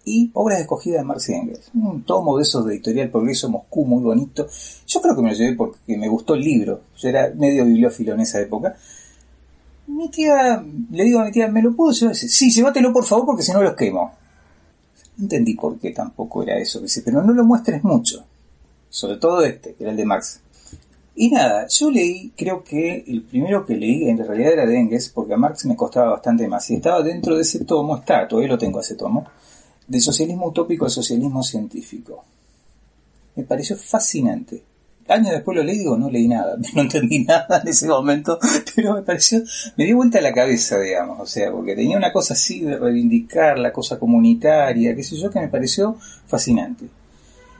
y 0.03 0.31
Obras 0.33 0.59
escogidas 0.59 1.01
de 1.01 1.05
Marx 1.05 1.29
Engels. 1.29 1.69
Un 1.73 2.03
tomo 2.03 2.37
de 2.37 2.43
esos 2.43 2.65
de 2.65 2.73
Editorial 2.73 3.09
Progreso 3.09 3.49
Moscú, 3.49 3.85
muy 3.85 4.01
bonito. 4.01 4.47
Yo 4.87 5.01
creo 5.01 5.15
que 5.15 5.21
me 5.21 5.29
lo 5.31 5.35
llevé 5.35 5.55
porque 5.55 5.97
me 5.97 6.07
gustó 6.07 6.33
el 6.33 6.41
libro. 6.41 6.81
Yo 6.97 7.09
era 7.09 7.31
medio 7.35 7.65
bibliófilo 7.65 8.13
en 8.13 8.21
esa 8.21 8.39
época. 8.41 8.75
Mi 9.87 10.09
tía, 10.09 10.63
le 10.91 11.03
digo 11.03 11.19
a 11.19 11.25
mi 11.25 11.31
tía, 11.31 11.47
¿me 11.47 11.61
lo 11.61 11.75
puedo 11.75 11.91
llevar? 11.91 12.15
Sí, 12.15 12.51
llévatelo 12.51 12.91
por 12.91 13.05
favor 13.05 13.27
porque 13.27 13.43
si 13.43 13.51
no 13.51 13.61
los 13.61 13.75
quemo. 13.75 14.13
Entendí 15.19 15.55
por 15.55 15.77
qué 15.79 15.91
tampoco 15.91 16.43
era 16.43 16.57
eso. 16.57 16.79
Dice, 16.79 17.01
pero 17.03 17.21
no 17.21 17.33
lo 17.33 17.43
muestres 17.43 17.83
mucho. 17.83 18.25
Sobre 18.89 19.17
todo 19.17 19.43
este, 19.43 19.73
que 19.73 19.83
era 19.83 19.91
el 19.91 19.97
de 19.97 20.05
Marx. 20.05 20.41
Y 21.21 21.29
nada, 21.31 21.67
yo 21.67 21.91
leí, 21.91 22.31
creo 22.37 22.63
que 22.63 23.03
el 23.05 23.23
primero 23.23 23.65
que 23.65 23.75
leí 23.75 24.07
en 24.07 24.19
realidad 24.19 24.53
era 24.53 24.65
de 24.65 24.79
Engels, 24.79 25.09
porque 25.09 25.33
a 25.33 25.37
Marx 25.37 25.65
me 25.65 25.75
costaba 25.75 26.11
bastante 26.11 26.47
más. 26.47 26.69
Y 26.69 26.75
estaba 26.75 27.03
dentro 27.03 27.35
de 27.35 27.41
ese 27.41 27.65
tomo, 27.65 27.97
está, 27.97 28.25
todavía 28.25 28.51
lo 28.51 28.57
tengo 28.57 28.79
ese 28.79 28.95
tomo, 28.95 29.25
de 29.85 29.99
socialismo 29.99 30.47
utópico 30.47 30.85
al 30.85 30.91
socialismo 30.91 31.43
científico. 31.43 32.23
Me 33.35 33.43
pareció 33.43 33.75
fascinante. 33.75 34.63
Años 35.09 35.31
después 35.31 35.57
lo 35.57 35.63
leí 35.65 35.79
digo, 35.79 35.97
no 35.97 36.09
leí 36.09 36.29
nada, 36.29 36.55
no 36.73 36.81
entendí 36.83 37.25
nada 37.25 37.59
en 37.63 37.67
ese 37.67 37.89
momento, 37.89 38.39
pero 38.73 38.93
me 38.93 39.01
pareció, 39.01 39.41
me 39.75 39.83
dio 39.83 39.97
vuelta 39.97 40.21
la 40.21 40.31
cabeza, 40.31 40.79
digamos, 40.79 41.19
o 41.19 41.25
sea, 41.25 41.51
porque 41.51 41.75
tenía 41.75 41.97
una 41.97 42.13
cosa 42.13 42.33
así 42.33 42.61
de 42.61 42.77
reivindicar 42.77 43.59
la 43.59 43.73
cosa 43.73 43.99
comunitaria, 43.99 44.95
qué 44.95 45.03
sé 45.03 45.17
yo, 45.17 45.29
que 45.29 45.41
me 45.41 45.49
pareció 45.49 45.97
fascinante. 46.27 46.85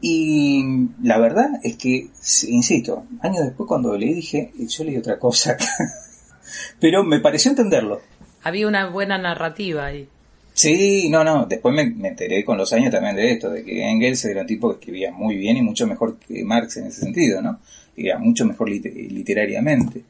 Y 0.02 0.64
la 1.04 1.20
verdad 1.20 1.60
es 1.64 1.76
que, 1.76 2.08
insisto, 2.48 3.06
años 3.22 3.46
después 3.46 3.68
cuando 3.68 3.98
leí 3.98 4.14
dije, 4.14 4.52
yo 4.58 4.84
leí 4.84 4.98
otra 4.98 5.20
cosa 5.20 5.58
pero 6.80 7.04
me 7.04 7.20
pareció 7.20 7.52
entenderlo. 7.52 8.02
Había 8.44 8.68
una 8.68 8.90
buena 8.90 9.18
narrativa 9.18 9.86
ahí. 9.86 10.08
Sí, 10.54 11.08
no, 11.10 11.24
no, 11.24 11.46
después 11.46 11.74
me, 11.74 11.90
me, 11.90 12.10
enteré 12.10 12.44
con 12.44 12.58
los 12.58 12.74
años 12.74 12.92
también 12.92 13.16
de 13.16 13.32
esto, 13.32 13.50
de 13.50 13.64
que 13.64 13.82
Engels 13.82 14.26
era 14.26 14.42
un 14.42 14.48
tipo 14.48 14.70
que 14.70 14.80
escribía 14.80 15.12
muy 15.12 15.38
bien 15.38 15.58
y 15.58 15.62
mucho 15.62 15.88
mejor 15.88 16.18
que 16.20 16.44
Marx 16.44 16.78
en 16.78 16.88
ese 16.88 17.02
sentido, 17.02 17.42
¿no? 17.42 17.60
Era 17.96 18.18
mucho 18.18 18.46
mejor 18.46 18.70
lit 18.70 18.86
literariamente, 18.86 20.04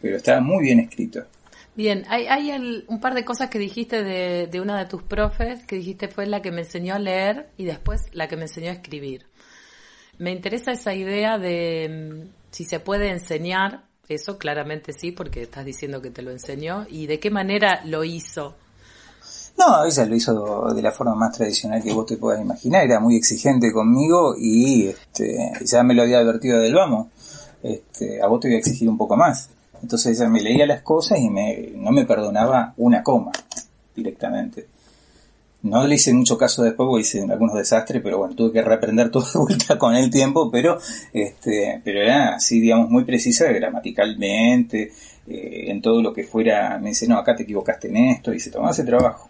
pero 0.00 0.16
estaba 0.16 0.40
muy 0.40 0.64
bien 0.64 0.80
escrito. 0.80 1.24
Bien, 1.78 2.04
hay, 2.08 2.26
hay 2.26 2.50
el, 2.50 2.84
un 2.88 2.98
par 2.98 3.14
de 3.14 3.24
cosas 3.24 3.50
que 3.50 3.60
dijiste 3.60 4.02
de, 4.02 4.60
una 4.60 4.76
de 4.76 4.86
tus 4.86 5.00
profes, 5.04 5.64
que 5.64 5.76
dijiste 5.76 6.08
fue 6.08 6.26
la 6.26 6.42
que 6.42 6.50
me 6.50 6.62
enseñó 6.62 6.96
a 6.96 6.98
leer 6.98 7.50
y 7.56 7.66
después 7.66 8.06
la 8.10 8.26
que 8.26 8.36
me 8.36 8.42
enseñó 8.42 8.70
a 8.70 8.72
escribir. 8.72 9.26
Me 10.18 10.32
interesa 10.32 10.72
esa 10.72 10.92
idea 10.92 11.38
de 11.38 12.24
mm, 12.26 12.30
si 12.50 12.64
se 12.64 12.80
puede 12.80 13.10
enseñar, 13.10 13.84
eso 14.08 14.38
claramente 14.38 14.92
sí, 14.92 15.12
porque 15.12 15.42
estás 15.42 15.64
diciendo 15.64 16.02
que 16.02 16.10
te 16.10 16.20
lo 16.20 16.32
enseñó, 16.32 16.84
y 16.88 17.06
de 17.06 17.20
qué 17.20 17.30
manera 17.30 17.80
lo 17.84 18.02
hizo. 18.02 18.56
No, 19.56 19.84
ella 19.84 20.04
lo 20.04 20.16
hizo 20.16 20.74
de 20.74 20.82
la 20.82 20.90
forma 20.90 21.14
más 21.14 21.36
tradicional 21.36 21.80
que 21.80 21.94
vos 21.94 22.06
te 22.06 22.16
puedas 22.16 22.40
imaginar, 22.40 22.86
era 22.86 22.98
muy 22.98 23.14
exigente 23.14 23.72
conmigo 23.72 24.34
y 24.36 24.88
este, 24.88 25.52
ya 25.64 25.84
me 25.84 25.94
lo 25.94 26.02
había 26.02 26.18
advertido 26.18 26.58
del 26.58 26.74
vamos, 26.74 27.06
este, 27.62 28.20
a 28.20 28.26
vos 28.26 28.40
te 28.40 28.48
voy 28.48 28.56
a 28.56 28.58
exigir 28.58 28.88
un 28.88 28.98
poco 28.98 29.16
más. 29.16 29.50
Entonces 29.82 30.18
ella 30.18 30.28
me 30.28 30.40
leía 30.40 30.66
las 30.66 30.82
cosas 30.82 31.18
y 31.18 31.30
me, 31.30 31.70
no 31.74 31.90
me 31.90 32.04
perdonaba 32.04 32.74
una 32.76 33.02
coma 33.02 33.32
directamente. 33.94 34.66
No 35.60 35.84
le 35.86 35.96
hice 35.96 36.14
mucho 36.14 36.38
caso 36.38 36.62
después 36.62 36.86
porque 36.86 37.00
hice 37.00 37.22
algunos 37.28 37.56
desastres, 37.56 38.00
pero 38.02 38.18
bueno, 38.18 38.34
tuve 38.36 38.52
que 38.52 38.62
reaprender 38.62 39.10
todo 39.10 39.24
de 39.24 39.38
vuelta 39.40 39.76
con 39.76 39.96
el 39.96 40.08
tiempo, 40.08 40.50
pero 40.50 40.78
este, 41.12 41.80
pero 41.84 42.00
era 42.00 42.36
así, 42.36 42.60
digamos, 42.60 42.90
muy 42.90 43.04
precisa 43.04 43.50
gramaticalmente, 43.50 44.92
eh, 45.26 45.70
en 45.70 45.82
todo 45.82 46.00
lo 46.00 46.12
que 46.12 46.22
fuera, 46.22 46.78
me 46.78 46.90
dice, 46.90 47.08
no, 47.08 47.18
acá 47.18 47.34
te 47.34 47.42
equivocaste 47.42 47.88
en 47.88 47.96
esto, 47.96 48.32
y 48.32 48.38
se 48.38 48.50
tomaba 48.50 48.70
ese 48.70 48.84
trabajo. 48.84 49.28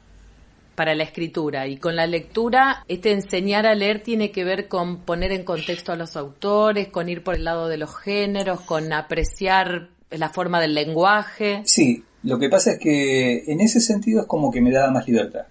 Para 0.74 0.94
la 0.94 1.02
escritura 1.02 1.66
y 1.66 1.78
con 1.78 1.96
la 1.96 2.06
lectura, 2.06 2.84
este 2.88 3.10
enseñar 3.10 3.66
a 3.66 3.74
leer 3.74 4.02
tiene 4.02 4.30
que 4.30 4.44
ver 4.44 4.68
con 4.68 4.98
poner 4.98 5.32
en 5.32 5.44
contexto 5.44 5.92
a 5.92 5.96
los 5.96 6.14
autores, 6.14 6.88
con 6.88 7.08
ir 7.08 7.24
por 7.24 7.34
el 7.34 7.44
lado 7.44 7.68
de 7.68 7.78
los 7.78 7.96
géneros, 7.96 8.60
con 8.60 8.92
apreciar 8.92 9.88
la 10.10 10.30
forma 10.30 10.60
del 10.60 10.74
lenguaje. 10.74 11.62
Sí, 11.64 12.04
lo 12.22 12.38
que 12.38 12.48
pasa 12.48 12.72
es 12.72 12.78
que 12.78 13.44
en 13.46 13.60
ese 13.60 13.80
sentido 13.80 14.22
es 14.22 14.26
como 14.26 14.50
que 14.50 14.60
me 14.60 14.72
daba 14.72 14.90
más 14.90 15.06
libertad. 15.06 15.46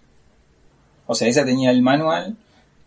O 1.05 1.15
sea, 1.15 1.27
ella 1.27 1.45
tenía 1.45 1.71
el 1.71 1.81
manual, 1.81 2.35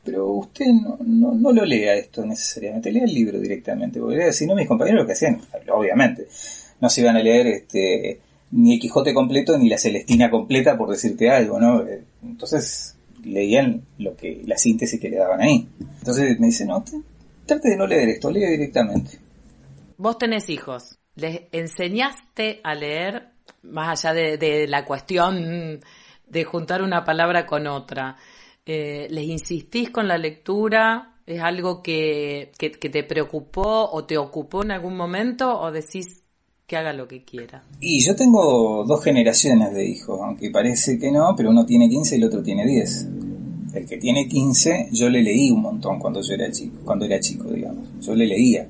pero 0.04 0.26
usted 0.28 0.66
no, 0.66 0.98
no, 1.04 1.34
no 1.34 1.52
lo 1.52 1.64
lea 1.64 1.94
esto 1.94 2.24
necesariamente, 2.24 2.92
lea 2.92 3.04
el 3.04 3.14
libro 3.14 3.38
directamente, 3.38 4.00
porque 4.00 4.32
si 4.32 4.46
no 4.46 4.54
mis 4.54 4.68
compañeros 4.68 5.02
lo 5.02 5.06
que 5.06 5.12
hacían, 5.12 5.40
obviamente, 5.72 6.26
no 6.80 6.88
se 6.88 7.00
iban 7.00 7.16
a 7.16 7.22
leer 7.22 7.46
este 7.46 8.20
ni 8.52 8.74
el 8.74 8.80
Quijote 8.80 9.14
completo 9.14 9.56
ni 9.56 9.68
la 9.68 9.78
Celestina 9.78 10.30
completa 10.30 10.76
por 10.76 10.90
decirte 10.90 11.30
algo, 11.30 11.60
¿no? 11.60 11.84
Entonces 12.22 12.96
leían 13.22 13.82
lo 13.98 14.16
que 14.16 14.42
la 14.46 14.56
síntesis 14.56 15.00
que 15.00 15.08
le 15.08 15.18
daban 15.18 15.40
ahí. 15.40 15.68
Entonces 15.98 16.38
me 16.40 16.46
dice, 16.46 16.66
no, 16.66 16.84
trate 17.46 17.70
de 17.70 17.76
no 17.76 17.86
leer 17.86 18.08
esto, 18.08 18.30
lee 18.30 18.46
directamente. 18.46 19.18
Vos 19.96 20.18
tenés 20.18 20.48
hijos, 20.48 20.98
les 21.16 21.42
enseñaste 21.52 22.60
a 22.62 22.74
leer, 22.74 23.28
más 23.62 24.04
allá 24.04 24.14
de, 24.14 24.66
la 24.68 24.84
cuestión 24.84 25.80
de 26.26 26.44
juntar 26.44 26.82
una 26.82 27.04
palabra 27.04 27.46
con 27.46 27.66
otra. 27.66 28.16
Eh, 28.64 29.08
¿Les 29.10 29.24
insistís 29.24 29.90
con 29.90 30.06
la 30.06 30.18
lectura? 30.18 31.16
¿Es 31.26 31.40
algo 31.40 31.82
que, 31.82 32.52
que, 32.58 32.72
que, 32.72 32.88
te 32.88 33.04
preocupó 33.04 33.90
o 33.90 34.04
te 34.04 34.18
ocupó 34.18 34.62
en 34.62 34.72
algún 34.72 34.96
momento 34.96 35.60
o 35.60 35.70
decís 35.70 36.22
que 36.66 36.76
haga 36.76 36.92
lo 36.92 37.06
que 37.06 37.24
quiera? 37.24 37.64
Y 37.80 38.04
yo 38.04 38.14
tengo 38.14 38.84
dos 38.86 39.02
generaciones 39.02 39.72
de 39.74 39.84
hijos, 39.84 40.20
aunque 40.22 40.50
parece 40.50 40.98
que 40.98 41.10
no, 41.10 41.34
pero 41.36 41.50
uno 41.50 41.66
tiene 41.66 41.88
15 41.88 42.14
y 42.14 42.18
el 42.18 42.24
otro 42.24 42.42
tiene 42.42 42.66
10. 42.66 43.08
El 43.74 43.86
que 43.86 43.98
tiene 43.98 44.26
15 44.26 44.88
yo 44.92 45.08
le 45.08 45.22
leí 45.22 45.50
un 45.50 45.62
montón 45.62 45.98
cuando 45.98 46.20
yo 46.22 46.34
era 46.34 46.50
chico, 46.50 46.78
cuando 46.84 47.04
era 47.04 47.20
chico, 47.20 47.50
digamos. 47.50 47.88
Yo 48.00 48.14
le 48.14 48.26
leía. 48.26 48.68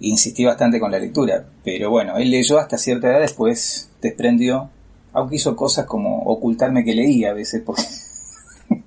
Insistí 0.00 0.44
bastante 0.44 0.80
con 0.80 0.90
la 0.90 0.98
lectura, 0.98 1.46
pero 1.62 1.90
bueno, 1.90 2.16
él 2.16 2.30
leyó 2.30 2.58
hasta 2.58 2.78
cierta 2.78 3.08
edad, 3.08 3.20
después 3.20 3.90
desprendió 4.02 4.70
aunque 5.14 5.36
hizo 5.36 5.56
cosas 5.56 5.86
como 5.86 6.22
ocultarme 6.24 6.84
que 6.84 6.92
leía 6.92 7.30
a 7.30 7.34
veces, 7.34 7.62
porque 7.64 7.82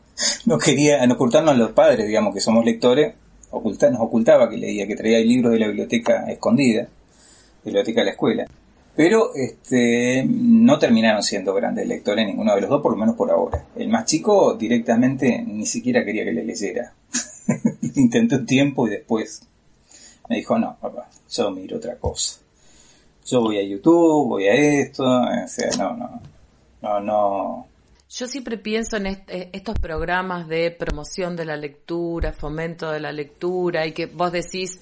no 0.46 0.58
quería, 0.60 1.06
no 1.08 1.16
ocultarnos 1.16 1.56
a 1.56 1.58
los 1.58 1.72
padres, 1.72 2.06
digamos 2.06 2.34
que 2.34 2.42
somos 2.42 2.64
lectores, 2.66 3.16
ocultar, 3.50 3.92
nos 3.92 4.02
ocultaba 4.02 4.50
que 4.50 4.58
leía, 4.58 4.86
que 4.86 4.96
traía 4.96 5.20
libros 5.20 5.54
de 5.54 5.60
la 5.60 5.68
biblioteca 5.68 6.26
escondida, 6.30 6.88
biblioteca 7.64 8.02
de 8.02 8.06
la 8.06 8.12
escuela. 8.12 8.46
Pero 8.94 9.34
este, 9.36 10.26
no 10.28 10.78
terminaron 10.80 11.24
siendo 11.24 11.54
grandes 11.54 11.88
lectores 11.88 12.26
ninguno 12.26 12.54
de 12.56 12.62
los 12.62 12.70
dos, 12.70 12.82
por 12.82 12.92
lo 12.92 12.98
menos 12.98 13.16
por 13.16 13.32
ahora. 13.32 13.64
El 13.76 13.90
más 13.90 14.06
chico 14.06 14.56
directamente 14.56 15.44
ni 15.48 15.66
siquiera 15.66 16.04
quería 16.04 16.26
que 16.26 16.34
le 16.34 16.44
leyera. 16.44 16.94
Intenté 17.96 18.36
un 18.36 18.46
tiempo 18.46 18.88
y 18.88 18.92
después 18.92 19.44
me 20.30 20.38
dijo, 20.38 20.58
no, 20.58 20.78
papá, 20.80 21.10
yo 21.30 21.52
miro 21.52 21.78
otra 21.78 21.96
cosa 21.98 22.40
yo 23.28 23.42
voy 23.42 23.58
a 23.58 23.64
YouTube, 23.64 24.28
voy 24.28 24.48
a 24.48 24.54
esto, 24.54 25.04
o 25.04 25.48
sea, 25.48 25.70
no, 25.78 25.98
no, 25.98 26.22
no, 26.82 27.00
no. 27.02 27.68
Yo 28.10 28.26
siempre 28.26 28.58
pienso 28.58 28.96
en 28.96 29.08
eh, 29.08 29.50
estos 29.52 29.78
programas 29.80 30.48
de 30.48 30.72
promoción 30.72 31.36
de 31.36 31.44
la 31.44 31.58
lectura, 31.58 32.32
fomento 32.32 32.90
de 32.90 33.02
la 33.02 33.12
lectura, 33.12 33.86
y 33.86 33.92
que 33.92 34.06
vos 34.06 34.32
decís, 34.32 34.80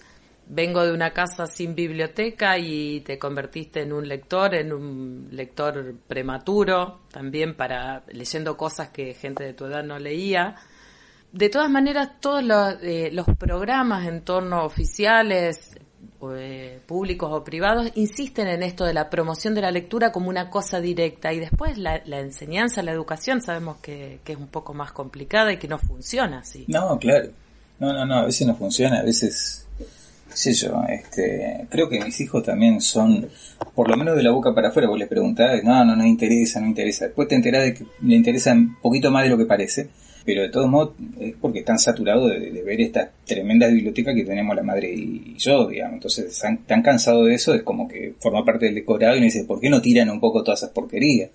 vengo 0.48 0.86
de 0.86 0.94
una 0.94 1.12
casa 1.12 1.48
sin 1.48 1.74
biblioteca 1.74 2.60
y 2.60 3.02
te 3.02 3.18
convertiste 3.18 3.82
en 3.82 3.94
un 3.94 4.08
lector, 4.08 4.54
en 4.54 4.72
un 4.72 5.28
lector 5.32 5.96
prematuro, 6.08 7.00
también 7.12 7.58
para 7.58 8.04
leyendo 8.10 8.56
cosas 8.56 8.90
que 8.90 9.16
gente 9.16 9.44
de 9.44 9.54
tu 9.54 9.66
edad 9.66 9.84
no 9.84 9.98
leía. 9.98 10.56
De 11.32 11.50
todas 11.50 11.70
maneras, 11.70 12.12
todos 12.22 12.44
los, 12.44 12.76
eh, 12.82 13.10
los 13.12 13.26
programas 13.38 14.08
en 14.08 14.22
torno 14.22 14.64
oficiales, 14.64 15.76
eh, 16.34 16.80
públicos 16.86 17.30
o 17.32 17.44
privados 17.44 17.92
insisten 17.96 18.48
en 18.48 18.64
esto 18.64 18.86
de 18.86 18.94
la 18.94 19.10
promoción 19.10 19.54
de 19.54 19.62
la 19.62 19.70
lectura 19.70 20.12
como 20.12 20.30
una 20.30 20.50
cosa 20.50 20.80
directa 20.80 21.34
y 21.34 21.40
después 21.40 21.78
la, 21.78 22.02
la 22.06 22.20
enseñanza, 22.20 22.82
la 22.82 22.92
educación 22.92 23.42
sabemos 23.42 23.78
que, 23.78 24.20
que, 24.24 24.34
es 24.34 24.38
un 24.38 24.48
poco 24.48 24.74
más 24.74 24.92
complicada 24.92 25.52
y 25.54 25.58
que 25.58 25.68
no 25.68 25.78
funciona 25.78 26.40
así. 26.40 26.66
No, 26.68 26.98
claro. 27.00 27.30
No, 27.80 27.92
no, 27.92 28.06
no, 28.06 28.16
a 28.20 28.26
veces 28.26 28.48
no 28.48 28.56
funciona, 28.56 29.00
a 29.00 29.04
veces, 29.04 29.68
qué 30.42 30.54
yo, 30.54 30.82
este, 30.88 31.68
creo 31.70 31.90
que 31.90 32.00
mis 32.00 32.20
hijos 32.22 32.44
también 32.44 32.80
son, 32.80 33.28
por 33.74 33.90
lo 33.90 33.98
menos 33.98 34.16
de 34.16 34.24
la 34.24 34.32
boca 34.32 34.56
para 34.56 34.70
afuera, 34.70 34.88
vos 34.88 34.98
les 34.98 35.10
preguntás, 35.10 35.62
no, 35.64 35.84
no, 35.84 35.96
no 35.96 36.06
interesa, 36.06 36.62
no 36.62 36.68
interesa. 36.68 37.06
Después 37.06 37.28
te 37.28 37.36
enterás 37.36 37.64
de 37.64 37.74
que 37.74 37.86
le 38.02 38.16
interesa 38.16 38.54
un 38.54 38.78
poquito 38.82 39.12
más 39.12 39.24
de 39.24 39.30
lo 39.30 39.38
que 39.38 39.46
parece. 39.46 39.90
Pero 40.26 40.42
de 40.42 40.50
todos 40.50 40.68
modos 40.68 40.94
es 41.20 41.36
porque 41.40 41.60
están 41.60 41.78
saturados 41.78 42.32
de, 42.32 42.64
ver 42.64 42.82
esta 42.82 43.12
tremenda 43.26 43.68
biblioteca 43.68 44.14
que 44.14 44.26
tenemos 44.26 44.56
la 44.56 44.64
madre 44.64 44.92
y, 44.92 45.36
yo, 45.38 45.68
digamos. 45.68 45.96
Entonces 45.96 46.26
están 46.26 46.66
tan 46.66 46.82
cansados 46.82 47.28
de 47.28 47.36
eso, 47.36 47.54
es 47.54 47.62
como 47.62 47.88
que 47.88 48.16
forma 48.20 48.44
parte 48.44 48.66
del 48.66 48.76
decorado 48.76 49.16
y 49.16 49.20
me 49.20 49.26
dice, 49.26 49.44
¿por 49.44 49.60
qué 49.60 49.70
no 49.70 49.82
tiran 49.82 50.10
un 50.10 50.20
poco 50.20 50.44
todas 50.44 50.62
esas 50.62 50.72
porquerías? 50.72 51.30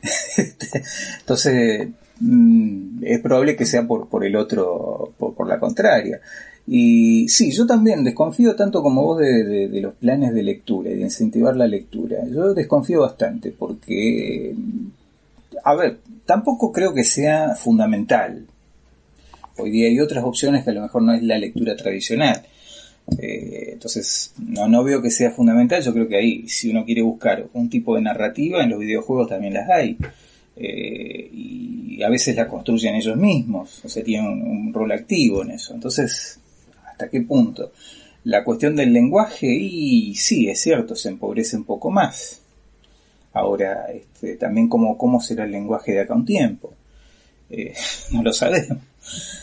Entonces, 1.20 1.88
mm, 2.20 3.02
es 3.04 3.20
probable 3.20 3.56
que 3.56 3.66
sea 3.66 3.86
por, 3.88 4.08
por 4.08 4.24
el 4.24 4.36
otro, 4.36 5.12
por, 5.18 5.48
la 5.48 5.58
contraria. 5.58 6.20
Y 6.68 7.28
sí, 7.28 7.50
yo 7.50 7.66
también 7.66 8.04
desconfío 8.04 8.54
tanto 8.54 8.82
como 8.82 9.02
vos 9.02 9.18
de, 9.18 9.68
de, 9.68 9.80
los 9.80 9.94
planes 9.94 10.32
de 10.32 10.42
lectura 10.44 10.90
y 10.90 10.96
de 10.96 11.02
incentivar 11.02 11.56
la 11.56 11.66
lectura. 11.66 12.18
Yo 12.30 12.54
desconfío 12.54 13.00
bastante 13.00 13.50
porque, 13.50 14.54
a 15.64 15.74
ver, 15.74 15.98
tampoco 16.28 16.70
creo 16.72 16.92
que 16.92 17.04
sea 17.04 17.54
fundamental. 17.54 18.46
Hoy 19.56 19.70
día 19.70 19.88
hay 19.88 19.98
otras 19.98 20.24
opciones 20.24 20.62
que 20.62 20.68
a 20.68 20.74
lo 20.74 20.82
mejor 20.82 21.00
no 21.00 21.14
es 21.14 21.22
la 21.22 21.38
lectura 21.38 21.74
tradicional. 21.74 22.42
Eh, 23.18 23.70
entonces, 23.72 24.34
no, 24.36 24.68
no 24.68 24.84
veo 24.84 25.00
que 25.00 25.10
sea 25.10 25.30
fundamental. 25.30 25.82
Yo 25.82 25.94
creo 25.94 26.06
que 26.06 26.18
ahí, 26.18 26.46
si 26.46 26.68
uno 26.68 26.84
quiere 26.84 27.00
buscar 27.00 27.46
un 27.54 27.70
tipo 27.70 27.96
de 27.96 28.02
narrativa, 28.02 28.62
en 28.62 28.68
los 28.68 28.78
videojuegos 28.78 29.30
también 29.30 29.54
las 29.54 29.70
hay. 29.70 29.96
Eh, 30.54 31.30
y 31.32 32.02
a 32.02 32.10
veces 32.10 32.36
la 32.36 32.46
construyen 32.46 32.96
ellos 32.96 33.16
mismos, 33.16 33.82
o 33.86 33.88
sea, 33.88 34.04
tienen 34.04 34.26
un, 34.26 34.74
rol 34.74 34.92
activo 34.92 35.42
en 35.42 35.52
eso. 35.52 35.72
Entonces, 35.72 36.40
¿hasta 36.84 37.08
qué 37.08 37.22
punto? 37.22 37.72
La 38.24 38.44
cuestión 38.44 38.76
del 38.76 38.92
lenguaje, 38.92 39.46
y 39.46 40.14
sí, 40.14 40.50
es 40.50 40.60
cierto, 40.60 40.94
se 40.94 41.08
empobrece 41.08 41.56
un 41.56 41.64
poco 41.64 41.90
más. 41.90 42.42
Ahora, 43.38 43.86
este, 43.92 44.36
también 44.36 44.68
cómo, 44.68 45.20
será 45.20 45.44
el 45.44 45.52
lenguaje 45.52 45.92
de 45.92 46.00
acá 46.00 46.14
un 46.14 46.24
tiempo. 46.24 46.72
Eh, 47.50 47.72
no 48.12 48.22
lo 48.22 48.32
sabemos. 48.32 48.78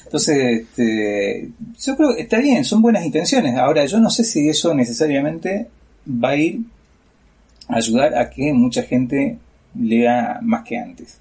Entonces, 0.04 0.62
este, 0.62 1.50
yo 1.80 1.96
creo 1.96 2.16
que 2.16 2.24
está 2.24 2.40
bien, 2.40 2.64
son 2.64 2.82
buenas 2.82 3.06
intenciones. 3.06 3.56
Ahora, 3.56 3.86
yo 3.86 4.00
no 4.00 4.10
sé 4.10 4.24
si 4.24 4.50
eso 4.50 4.74
necesariamente 4.74 5.68
va 6.08 6.30
a 6.30 6.36
ir 6.36 6.60
a 7.68 7.78
ayudar 7.78 8.16
a 8.18 8.30
que 8.30 8.54
mucha 8.54 8.84
gente 8.84 9.38
lea 9.80 10.40
más 10.42 10.64
que 10.64 10.78
antes. 10.78 11.18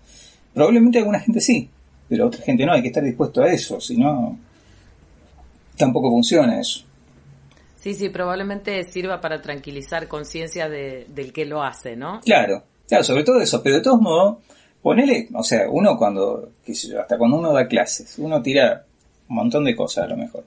Probablemente 0.52 0.98
alguna 0.98 1.20
gente 1.20 1.40
sí, 1.40 1.68
pero 2.08 2.26
otra 2.26 2.42
gente 2.42 2.66
no, 2.66 2.72
hay 2.72 2.82
que 2.82 2.88
estar 2.88 3.02
dispuesto 3.02 3.42
a 3.42 3.50
eso, 3.50 3.80
si 3.80 3.96
no, 3.96 4.38
tampoco 5.76 6.10
funciona 6.10 6.60
eso. 6.60 6.84
Sí, 7.84 7.92
sí, 7.92 8.08
probablemente 8.08 8.82
sirva 8.84 9.20
para 9.20 9.42
tranquilizar 9.42 10.08
conciencia 10.08 10.70
de, 10.70 11.04
del 11.06 11.34
que 11.34 11.44
lo 11.44 11.62
hace, 11.62 11.96
¿no? 11.96 12.20
Claro, 12.24 12.62
claro, 12.88 13.04
sobre 13.04 13.24
todo 13.24 13.42
eso, 13.42 13.62
pero 13.62 13.76
de 13.76 13.82
todos 13.82 14.00
modos, 14.00 14.38
ponele, 14.80 15.28
o 15.34 15.42
sea, 15.42 15.68
uno 15.68 15.94
cuando, 15.98 16.48
hasta 16.66 17.18
cuando 17.18 17.36
uno 17.36 17.52
da 17.52 17.68
clases, 17.68 18.18
uno 18.18 18.40
tira 18.40 18.86
un 19.28 19.36
montón 19.36 19.64
de 19.64 19.76
cosas 19.76 20.06
a 20.06 20.08
lo 20.08 20.16
mejor. 20.16 20.46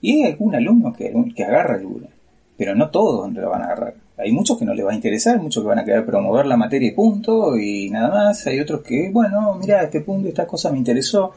Y 0.00 0.24
hay 0.24 0.32
algún 0.32 0.52
alumno 0.56 0.92
que, 0.92 1.14
que 1.36 1.44
agarra 1.44 1.76
alguna, 1.76 2.08
pero 2.56 2.74
no 2.74 2.90
todos 2.90 3.32
lo 3.32 3.50
van 3.50 3.62
a 3.62 3.66
agarrar. 3.66 3.94
Hay 4.16 4.32
muchos 4.32 4.58
que 4.58 4.64
no 4.64 4.74
les 4.74 4.84
va 4.84 4.90
a 4.90 4.96
interesar, 4.96 5.40
muchos 5.40 5.62
que 5.62 5.68
van 5.68 5.78
a 5.78 5.84
querer 5.84 6.04
promover 6.04 6.44
la 6.46 6.56
materia 6.56 6.88
y 6.88 6.92
punto, 6.92 7.56
y 7.56 7.88
nada 7.88 8.08
más. 8.08 8.44
Hay 8.48 8.58
otros 8.58 8.82
que, 8.82 9.10
bueno, 9.12 9.54
mira, 9.60 9.84
este 9.84 10.00
punto, 10.00 10.26
esta 10.26 10.44
cosa 10.44 10.72
me 10.72 10.78
interesó, 10.78 11.34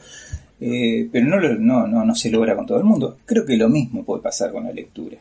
eh, 0.64 1.10
pero 1.12 1.26
no, 1.26 1.42
no, 1.42 1.88
no, 1.88 2.06
no 2.06 2.16
se 2.16 2.30
logra 2.30 2.56
con 2.56 2.68
todo 2.68 2.78
el 2.78 2.84
mundo. 2.84 3.18
Creo 3.26 3.44
que 3.44 3.58
lo 3.58 3.68
mismo 3.68 4.06
puede 4.06 4.22
pasar 4.22 4.52
con 4.52 4.64
la 4.64 4.72
lectura. 4.72 5.18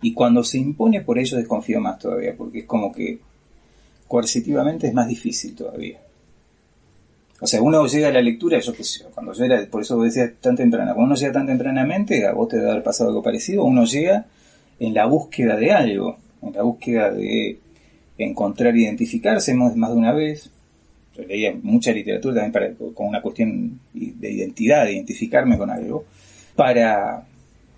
Y 0.00 0.12
cuando 0.12 0.44
se 0.44 0.58
impone 0.58 1.00
por 1.00 1.18
ello 1.18 1.36
desconfío 1.36 1.80
más 1.80 1.98
todavía, 1.98 2.36
porque 2.36 2.60
es 2.60 2.64
como 2.66 2.92
que 2.92 3.18
coercitivamente 4.06 4.86
es 4.86 4.94
más 4.94 5.08
difícil 5.08 5.56
todavía. 5.56 5.98
O 7.40 7.46
sea, 7.48 7.60
uno 7.60 7.84
llega 7.86 8.08
a 8.08 8.12
la 8.12 8.22
lectura, 8.22 8.60
yo 8.60 8.72
qué 8.72 8.84
sé, 8.84 9.04
cuando 9.12 9.32
yo 9.32 9.44
por 9.70 9.82
eso 9.82 10.00
decía 10.00 10.32
tan 10.40 10.56
temprana, 10.56 10.94
cuando 10.94 11.12
uno 11.12 11.14
llega 11.16 11.32
tan 11.32 11.46
tempranamente, 11.46 12.24
a 12.24 12.32
vos 12.32 12.48
te 12.48 12.56
debe 12.56 12.70
haber 12.70 12.82
pasado 12.84 13.10
algo 13.10 13.22
parecido, 13.22 13.64
uno 13.64 13.84
llega 13.84 14.26
en 14.78 14.94
la 14.94 15.06
búsqueda 15.06 15.56
de 15.56 15.72
algo, 15.72 16.16
en 16.42 16.52
la 16.52 16.62
búsqueda 16.62 17.10
de 17.10 17.58
encontrar, 18.16 18.74
identificarse 18.76 19.52
más 19.54 19.74
de 19.74 19.96
una 19.96 20.12
vez, 20.12 20.50
leía 21.22 21.54
mucha 21.62 21.92
literatura 21.92 22.34
también 22.34 22.52
para, 22.52 22.94
con 22.94 23.06
una 23.06 23.22
cuestión 23.22 23.80
de 23.92 24.30
identidad, 24.30 24.84
de 24.84 24.94
identificarme 24.94 25.56
con 25.56 25.70
algo, 25.70 26.04
para 26.54 27.26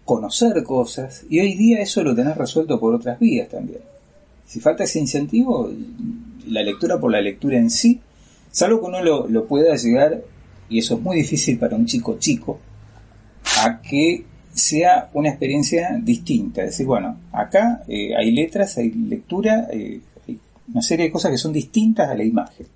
conocer 0.05 0.63
cosas, 0.65 1.25
y 1.29 1.41
hoy 1.41 1.55
día 1.55 1.81
eso 1.81 2.03
lo 2.03 2.15
tenés 2.15 2.37
resuelto 2.37 2.81
por 2.81 2.95
otras 2.95 3.19
vías 3.19 3.49
también. 3.49 3.81
Si 4.47 4.59
falta 4.59 4.85
ese 4.85 4.99
incentivo, 4.99 5.71
la 6.47 6.63
lectura 6.63 6.99
por 6.99 7.13
la 7.13 7.21
lectura 7.21 7.59
en 7.59 7.69
sí, 7.69 8.01
salvo 8.51 8.81
que 8.81 8.87
uno 8.87 9.03
lo, 9.03 9.29
lo 9.29 9.47
pueda 9.47 9.77
llegar, 9.77 10.23
y 10.71 10.79
eso 10.79 10.95
es 10.95 11.01
muy 11.03 11.19
difícil 11.19 11.59
para 11.59 11.77
un 11.77 11.85
chico 11.85 12.17
chico, 12.19 12.59
a 13.65 13.83
que 13.83 14.25
sea 14.53 15.11
una 15.13 15.29
experiencia 15.29 15.99
distinta. 16.03 16.63
Es 16.63 16.71
decir, 16.71 16.87
bueno, 16.87 17.19
acá 17.33 17.83
eh, 17.87 18.17
hay 18.17 18.33
letras, 18.33 18.79
hay 18.79 18.91
lectura, 18.91 19.69
eh, 19.71 20.01
hay 20.27 20.39
una 20.73 20.83
serie 20.83 21.07
de 21.07 21.13
cosas 21.13 21.31
que 21.31 21.39
son 21.39 21.53
distintas 21.53 22.09
a 22.09 22.15
la 22.15 22.25
imagen 22.25 22.67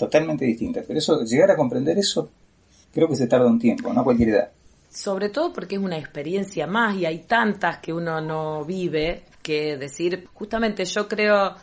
totalmente 0.00 0.46
distintas. 0.46 0.84
Pero 0.86 0.98
eso, 0.98 1.22
llegar 1.24 1.50
a 1.50 1.56
comprender 1.56 1.98
eso, 1.98 2.30
creo 2.90 3.06
que 3.06 3.16
se 3.16 3.26
tarda 3.26 3.46
un 3.46 3.58
tiempo, 3.58 3.92
no 3.92 4.02
cualquier 4.02 4.30
edad. 4.30 4.50
Sobre 4.88 5.28
todo 5.28 5.52
porque 5.52 5.76
es 5.76 5.80
una 5.80 5.98
experiencia 5.98 6.66
más 6.66 6.96
y 6.96 7.04
hay 7.04 7.18
tantas 7.20 7.78
que 7.78 7.92
uno 7.92 8.20
no 8.22 8.64
vive 8.64 9.24
que 9.42 9.76
decir, 9.76 10.26
justamente 10.32 10.86
yo 10.86 11.06
creo 11.06 11.54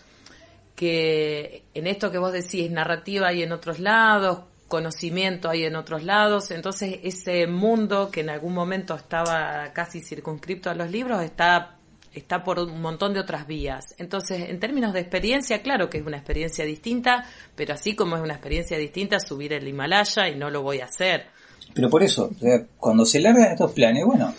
que 0.75 1.63
en 1.73 1.87
esto 1.87 2.11
que 2.11 2.19
vos 2.19 2.31
decís, 2.31 2.69
narrativa 2.69 3.29
hay 3.29 3.41
en 3.41 3.51
otros 3.51 3.79
lados, 3.79 4.41
conocimiento 4.67 5.49
hay 5.49 5.63
en 5.63 5.75
otros 5.75 6.03
lados, 6.03 6.51
entonces 6.51 6.99
ese 7.01 7.47
mundo 7.47 8.11
que 8.11 8.21
en 8.21 8.29
algún 8.29 8.53
momento 8.53 8.93
estaba 8.93 9.71
casi 9.73 9.99
circunscripto 10.01 10.69
a 10.69 10.75
los 10.75 10.91
libros 10.91 11.23
está 11.23 11.76
está 12.17 12.43
por 12.43 12.59
un 12.59 12.81
montón 12.81 13.13
de 13.13 13.19
otras 13.19 13.47
vías. 13.47 13.95
Entonces, 13.97 14.49
en 14.49 14.59
términos 14.59 14.93
de 14.93 14.99
experiencia, 14.99 15.61
claro 15.61 15.89
que 15.89 15.99
es 15.99 16.05
una 16.05 16.17
experiencia 16.17 16.65
distinta, 16.65 17.25
pero 17.55 17.73
así 17.73 17.95
como 17.95 18.15
es 18.15 18.21
una 18.21 18.33
experiencia 18.33 18.77
distinta 18.77 19.19
subir 19.19 19.53
el 19.53 19.67
Himalaya 19.67 20.29
y 20.29 20.35
no 20.35 20.49
lo 20.49 20.61
voy 20.61 20.81
a 20.81 20.85
hacer. 20.85 21.25
Pero 21.73 21.89
por 21.89 22.03
eso, 22.03 22.31
cuando 22.77 23.05
se 23.05 23.19
largan 23.19 23.51
estos 23.51 23.71
planes, 23.71 24.05
bueno, 24.05 24.33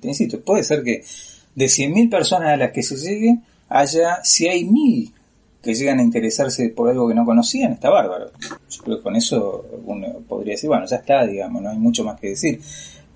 te 0.00 0.08
insisto, 0.08 0.40
puede 0.40 0.62
ser 0.62 0.82
que 0.82 1.04
de 1.54 1.66
100.000 1.66 2.10
personas 2.10 2.50
a 2.50 2.56
las 2.56 2.72
que 2.72 2.82
se 2.82 2.96
llegue, 2.96 3.38
haya, 3.68 4.22
si 4.22 4.48
hay 4.48 4.64
mil 4.64 5.12
que 5.62 5.74
llegan 5.74 5.98
a 5.98 6.02
interesarse 6.02 6.68
por 6.68 6.90
algo 6.90 7.08
que 7.08 7.14
no 7.14 7.24
conocían, 7.24 7.72
está 7.72 7.88
bárbaro. 7.88 8.30
Yo 8.68 8.82
creo 8.82 8.98
que 8.98 9.02
con 9.02 9.16
eso 9.16 9.64
uno 9.86 10.20
podría 10.28 10.52
decir, 10.52 10.68
bueno, 10.68 10.84
ya 10.86 10.96
está, 10.96 11.24
digamos, 11.26 11.62
no 11.62 11.70
hay 11.70 11.78
mucho 11.78 12.04
más 12.04 12.20
que 12.20 12.28
decir 12.30 12.60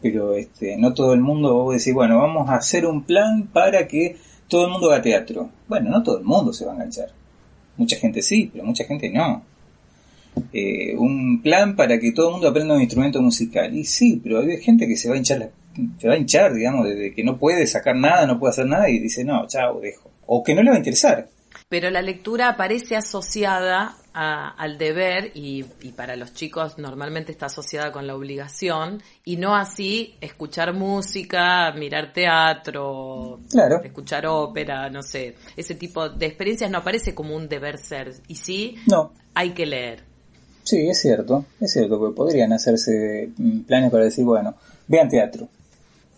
pero 0.00 0.34
este, 0.34 0.76
no 0.76 0.94
todo 0.94 1.12
el 1.12 1.20
mundo, 1.20 1.54
vos 1.54 1.76
decís, 1.76 1.94
bueno, 1.94 2.18
vamos 2.18 2.48
a 2.48 2.56
hacer 2.56 2.86
un 2.86 3.02
plan 3.02 3.48
para 3.52 3.86
que 3.86 4.16
todo 4.48 4.66
el 4.66 4.72
mundo 4.72 4.90
haga 4.90 5.02
teatro. 5.02 5.50
Bueno, 5.66 5.90
no 5.90 6.02
todo 6.02 6.18
el 6.18 6.24
mundo 6.24 6.52
se 6.52 6.64
va 6.64 6.72
a 6.72 6.74
enganchar. 6.74 7.10
Mucha 7.76 7.96
gente 7.96 8.22
sí, 8.22 8.50
pero 8.52 8.64
mucha 8.64 8.84
gente 8.84 9.10
no. 9.10 9.42
Eh, 10.52 10.96
un 10.96 11.42
plan 11.42 11.74
para 11.74 11.98
que 11.98 12.12
todo 12.12 12.28
el 12.28 12.32
mundo 12.34 12.48
aprenda 12.48 12.74
un 12.74 12.82
instrumento 12.82 13.20
musical. 13.20 13.74
Y 13.76 13.84
sí, 13.84 14.20
pero 14.22 14.40
hay 14.40 14.58
gente 14.58 14.86
que 14.86 14.96
se 14.96 15.08
va 15.08 15.14
a 15.14 15.18
hinchar, 15.18 15.50
se 15.98 16.08
va 16.08 16.14
a 16.14 16.18
hinchar, 16.18 16.54
digamos, 16.54 16.86
de 16.86 17.12
que 17.12 17.24
no 17.24 17.38
puede 17.38 17.66
sacar 17.66 17.96
nada, 17.96 18.26
no 18.26 18.38
puede 18.38 18.52
hacer 18.52 18.66
nada 18.66 18.88
y 18.88 18.98
dice, 18.98 19.24
no, 19.24 19.46
chao, 19.46 19.80
dejo. 19.80 20.10
O 20.26 20.42
que 20.42 20.54
no 20.54 20.62
le 20.62 20.70
va 20.70 20.76
a 20.76 20.78
interesar 20.78 21.28
pero 21.68 21.90
la 21.90 22.00
lectura 22.00 22.48
aparece 22.48 22.96
asociada 22.96 23.96
al 24.14 24.78
deber 24.78 25.30
y, 25.34 25.62
para 25.94 26.16
los 26.16 26.34
chicos 26.34 26.76
normalmente 26.78 27.30
está 27.30 27.46
asociada 27.46 27.92
con 27.92 28.06
la 28.06 28.16
obligación 28.16 29.00
y 29.24 29.36
no 29.36 29.54
así 29.54 30.16
escuchar 30.20 30.74
música, 30.74 31.70
mirar 31.72 32.12
teatro, 32.12 33.40
escuchar 33.84 34.26
ópera, 34.26 34.90
no 34.90 35.02
sé, 35.02 35.36
ese 35.56 35.76
tipo 35.76 36.08
de 36.08 36.26
experiencias 36.26 36.70
no 36.70 36.78
aparece 36.78 37.14
como 37.14 37.36
un 37.36 37.48
deber 37.48 37.78
ser 37.78 38.12
y 38.26 38.34
sí 38.34 38.76
no. 38.86 39.12
hay 39.34 39.50
que 39.50 39.66
leer. 39.66 40.02
Sí, 40.64 40.88
es 40.88 41.00
cierto, 41.00 41.44
es 41.60 41.72
cierto 41.72 42.00
que 42.00 42.14
podrían 42.14 42.52
hacerse 42.52 43.30
mm, 43.36 43.60
planes 43.60 43.90
para 43.90 44.04
decir, 44.04 44.24
bueno, 44.24 44.54
vean 44.86 45.08
teatro, 45.08 45.48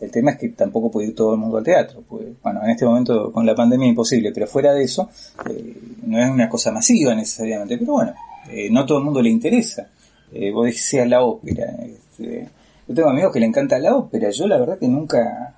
el 0.01 0.11
tema 0.11 0.33
es 0.33 0.39
que 0.39 0.49
tampoco 0.51 0.91
puede 0.91 1.09
ir 1.09 1.15
todo 1.15 1.35
el 1.35 1.41
mundo 1.41 1.59
al 1.59 1.65
teatro. 1.65 2.03
Pues, 2.09 2.27
bueno, 2.43 2.63
en 2.65 2.71
este 2.71 2.87
momento 2.87 3.31
con 3.31 3.45
la 3.45 3.55
pandemia 3.55 3.89
imposible, 3.89 4.33
pero 4.33 4.47
fuera 4.47 4.73
de 4.73 4.85
eso, 4.85 5.11
eh, 5.49 5.77
no 6.07 6.19
es 6.19 6.31
una 6.31 6.49
cosa 6.49 6.73
masiva 6.73 7.15
necesariamente. 7.15 7.77
Pero 7.77 7.93
bueno, 7.93 8.15
eh, 8.51 8.69
no 8.71 8.87
todo 8.87 8.99
el 8.99 9.05
mundo 9.05 9.21
le 9.21 9.29
interesa. 9.29 9.89
Eh, 10.33 10.51
vos 10.51 10.67
decías 10.67 11.07
la 11.07 11.23
ópera. 11.23 11.67
Este, 11.85 12.49
yo 12.89 12.95
tengo 12.95 13.11
amigos 13.11 13.33
que 13.33 13.41
le 13.41 13.47
encanta 13.47 13.79
la 13.79 13.95
ópera. 13.95 14.31
Yo 14.31 14.47
la 14.47 14.59
verdad 14.59 14.79
que 14.79 14.89
nunca 14.89 15.55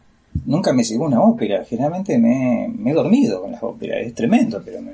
nunca 0.47 0.73
me 0.73 0.83
llegó 0.83 1.05
una 1.05 1.21
ópera. 1.21 1.65
Generalmente 1.65 2.19
me, 2.19 2.65
he 2.65 2.93
dormido 2.93 3.43
con 3.43 3.53
las 3.53 3.63
óperas. 3.63 3.99
Es 4.05 4.15
tremendo, 4.15 4.61
pero 4.65 4.83
me, 4.83 4.93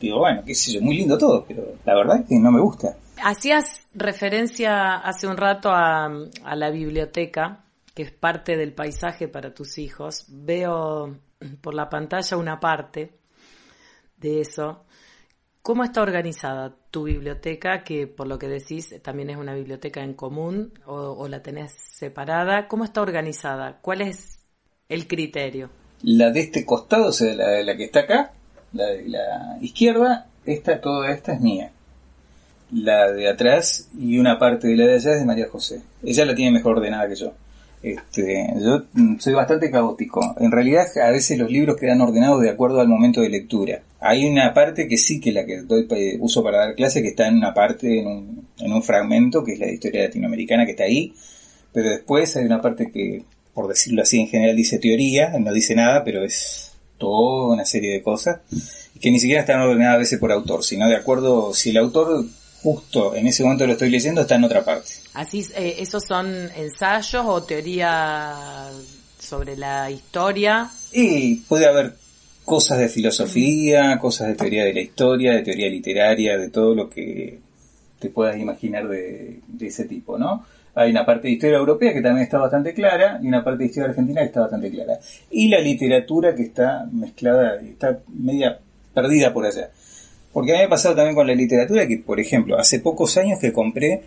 digo, 0.00 0.18
bueno, 0.18 0.42
qué 0.44 0.54
sé 0.54 0.72
yo, 0.72 0.80
muy 0.80 0.96
lindo 0.96 1.18
todo, 1.18 1.44
pero 1.46 1.64
la 1.84 1.94
verdad 1.94 2.20
es 2.20 2.26
que 2.26 2.38
no 2.38 2.52
me 2.52 2.60
gusta. 2.60 2.96
Hacías 3.22 3.82
referencia 3.94 4.96
hace 4.96 5.26
un 5.26 5.36
rato 5.36 5.70
a, 5.70 6.06
a 6.44 6.56
la 6.56 6.70
biblioteca 6.70 7.64
que 7.94 8.02
es 8.02 8.12
parte 8.12 8.56
del 8.56 8.72
paisaje 8.72 9.28
para 9.28 9.54
tus 9.54 9.78
hijos, 9.78 10.26
veo 10.28 11.18
por 11.60 11.74
la 11.74 11.88
pantalla 11.88 12.36
una 12.36 12.60
parte 12.60 13.18
de 14.16 14.40
eso 14.40 14.84
¿Cómo 15.62 15.84
está 15.84 16.00
organizada 16.00 16.74
tu 16.90 17.04
biblioteca, 17.04 17.84
que 17.84 18.06
por 18.06 18.26
lo 18.26 18.38
que 18.38 18.48
decís 18.48 18.94
también 19.02 19.28
es 19.28 19.36
una 19.36 19.54
biblioteca 19.54 20.02
en 20.02 20.14
común 20.14 20.72
o, 20.86 21.28
la 21.28 21.42
tenés 21.42 21.72
separada? 21.72 22.66
¿Cómo 22.66 22.84
está 22.84 23.02
organizada? 23.02 23.78
¿Cuál 23.82 24.00
es 24.00 24.38
el 24.88 25.06
criterio? 25.06 25.68
La 26.02 26.30
de 26.30 26.40
este 26.40 26.64
costado, 26.64 27.08
o 27.08 27.12
sea, 27.12 27.34
la, 27.34 27.62
la 27.62 27.76
que 27.76 27.84
está 27.84 28.00
acá, 28.00 28.32
la 28.72 28.86
de 28.86 29.08
la 29.08 29.58
izquierda, 29.60 30.28
esta, 30.46 30.80
toda 30.80 31.10
esta 31.10 31.34
es 31.34 31.40
mía. 31.42 31.70
La 32.72 33.12
de 33.12 33.28
atrás 33.28 33.86
y 33.98 34.18
una 34.18 34.38
parte 34.38 34.66
de 34.66 34.76
la 34.76 34.86
de 34.86 34.94
allá 34.94 35.12
es 35.12 35.20
de 35.20 35.26
María 35.26 35.48
José. 35.50 35.82
Ella 36.02 36.24
la 36.24 36.34
tiene 36.34 36.52
mejor 36.52 36.78
ordenada 36.78 37.06
que 37.06 37.16
yo. 37.16 37.34
Este, 37.82 38.52
yo 38.60 38.84
mm, 38.92 39.18
soy 39.18 39.32
bastante 39.32 39.70
caótico. 39.70 40.34
En 40.38 40.50
realidad, 40.50 40.86
a 41.02 41.10
veces 41.10 41.38
los 41.38 41.50
libros 41.50 41.76
quedan 41.76 42.00
ordenados 42.00 42.42
de 42.42 42.50
acuerdo 42.50 42.80
al 42.80 42.88
momento 42.88 43.22
de 43.22 43.30
lectura. 43.30 43.82
Hay 44.00 44.26
una 44.26 44.52
parte 44.52 44.86
que 44.86 44.96
sí 44.96 45.20
que 45.20 45.32
la 45.32 45.46
que 45.46 45.62
doy, 45.62 45.86
eh, 45.90 46.16
uso 46.20 46.42
para 46.42 46.58
dar 46.58 46.74
clase, 46.74 47.02
que 47.02 47.08
está 47.08 47.28
en 47.28 47.36
una 47.36 47.54
parte, 47.54 48.00
en 48.00 48.06
un, 48.06 48.48
en 48.58 48.72
un 48.72 48.82
fragmento, 48.82 49.42
que 49.42 49.54
es 49.54 49.58
la 49.58 49.70
historia 49.70 50.04
latinoamericana, 50.04 50.64
que 50.64 50.72
está 50.72 50.84
ahí. 50.84 51.14
Pero 51.72 51.90
después 51.90 52.36
hay 52.36 52.44
una 52.44 52.60
parte 52.60 52.90
que, 52.90 53.24
por 53.54 53.68
decirlo 53.68 54.02
así, 54.02 54.20
en 54.20 54.28
general 54.28 54.56
dice 54.56 54.78
teoría, 54.78 55.32
no 55.38 55.52
dice 55.52 55.74
nada, 55.74 56.04
pero 56.04 56.24
es 56.24 56.72
toda 56.98 57.54
una 57.54 57.64
serie 57.64 57.92
de 57.92 58.02
cosas, 58.02 58.40
que 59.00 59.10
ni 59.10 59.18
siquiera 59.18 59.40
están 59.40 59.60
ordenadas 59.60 59.94
a 59.94 59.98
veces 59.98 60.18
por 60.18 60.30
autor, 60.32 60.62
sino 60.62 60.86
de 60.86 60.96
acuerdo, 60.96 61.54
si 61.54 61.70
el 61.70 61.78
autor 61.78 62.26
justo 62.62 63.14
en 63.14 63.26
ese 63.26 63.42
momento 63.42 63.66
lo 63.66 63.72
estoy 63.72 63.90
leyendo, 63.90 64.22
está 64.22 64.36
en 64.36 64.44
otra 64.44 64.64
parte. 64.64 64.90
Así, 65.14 65.46
eh, 65.56 65.76
¿esos 65.78 66.04
son 66.04 66.26
ensayos 66.56 67.24
o 67.26 67.42
teoría 67.42 68.68
sobre 69.18 69.56
la 69.56 69.90
historia? 69.90 70.70
Y 70.92 71.36
puede 71.36 71.66
haber 71.66 71.94
cosas 72.44 72.78
de 72.78 72.88
filosofía, 72.88 73.98
cosas 73.98 74.28
de 74.28 74.34
teoría 74.34 74.64
de 74.64 74.74
la 74.74 74.80
historia, 74.80 75.34
de 75.34 75.42
teoría 75.42 75.68
literaria, 75.68 76.36
de 76.36 76.50
todo 76.50 76.74
lo 76.74 76.90
que 76.90 77.38
te 77.98 78.10
puedas 78.10 78.36
imaginar 78.38 78.88
de, 78.88 79.40
de 79.46 79.66
ese 79.66 79.84
tipo, 79.84 80.18
¿no? 80.18 80.44
Hay 80.74 80.90
una 80.90 81.04
parte 81.04 81.28
de 81.28 81.34
historia 81.34 81.58
europea 81.58 81.92
que 81.92 82.00
también 82.00 82.24
está 82.24 82.38
bastante 82.38 82.72
clara 82.72 83.18
y 83.22 83.26
una 83.26 83.42
parte 83.42 83.58
de 83.58 83.66
historia 83.66 83.90
argentina 83.90 84.20
que 84.20 84.26
está 84.28 84.40
bastante 84.40 84.70
clara. 84.70 84.98
Y 85.30 85.48
la 85.48 85.60
literatura 85.60 86.34
que 86.34 86.42
está 86.42 86.86
mezclada, 86.90 87.60
está 87.60 88.00
media 88.08 88.58
perdida 88.94 89.32
por 89.32 89.46
allá. 89.46 89.70
Porque 90.32 90.52
a 90.52 90.54
mí 90.54 90.58
me 90.60 90.64
ha 90.66 90.68
pasado 90.68 90.94
también 90.94 91.14
con 91.16 91.26
la 91.26 91.34
literatura 91.34 91.86
que, 91.88 91.98
por 91.98 92.20
ejemplo, 92.20 92.58
hace 92.58 92.78
pocos 92.80 93.16
años 93.16 93.38
que 93.40 93.52
compré 93.52 94.02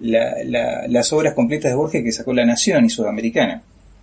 la- 0.00 0.36
la- 0.44 0.86
las 0.88 1.12
obras 1.12 1.34
completas 1.34 1.70
de 1.70 1.76
Borges 1.76 2.02
que 2.02 2.12
sacó 2.12 2.32
La 2.32 2.44
Nación 2.44 2.84
y 2.84 2.90
Sudamericana, 2.90 3.62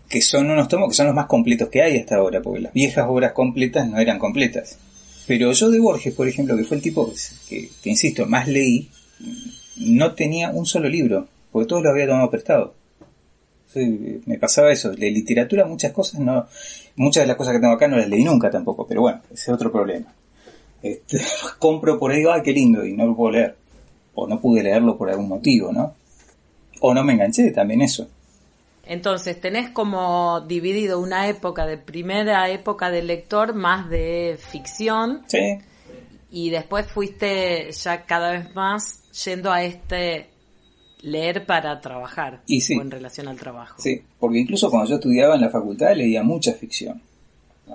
que 0.09 0.21
son 0.21 0.49
unos 0.49 0.67
tomos 0.67 0.89
que 0.89 0.95
son 0.95 1.07
los 1.07 1.15
más 1.15 1.25
completos 1.25 1.69
que 1.69 1.81
hay 1.81 1.97
hasta 1.97 2.15
ahora, 2.15 2.41
porque 2.41 2.61
las 2.61 2.73
viejas 2.73 3.05
obras 3.07 3.33
completas 3.33 3.87
no 3.89 3.97
eran 3.99 4.19
completas. 4.19 4.77
Pero 5.27 5.51
yo 5.51 5.69
de 5.69 5.79
Borges, 5.79 6.13
por 6.13 6.27
ejemplo, 6.27 6.55
que 6.55 6.63
fue 6.63 6.77
el 6.77 6.83
tipo 6.83 7.11
que, 7.49 7.69
que 7.81 7.89
insisto, 7.89 8.25
más 8.27 8.47
leí, 8.47 8.89
no 9.77 10.13
tenía 10.13 10.51
un 10.51 10.65
solo 10.65 10.87
libro, 10.87 11.27
porque 11.51 11.67
todos 11.67 11.83
los 11.83 11.91
había 11.91 12.07
tomado 12.07 12.29
prestado. 12.29 12.73
Me 14.25 14.37
pasaba 14.37 14.71
eso. 14.71 14.91
De 14.91 15.11
literatura 15.11 15.65
muchas 15.65 15.91
cosas 15.91 16.21
no, 16.21 16.47
muchas 16.95 17.23
de 17.23 17.27
las 17.27 17.35
cosas 17.35 17.53
que 17.53 17.59
tengo 17.59 17.73
acá 17.73 17.87
no 17.89 17.97
las 17.97 18.07
leí 18.07 18.23
nunca 18.23 18.49
tampoco, 18.49 18.87
pero 18.87 19.01
bueno, 19.01 19.19
ese 19.33 19.43
es 19.43 19.49
otro 19.49 19.69
problema. 19.71 20.13
Este, 20.85 21.19
compro 21.59 21.97
por 21.97 22.11
ahí, 22.11 22.23
ah, 22.31 22.41
qué 22.43 22.53
lindo, 22.53 22.85
y 22.85 22.93
no 22.93 23.07
lo 23.07 23.15
puedo 23.15 23.31
leer. 23.31 23.55
O 24.13 24.27
no 24.27 24.39
pude 24.39 24.61
leerlo 24.61 24.97
por 24.97 25.09
algún 25.09 25.27
motivo, 25.27 25.73
¿no? 25.73 25.93
O 26.79 26.93
no 26.93 27.03
me 27.03 27.13
enganché, 27.13 27.51
también 27.51 27.81
eso. 27.81 28.07
Entonces, 28.85 29.41
tenés 29.41 29.71
como 29.71 30.41
dividido 30.41 30.99
una 30.99 31.27
época 31.27 31.65
de 31.65 31.77
primera 31.77 32.47
época 32.49 32.91
del 32.91 33.07
lector 33.07 33.55
más 33.55 33.89
de 33.89 34.37
ficción 34.39 35.23
Sí, 35.25 35.57
y 36.29 36.51
después 36.51 36.85
fuiste 36.85 37.71
ya 37.71 38.03
cada 38.03 38.31
vez 38.33 38.53
más 38.53 39.01
yendo 39.25 39.51
a 39.51 39.63
este 39.63 40.27
leer 41.01 41.47
para 41.47 41.81
trabajar 41.81 42.41
Y 42.45 42.61
sí. 42.61 42.77
o 42.77 42.81
en 42.81 42.91
relación 42.91 43.27
al 43.27 43.37
trabajo. 43.39 43.75
sí, 43.79 44.01
porque 44.19 44.39
incluso 44.39 44.69
cuando 44.69 44.89
yo 44.89 44.95
estudiaba 44.95 45.33
en 45.35 45.41
la 45.41 45.49
facultad 45.49 45.95
leía 45.95 46.21
mucha 46.21 46.53
ficción. 46.53 47.01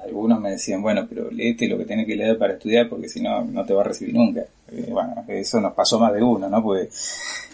Algunos 0.05 0.41
me 0.41 0.53
decían, 0.53 0.83
bueno, 0.83 1.07
pero 1.09 1.31
léete 1.31 1.67
lo 1.69 1.77
que 1.77 1.85
tenés 1.85 2.07
que 2.07 2.15
leer 2.15 2.39
para 2.39 2.53
estudiar 2.53 2.89
porque 2.89 3.09
si 3.09 3.21
no, 3.21 3.45
no 3.45 3.65
te 3.65 3.75
va 3.75 3.81
a 3.81 3.85
recibir 3.85 4.15
nunca. 4.15 4.45
Eh, 4.71 4.87
bueno, 4.89 5.25
eso 5.29 5.61
nos 5.61 5.75
pasó 5.75 5.99
más 5.99 6.13
de 6.15 6.23
uno, 6.23 6.49
¿no? 6.49 6.63
Porque 6.63 6.89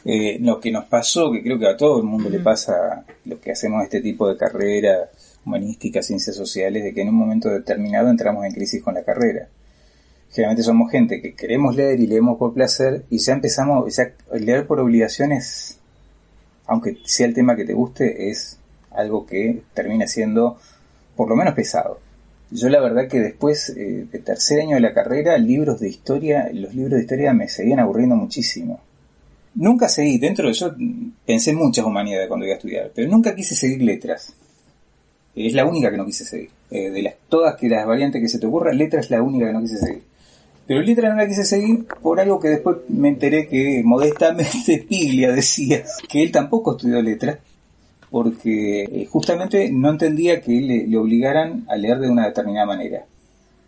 eh, 0.05 0.39
lo 0.41 0.61
que 0.61 0.71
nos 0.71 0.85
pasó, 0.85 1.33
que 1.33 1.43
creo 1.43 1.59
que 1.59 1.67
a 1.67 1.77
todo 1.77 1.99
el 1.99 2.05
mundo 2.05 2.29
le 2.29 2.41
pasa, 2.41 3.05
los 3.25 3.41
que 3.41 3.53
hacemos 3.53 3.83
este 3.83 4.01
tipo 4.03 4.29
de 4.29 4.37
carreras 4.37 5.09
humanísticas, 5.45 6.07
ciencias 6.07 6.37
sociales, 6.37 6.85
de 6.85 6.93
que 6.93 7.03
en 7.03 7.09
un 7.09 7.15
momento 7.15 7.49
determinado 7.49 8.11
entramos 8.11 8.45
en 8.45 8.53
crisis 8.53 8.83
con 8.83 8.95
la 8.95 9.03
carrera. 9.03 9.49
Generalmente 10.31 10.63
somos 10.63 10.91
gente 10.91 11.23
que 11.23 11.35
queremos 11.35 11.75
leer 11.75 11.99
y 12.01 12.07
leemos 12.07 12.37
por 12.37 12.53
placer 12.53 13.05
y 13.09 13.19
ya 13.19 13.33
empezamos, 13.33 13.97
ya 13.97 14.13
leer 14.39 14.67
por 14.67 14.79
obligaciones, 14.81 15.79
aunque 16.67 16.99
sea 17.05 17.27
el 17.27 17.35
tema 17.35 17.57
que 17.57 17.65
te 17.65 17.73
guste, 17.73 18.29
es 18.29 18.59
algo 18.91 19.25
que 19.25 19.63
termina 19.73 20.07
siendo 20.07 20.59
por 21.17 21.29
lo 21.29 21.37
menos 21.37 21.55
pesado. 21.55 22.01
Yo 22.51 22.69
la 22.69 22.81
verdad 22.81 23.09
que 23.09 23.21
después 23.21 23.71
eh, 23.71 24.07
de 24.11 24.19
tercer 24.21 24.61
año 24.61 24.77
de 24.77 24.81
la 24.81 24.95
carrera, 24.95 25.37
libros 25.37 25.81
de 25.81 25.89
historia, 25.89 26.49
los 26.53 26.75
libros 26.75 26.95
de 26.95 27.03
historia 27.03 27.33
me 27.33 27.49
seguían 27.49 27.81
aburriendo 27.81 28.15
muchísimo. 28.15 28.81
Nunca 29.55 29.89
seguí, 29.89 30.19
dentro 30.19 30.47
de 30.47 30.53
eso 30.53 30.75
mm, 30.77 31.11
pensé 31.25 31.51
en 31.51 31.57
muchas 31.57 31.85
humanidades 31.85 32.29
cuando 32.29 32.47
iba 32.47 32.55
a 32.55 32.59
estudiar, 32.59 32.93
pero 32.95 33.11
nunca 33.11 33.35
quise 33.35 33.55
seguir 33.55 33.83
letras. 33.83 34.33
Es 35.35 35.55
la 35.55 35.67
única 35.67 35.91
que 35.91 35.97
no 35.97 36.07
quise 36.07 36.25
seguir. 36.25 36.51
Eh, 36.71 36.91
de 36.91 37.03
las 37.03 37.15
todas 37.29 37.57
que 37.57 37.69
las 37.69 37.87
variantes 37.87 38.23
que 38.23 38.29
se 38.29 38.39
te 38.39 38.47
ocurran, 38.47 38.79
letras 38.79 39.07
es 39.07 39.11
la 39.11 39.23
única 39.23 39.47
que 39.47 39.53
no 39.53 39.61
quise 39.61 39.79
seguir. 39.79 40.03
Pero 40.67 40.83
letra 40.83 41.11
no 41.11 41.17
la 41.17 41.29
quise 41.29 41.45
seguir 41.45 41.87
por 42.03 42.19
algo 42.21 42.41
que 42.41 42.49
después 42.49 42.79
me 42.89 43.09
enteré 43.09 43.47
que 43.47 43.83
modestamente 43.85 44.79
Piglia 44.89 45.33
decía 45.33 45.85
que 46.09 46.23
él 46.23 46.33
tampoco 46.33 46.77
estudió 46.77 47.01
letras 47.01 47.39
porque 48.11 48.85
eh, 48.85 49.07
justamente 49.07 49.71
no 49.73 49.91
entendía 49.91 50.41
que 50.41 50.53
le, 50.53 50.97
obligaran 50.97 51.65
a 51.69 51.77
leer 51.77 51.99
de 51.99 52.11
una 52.11 52.27
determinada 52.27 52.67
manera, 52.67 53.05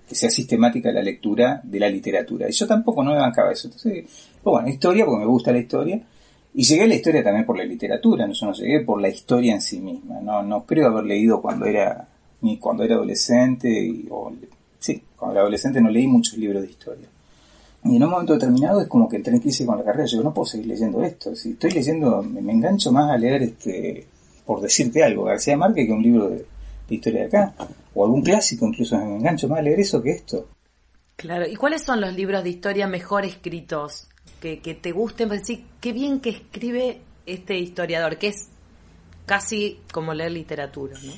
que 0.09 0.14
sea 0.14 0.30
sistemática 0.30 0.93
la 0.93 1.03
lectura 1.03 1.61
de 1.62 1.80
la 1.80 1.89
literatura. 1.89 2.49
Y 2.49 2.53
yo 2.53 2.66
tampoco 2.66 3.03
no 3.03 3.12
me 3.12 3.18
bancaba 3.18 3.53
eso. 3.53 3.68
Entonces, 3.68 4.05
pues 4.43 4.53
bueno, 4.53 4.68
historia, 4.68 5.05
porque 5.05 5.20
me 5.20 5.30
gusta 5.30 5.53
la 5.53 5.59
historia, 5.59 6.01
y 6.55 6.62
llegué 6.62 6.84
a 6.84 6.86
la 6.86 6.95
historia 6.95 7.22
también 7.22 7.45
por 7.45 7.59
la 7.59 7.64
literatura, 7.64 8.26
no, 8.26 8.32
yo 8.32 8.47
no 8.47 8.53
llegué 8.53 8.80
por 8.80 9.01
la 9.01 9.09
historia 9.09 9.55
en 9.55 9.61
sí 9.61 9.80
misma. 9.80 10.20
No, 10.20 10.43
no 10.43 10.64
creo 10.64 10.89
haber 10.89 11.05
leído 11.05 11.43
cuando 11.43 11.66
era, 11.66 12.09
ni 12.41 12.59
cuando 12.59 12.84
era 12.84 12.95
adolescente, 12.95 13.68
y, 13.68 14.09
o, 14.11 14.32
sí, 14.78 15.03
cuando 15.16 15.34
era 15.34 15.43
adolescente 15.43 15.80
no 15.80 15.91
leí 15.91 16.07
muchos 16.07 16.39
libros 16.39 16.62
de 16.62 16.70
historia. 16.70 17.07
Y 17.84 17.97
en 17.97 18.03
un 18.03 18.11
momento 18.11 18.32
determinado 18.32 18.80
es 18.80 18.89
como 18.89 19.09
que 19.09 19.16
entré 19.16 19.34
en 19.34 19.41
crisis 19.41 19.66
con 19.66 19.78
la 19.78 19.84
carrera. 19.84 20.07
Yo 20.07 20.22
no 20.22 20.34
puedo 20.34 20.47
seguir 20.47 20.66
leyendo 20.66 21.03
esto. 21.03 21.34
Si 21.36 21.53
estoy 21.53 21.70
leyendo, 21.70 22.22
me 22.22 22.53
engancho 22.53 22.91
más 22.91 23.11
a 23.11 23.16
leer, 23.16 23.43
este, 23.43 24.07
por 24.49 24.62
decirte 24.62 25.05
algo, 25.05 25.24
García 25.24 25.59
Márquez 25.59 25.86
que 25.86 25.92
un 25.92 26.03
libro 26.03 26.30
de, 26.30 26.36
de 26.88 26.94
historia 26.94 27.20
de 27.20 27.26
acá. 27.26 27.55
O 27.92 28.03
algún 28.03 28.22
clásico, 28.22 28.66
incluso 28.66 28.96
me 28.96 29.16
engancho 29.16 29.46
más 29.46 29.59
a 29.59 29.62
leer 29.62 29.80
eso 29.80 30.03
que 30.03 30.12
esto. 30.12 30.49
Claro, 31.16 31.46
¿y 31.46 31.55
cuáles 31.55 31.82
son 31.82 32.01
los 32.01 32.14
libros 32.14 32.42
de 32.42 32.49
historia 32.49 32.86
mejor 32.86 33.26
escritos? 33.26 34.09
Que, 34.40 34.61
que 34.61 34.74
te 34.74 34.92
gusten, 34.92 35.28
decir, 35.28 35.64
qué 35.82 35.92
bien 35.92 36.20
que 36.20 36.30
escribe 36.30 36.99
este 37.26 37.59
historiador, 37.59 38.16
que 38.16 38.28
es 38.28 38.49
casi 39.26 39.80
como 39.92 40.14
leer 40.14 40.32
literatura, 40.32 40.94
¿no? 41.05 41.12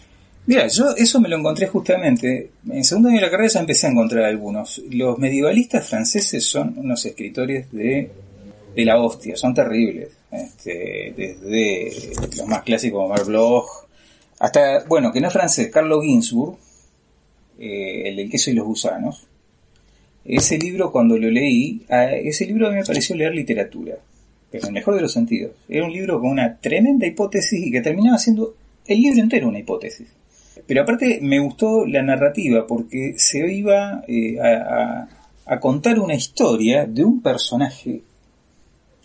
Mira, 0.47 0.67
yo 0.67 0.97
eso 0.97 1.21
me 1.21 1.29
lo 1.29 1.37
encontré 1.37 1.69
justamente. 1.69 2.51
En 2.69 2.83
segundo 2.83 3.11
año 3.11 3.19
de 3.19 3.27
la 3.27 3.31
carrera 3.31 3.49
ya 3.49 3.61
empecé 3.61 3.87
a 3.87 3.91
encontrar 3.91 4.25
algunos. 4.25 4.83
Los 4.91 5.19
medievalistas 5.19 5.89
franceses 5.89 6.45
son 6.45 6.77
unos 6.77 7.07
escritores 7.07 7.71
de, 7.71 8.11
de 8.75 8.85
la 8.85 9.01
hostia, 9.01 9.37
son 9.37 9.55
terribles. 9.55 10.20
Este, 10.31 11.13
desde 11.17 12.15
los 12.37 12.47
más 12.47 12.63
clásicos 12.63 13.03
como 13.11 13.25
Bloch, 13.25 13.67
hasta, 14.39 14.85
bueno, 14.85 15.13
que 15.13 15.21
no 15.21 15.27
es 15.29 15.33
francés, 15.33 15.71
Carlo 15.73 16.01
Ginzburg, 16.01 16.57
eh, 17.59 18.09
el 18.09 18.17
del 18.17 18.31
queso 18.31 18.51
y 18.51 18.55
los 18.55 18.67
gusanos. 18.67 19.27
Ese 20.25 20.59
libro 20.59 20.93
cuando 20.93 21.17
lo 21.19 21.31
leí, 21.31 21.83
ese 21.89 22.47
libro 22.47 22.69
a 22.69 22.71
mí 22.71 22.77
me 22.77 22.85
pareció 22.85 23.17
leer 23.17 23.35
literatura, 23.35 23.97
pero 24.51 24.65
en 24.65 24.69
el 24.69 24.75
mejor 24.75 24.95
de 24.95 25.01
los 25.03 25.13
sentidos. 25.13 25.53
Era 25.69 25.85
un 25.85 25.93
libro 25.93 26.21
con 26.21 26.31
una 26.31 26.57
tremenda 26.59 27.07
hipótesis 27.07 27.67
y 27.67 27.71
que 27.71 27.81
terminaba 27.81 28.19
siendo 28.19 28.55
el 28.87 29.01
libro 29.03 29.21
entero 29.21 29.49
una 29.49 29.59
hipótesis. 29.59 30.09
Pero 30.67 30.83
aparte 30.83 31.19
me 31.23 31.41
gustó 31.41 31.87
la 31.87 32.03
narrativa 32.03 32.67
porque 32.67 33.15
se 33.17 33.53
iba 33.53 34.03
eh, 34.07 34.39
a- 34.41 35.09
a 35.47 35.59
contar 35.61 35.99
una 35.99 36.15
historia 36.15 36.85
de 36.87 37.03
un 37.03 37.21
personaje 37.23 38.03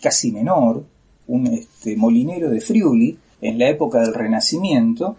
casi 0.00 0.30
menor, 0.30 0.84
un 1.28 1.46
este, 1.48 1.96
molinero 1.96 2.50
de 2.50 2.60
Friuli, 2.60 3.18
en 3.40 3.58
la 3.58 3.68
época 3.68 4.00
del 4.00 4.14
Renacimiento, 4.14 5.16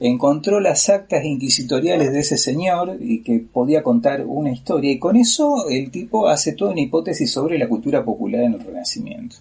encontró 0.00 0.60
las 0.60 0.88
actas 0.88 1.24
inquisitoriales 1.24 2.12
de 2.12 2.20
ese 2.20 2.38
señor 2.38 2.96
y 3.00 3.22
que 3.22 3.38
podía 3.38 3.82
contar 3.82 4.24
una 4.26 4.50
historia 4.50 4.90
y 4.90 4.98
con 4.98 5.16
eso 5.16 5.68
el 5.68 5.90
tipo 5.90 6.26
hace 6.28 6.52
toda 6.52 6.72
una 6.72 6.80
hipótesis 6.80 7.30
sobre 7.30 7.58
la 7.58 7.68
cultura 7.68 8.02
popular 8.04 8.42
en 8.42 8.54
el 8.54 8.60
Renacimiento. 8.60 9.36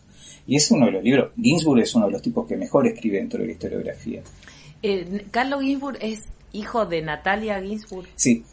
Y 0.45 0.57
es 0.57 0.69
uno 0.71 0.87
de 0.87 0.91
los 0.91 1.03
libros, 1.03 1.31
Ginsburg 1.41 1.81
es 1.81 1.95
uno 1.95 2.07
de 2.07 2.11
los 2.11 2.21
tipos 2.21 2.45
que 2.45 2.57
mejor 2.57 2.87
escribe 2.87 3.17
dentro 3.19 3.39
de 3.39 3.47
la 3.47 3.51
historiografía. 3.53 4.21
Eh, 4.83 5.25
Carlos 5.31 5.61
Ginsburg 5.61 5.97
es 6.01 6.23
hijo 6.51 6.85
de 6.85 7.01
Natalia 7.03 7.61
Ginsburg, 7.61 8.07
Sí, 8.15 8.43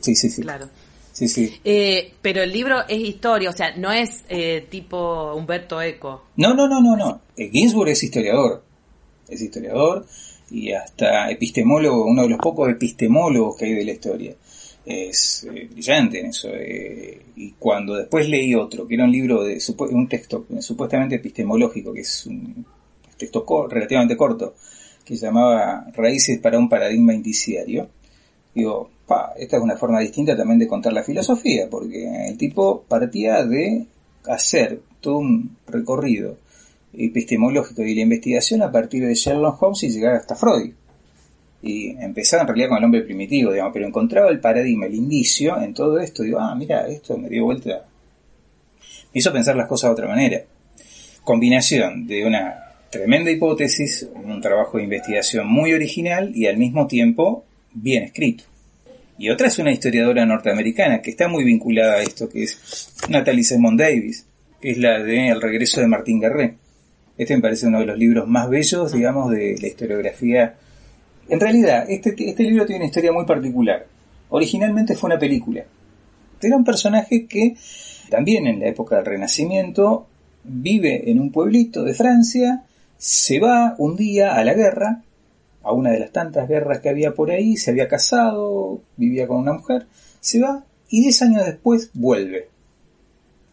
sí, 0.00 0.16
sí, 0.16 0.28
sí. 0.28 0.42
claro. 0.42 0.68
Sí, 1.12 1.28
sí. 1.28 1.60
Eh, 1.64 2.12
pero 2.22 2.42
el 2.42 2.52
libro 2.52 2.80
es 2.88 2.98
historia, 3.00 3.50
o 3.50 3.52
sea, 3.52 3.76
no 3.76 3.92
es 3.92 4.24
eh, 4.28 4.66
tipo 4.70 5.34
Humberto 5.34 5.80
Eco. 5.82 6.24
No, 6.36 6.54
no, 6.54 6.66
no, 6.68 6.80
no, 6.80 6.96
no. 6.96 7.20
Eh, 7.36 7.50
Ginsburg 7.50 7.90
es 7.90 8.02
historiador. 8.02 8.62
Es 9.28 9.40
historiador 9.40 10.06
y 10.50 10.72
hasta 10.72 11.30
epistemólogo, 11.30 12.04
uno 12.06 12.22
de 12.22 12.28
los 12.30 12.38
pocos 12.38 12.68
epistemólogos 12.70 13.56
que 13.56 13.64
hay 13.66 13.74
de 13.74 13.84
la 13.84 13.92
historia. 13.92 14.34
Es 14.84 15.44
eh, 15.44 15.68
brillante 15.70 16.20
en 16.20 16.26
eso. 16.26 16.48
eh, 16.52 17.20
y 17.36 17.52
cuando 17.52 17.94
después 17.94 18.28
leí 18.28 18.54
otro, 18.54 18.86
que 18.86 18.94
era 18.94 19.04
un 19.04 19.12
libro 19.12 19.42
de 19.44 19.58
un 19.90 20.08
texto 20.08 20.46
supuestamente 20.60 21.16
epistemológico, 21.16 21.92
que 21.92 22.00
es 22.00 22.26
un 22.26 22.64
texto 23.16 23.44
co- 23.44 23.68
relativamente 23.68 24.16
corto, 24.16 24.54
que 25.04 25.16
se 25.16 25.26
llamaba 25.26 25.86
Raíces 25.94 26.38
para 26.40 26.58
un 26.58 26.68
paradigma 26.68 27.14
indiciario, 27.14 27.88
digo, 28.54 28.90
pa, 29.06 29.32
esta 29.36 29.56
es 29.56 29.62
una 29.62 29.76
forma 29.76 30.00
distinta 30.00 30.36
también 30.36 30.58
de 30.58 30.68
contar 30.68 30.92
la 30.92 31.02
filosofía, 31.02 31.68
porque 31.70 32.28
el 32.28 32.36
tipo 32.36 32.84
partía 32.88 33.44
de 33.44 33.86
hacer 34.26 34.80
todo 35.00 35.18
un 35.18 35.56
recorrido 35.66 36.36
epistemológico 36.94 37.82
y 37.82 37.94
la 37.94 38.02
investigación 38.02 38.62
a 38.62 38.70
partir 38.70 39.06
de 39.06 39.14
Sherlock 39.14 39.62
Holmes 39.62 39.82
y 39.82 39.90
llegar 39.90 40.14
hasta 40.14 40.34
Freud. 40.34 40.72
Y 41.62 41.90
empezaba 41.90 42.42
en 42.42 42.48
realidad 42.48 42.68
con 42.70 42.78
el 42.78 42.84
hombre 42.84 43.02
primitivo, 43.02 43.52
digamos, 43.52 43.72
pero 43.72 43.86
encontraba 43.86 44.30
el 44.30 44.40
paradigma, 44.40 44.86
el 44.86 44.94
indicio 44.94 45.60
en 45.60 45.72
todo 45.74 45.98
esto. 46.00 46.24
Digo, 46.24 46.40
ah, 46.40 46.54
mira, 46.56 46.88
esto 46.88 47.16
me 47.16 47.28
dio 47.28 47.44
vuelta. 47.44 47.84
Me 49.14 49.18
hizo 49.18 49.32
pensar 49.32 49.54
las 49.54 49.68
cosas 49.68 49.90
de 49.90 49.92
otra 49.92 50.08
manera. 50.08 50.42
Combinación 51.22 52.06
de 52.06 52.26
una 52.26 52.62
tremenda 52.90 53.30
hipótesis, 53.30 54.08
un 54.12 54.40
trabajo 54.40 54.76
de 54.76 54.84
investigación 54.84 55.46
muy 55.46 55.72
original 55.72 56.32
y 56.34 56.46
al 56.46 56.56
mismo 56.56 56.86
tiempo 56.88 57.44
bien 57.72 58.02
escrito. 58.02 58.44
Y 59.22 59.30
otra 59.30 59.46
es 59.46 59.56
una 59.60 59.70
historiadora 59.70 60.26
norteamericana 60.26 61.00
que 61.00 61.12
está 61.12 61.28
muy 61.28 61.44
vinculada 61.44 61.92
a 61.92 62.02
esto, 62.02 62.28
que 62.28 62.42
es 62.42 62.92
Natalie 63.08 63.44
Simon 63.44 63.76
Davis, 63.76 64.26
que 64.60 64.72
es 64.72 64.78
la 64.78 65.00
de 65.00 65.28
El 65.28 65.40
regreso 65.40 65.80
de 65.80 65.86
Martín 65.86 66.18
Garré. 66.18 66.56
Este 67.16 67.36
me 67.36 67.40
parece 67.40 67.68
uno 67.68 67.78
de 67.78 67.86
los 67.86 67.96
libros 67.96 68.26
más 68.26 68.50
bellos, 68.50 68.92
digamos, 68.92 69.30
de 69.30 69.54
la 69.60 69.68
historiografía. 69.68 70.56
En 71.28 71.38
realidad, 71.38 71.88
este, 71.88 72.16
este 72.18 72.42
libro 72.42 72.66
tiene 72.66 72.80
una 72.80 72.86
historia 72.86 73.12
muy 73.12 73.24
particular. 73.24 73.86
Originalmente 74.30 74.96
fue 74.96 75.10
una 75.10 75.20
película. 75.20 75.62
Era 76.40 76.56
un 76.56 76.64
personaje 76.64 77.26
que, 77.26 77.54
también 78.10 78.48
en 78.48 78.58
la 78.58 78.66
época 78.66 78.96
del 78.96 79.06
Renacimiento, 79.06 80.08
vive 80.42 81.08
en 81.08 81.20
un 81.20 81.30
pueblito 81.30 81.84
de 81.84 81.94
Francia, 81.94 82.64
se 82.98 83.38
va 83.38 83.76
un 83.78 83.94
día 83.94 84.34
a 84.34 84.42
la 84.42 84.54
guerra, 84.54 85.04
a 85.62 85.72
una 85.72 85.90
de 85.90 86.00
las 86.00 86.12
tantas 86.12 86.48
guerras 86.48 86.80
que 86.80 86.88
había 86.88 87.14
por 87.14 87.30
ahí, 87.30 87.56
se 87.56 87.70
había 87.70 87.88
casado, 87.88 88.80
vivía 88.96 89.26
con 89.26 89.38
una 89.38 89.52
mujer, 89.52 89.86
se 90.20 90.40
va 90.40 90.64
y 90.88 91.00
diez 91.00 91.22
años 91.22 91.46
después 91.46 91.90
vuelve. 91.94 92.48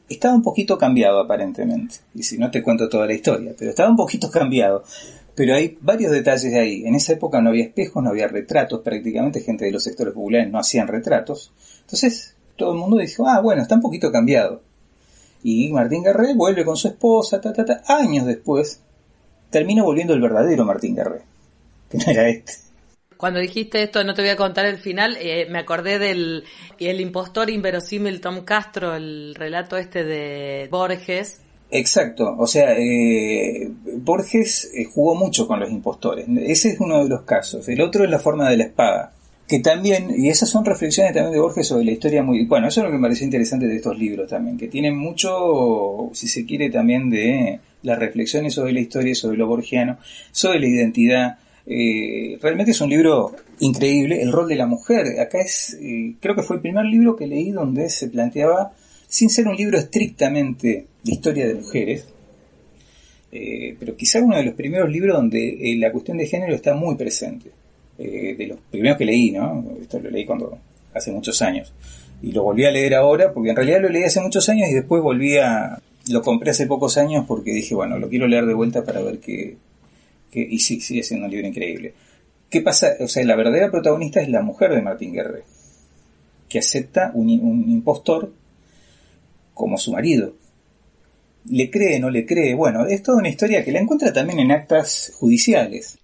Estaba 0.10 0.34
un 0.34 0.42
poquito 0.42 0.78
cambiado 0.78 1.20
aparentemente, 1.20 1.96
y 2.16 2.24
si 2.24 2.38
no 2.38 2.50
te 2.50 2.64
cuento 2.64 2.90
toda 2.90 3.06
la 3.06 3.14
historia, 3.14 3.54
pero 3.58 3.70
estaba 3.70 3.90
un 3.90 3.96
poquito 3.96 4.30
cambiado. 4.32 4.84
Pero 5.36 5.56
hay 5.56 5.78
varios 5.80 6.12
detalles 6.12 6.54
ahí. 6.54 6.84
En 6.86 6.96
esa 6.96 7.14
época 7.14 7.42
no 7.42 7.50
había 7.50 7.64
espejos, 7.64 8.04
no 8.04 8.10
había 8.10 8.28
retratos, 8.28 8.82
prácticamente 8.82 9.40
gente 9.40 9.64
de 9.64 9.72
los 9.72 9.84
sectores 9.84 10.14
populares 10.14 10.52
no 10.52 10.60
hacían 10.60 10.88
retratos. 10.88 11.54
Entonces 11.82 12.36
todo 12.58 12.74
el 12.74 12.78
mundo 12.78 12.98
dijo, 12.98 13.26
ah, 13.26 13.40
bueno, 13.40 13.62
está 13.62 13.76
un 13.76 13.82
poquito 13.82 14.12
cambiado. 14.12 14.62
Y 15.42 15.72
Martín 15.72 16.04
Garré 16.04 16.34
vuelve 16.36 16.66
con 16.66 16.76
su 16.76 16.90
esposa, 16.90 17.40
ta, 17.40 17.54
ta, 17.54 17.64
ta. 17.64 17.82
Años 17.88 18.26
después, 18.26 18.82
termina 19.50 19.84
volviendo 19.84 20.14
el 20.14 20.22
verdadero 20.22 20.66
Martín 20.66 20.96
Garré, 20.96 21.22
que 21.90 21.98
no 22.06 22.06
era 22.08 22.30
este. 22.30 22.54
Cuando 23.18 23.42
dijiste 23.42 23.84
esto, 23.84 24.04
no 24.06 24.14
te 24.14 24.22
voy 24.22 24.32
a 24.32 24.38
contar 24.38 24.66
el 24.66 24.78
final, 24.78 25.18
eh, 25.20 25.46
me 25.50 25.60
acordé 25.60 26.00
del 26.00 26.46
el 26.80 27.02
impostor 27.02 27.50
inverosímil 27.50 28.22
Tom 28.22 28.46
Castro, 28.46 28.96
el 28.96 29.36
relato 29.36 29.76
este 29.76 30.06
de 30.06 30.70
Borges. 30.72 31.42
Exacto, 31.72 32.34
o 32.38 32.48
sea, 32.48 32.78
eh, 32.78 33.70
Borges 33.98 34.72
eh, 34.74 34.86
jugó 34.86 35.16
mucho 35.16 35.48
con 35.48 35.60
los 35.60 35.70
impostores. 35.70 36.26
Ese 36.30 36.70
es 36.70 36.80
uno 36.80 37.04
de 37.04 37.10
los 37.10 37.24
casos. 37.24 37.68
El 37.68 37.82
otro 37.82 38.06
es 38.06 38.10
la 38.10 38.20
forma 38.20 38.50
de 38.50 38.58
la 38.58 38.64
espada. 38.64 39.12
Que 39.48 39.60
también, 39.60 40.14
y 40.16 40.30
esas 40.30 40.50
son 40.50 40.64
reflexiones 40.64 41.14
también 41.14 41.34
de 41.34 41.40
Borges 41.40 41.68
sobre 41.68 41.84
la 41.84 41.92
historia 41.92 42.24
muy... 42.24 42.46
Bueno, 42.46 42.68
eso 42.68 42.82
es 42.82 42.86
lo 42.86 42.92
que 42.92 42.98
me 42.98 43.02
pareció 43.02 43.26
interesante 43.26 43.68
de 43.68 43.76
estos 43.76 43.98
libros 43.98 44.30
también, 44.30 44.58
que 44.58 44.68
tienen 44.68 44.96
mucho, 44.96 46.10
si 46.14 46.28
se 46.28 46.46
quiere, 46.46 46.70
también 46.70 47.10
de 47.10 47.60
las 47.82 48.00
reflexiones 48.00 48.54
sobre 48.54 48.74
la 48.74 48.80
historia, 48.80 49.14
sobre 49.16 49.38
lo 49.38 49.48
borgiano, 49.48 49.98
sobre 50.32 50.60
la 50.60 50.68
identidad. 50.68 51.40
Eh, 51.72 52.40
realmente 52.42 52.72
es 52.72 52.82
un 52.82 52.90
libro 52.90 53.36
increíble. 53.60 54.24
El 54.24 54.32
rol 54.32 54.48
de 54.48 54.56
la 54.56 54.66
mujer, 54.66 55.20
acá 55.20 55.40
es, 55.40 55.78
eh, 55.80 56.16
creo 56.20 56.36
que 56.36 56.42
fue 56.42 56.56
el 56.56 56.64
primer 56.64 56.86
libro 56.86 57.16
que 57.16 57.28
leí 57.28 57.52
donde 57.52 57.90
se 57.90 58.08
planteaba, 58.08 58.74
sin 59.08 59.30
ser 59.30 59.48
un 59.48 59.56
libro 59.56 59.78
estrictamente 59.78 60.88
de 61.04 61.12
historia 61.12 61.48
de 61.48 61.54
mujeres, 61.54 62.08
eh, 63.32 63.76
pero 63.80 63.96
quizá 63.96 64.20
uno 64.20 64.36
de 64.36 64.44
los 64.44 64.56
primeros 64.56 64.90
libros 64.90 65.16
donde 65.16 65.76
la 65.78 65.92
cuestión 65.92 66.18
de 66.18 66.26
género 66.26 66.56
está 66.56 66.74
muy 66.74 66.96
presente. 66.96 67.52
De 67.98 68.46
los 68.48 68.58
primeros 68.72 68.98
que 68.98 69.04
leí, 69.04 69.32
¿no? 69.32 69.66
Esto 69.82 70.00
lo 70.00 70.10
leí 70.10 70.26
cuando 70.26 70.58
hace 70.94 71.12
muchos 71.12 71.42
años. 71.42 71.74
Y 72.22 72.32
lo 72.32 72.44
volví 72.44 72.64
a 72.64 72.72
leer 72.72 72.96
ahora, 72.96 73.34
porque 73.34 73.50
en 73.50 73.58
realidad 73.58 73.82
lo 73.82 73.90
leí 73.90 74.04
hace 74.04 74.22
muchos 74.22 74.48
años 74.48 74.70
y 74.70 74.74
después 74.74 75.04
volví 75.04 75.38
a... 75.38 75.82
Lo 76.10 76.22
compré 76.22 76.52
hace 76.52 76.66
pocos 76.66 76.98
años 76.98 77.26
porque 77.28 77.52
dije, 77.52 77.76
bueno, 77.76 78.00
lo 78.00 78.08
quiero 78.08 78.26
leer 78.26 78.46
de 78.46 78.54
vuelta 78.54 78.86
para 78.86 79.02
ver 79.02 79.20
qué... 79.20 79.58
qué 80.32 80.46
y 80.50 80.60
sí, 80.60 80.80
sigue 80.82 81.04
siendo 81.04 81.26
un 81.26 81.32
libro 81.32 81.48
increíble. 81.48 81.94
¿Qué 82.50 82.62
pasa? 82.62 82.94
O 83.00 83.08
sea, 83.08 83.24
la 83.26 83.36
verdadera 83.36 83.70
protagonista 83.70 84.22
es 84.22 84.30
la 84.30 84.42
mujer 84.42 84.72
de 84.72 84.82
Martín 84.82 85.14
Guerre, 85.14 85.44
que 86.48 86.60
acepta 86.60 87.12
un, 87.14 87.30
un 87.30 87.70
impostor 87.70 88.34
como 89.54 89.78
su 89.78 89.92
marido. 89.92 90.36
¿Le 91.46 91.70
cree, 91.70 92.00
no 92.00 92.10
le 92.10 92.26
cree? 92.26 92.54
Bueno, 92.56 92.86
es 92.86 93.04
toda 93.04 93.20
una 93.20 93.30
historia 93.30 93.64
que 93.64 93.72
la 93.72 93.80
encuentra 93.80 94.12
también 94.12 94.40
en 94.40 94.52
actas 94.52 95.12
judiciales. 95.16 95.98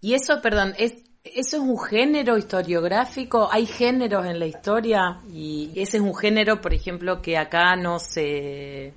Y 0.00 0.14
eso, 0.14 0.40
perdón, 0.42 0.74
es 0.78 0.94
¿Eso 1.24 1.56
es 1.58 1.62
un 1.62 1.78
género 1.78 2.36
historiográfico? 2.36 3.48
¿Hay 3.50 3.64
géneros 3.66 4.26
en 4.26 4.40
la 4.40 4.46
historia? 4.46 5.20
Y 5.32 5.70
ese 5.76 5.98
es 5.98 6.02
un 6.02 6.16
género, 6.16 6.60
por 6.60 6.74
ejemplo, 6.74 7.22
que 7.22 7.38
acá 7.38 7.76
no 7.76 8.00
se, 8.00 8.92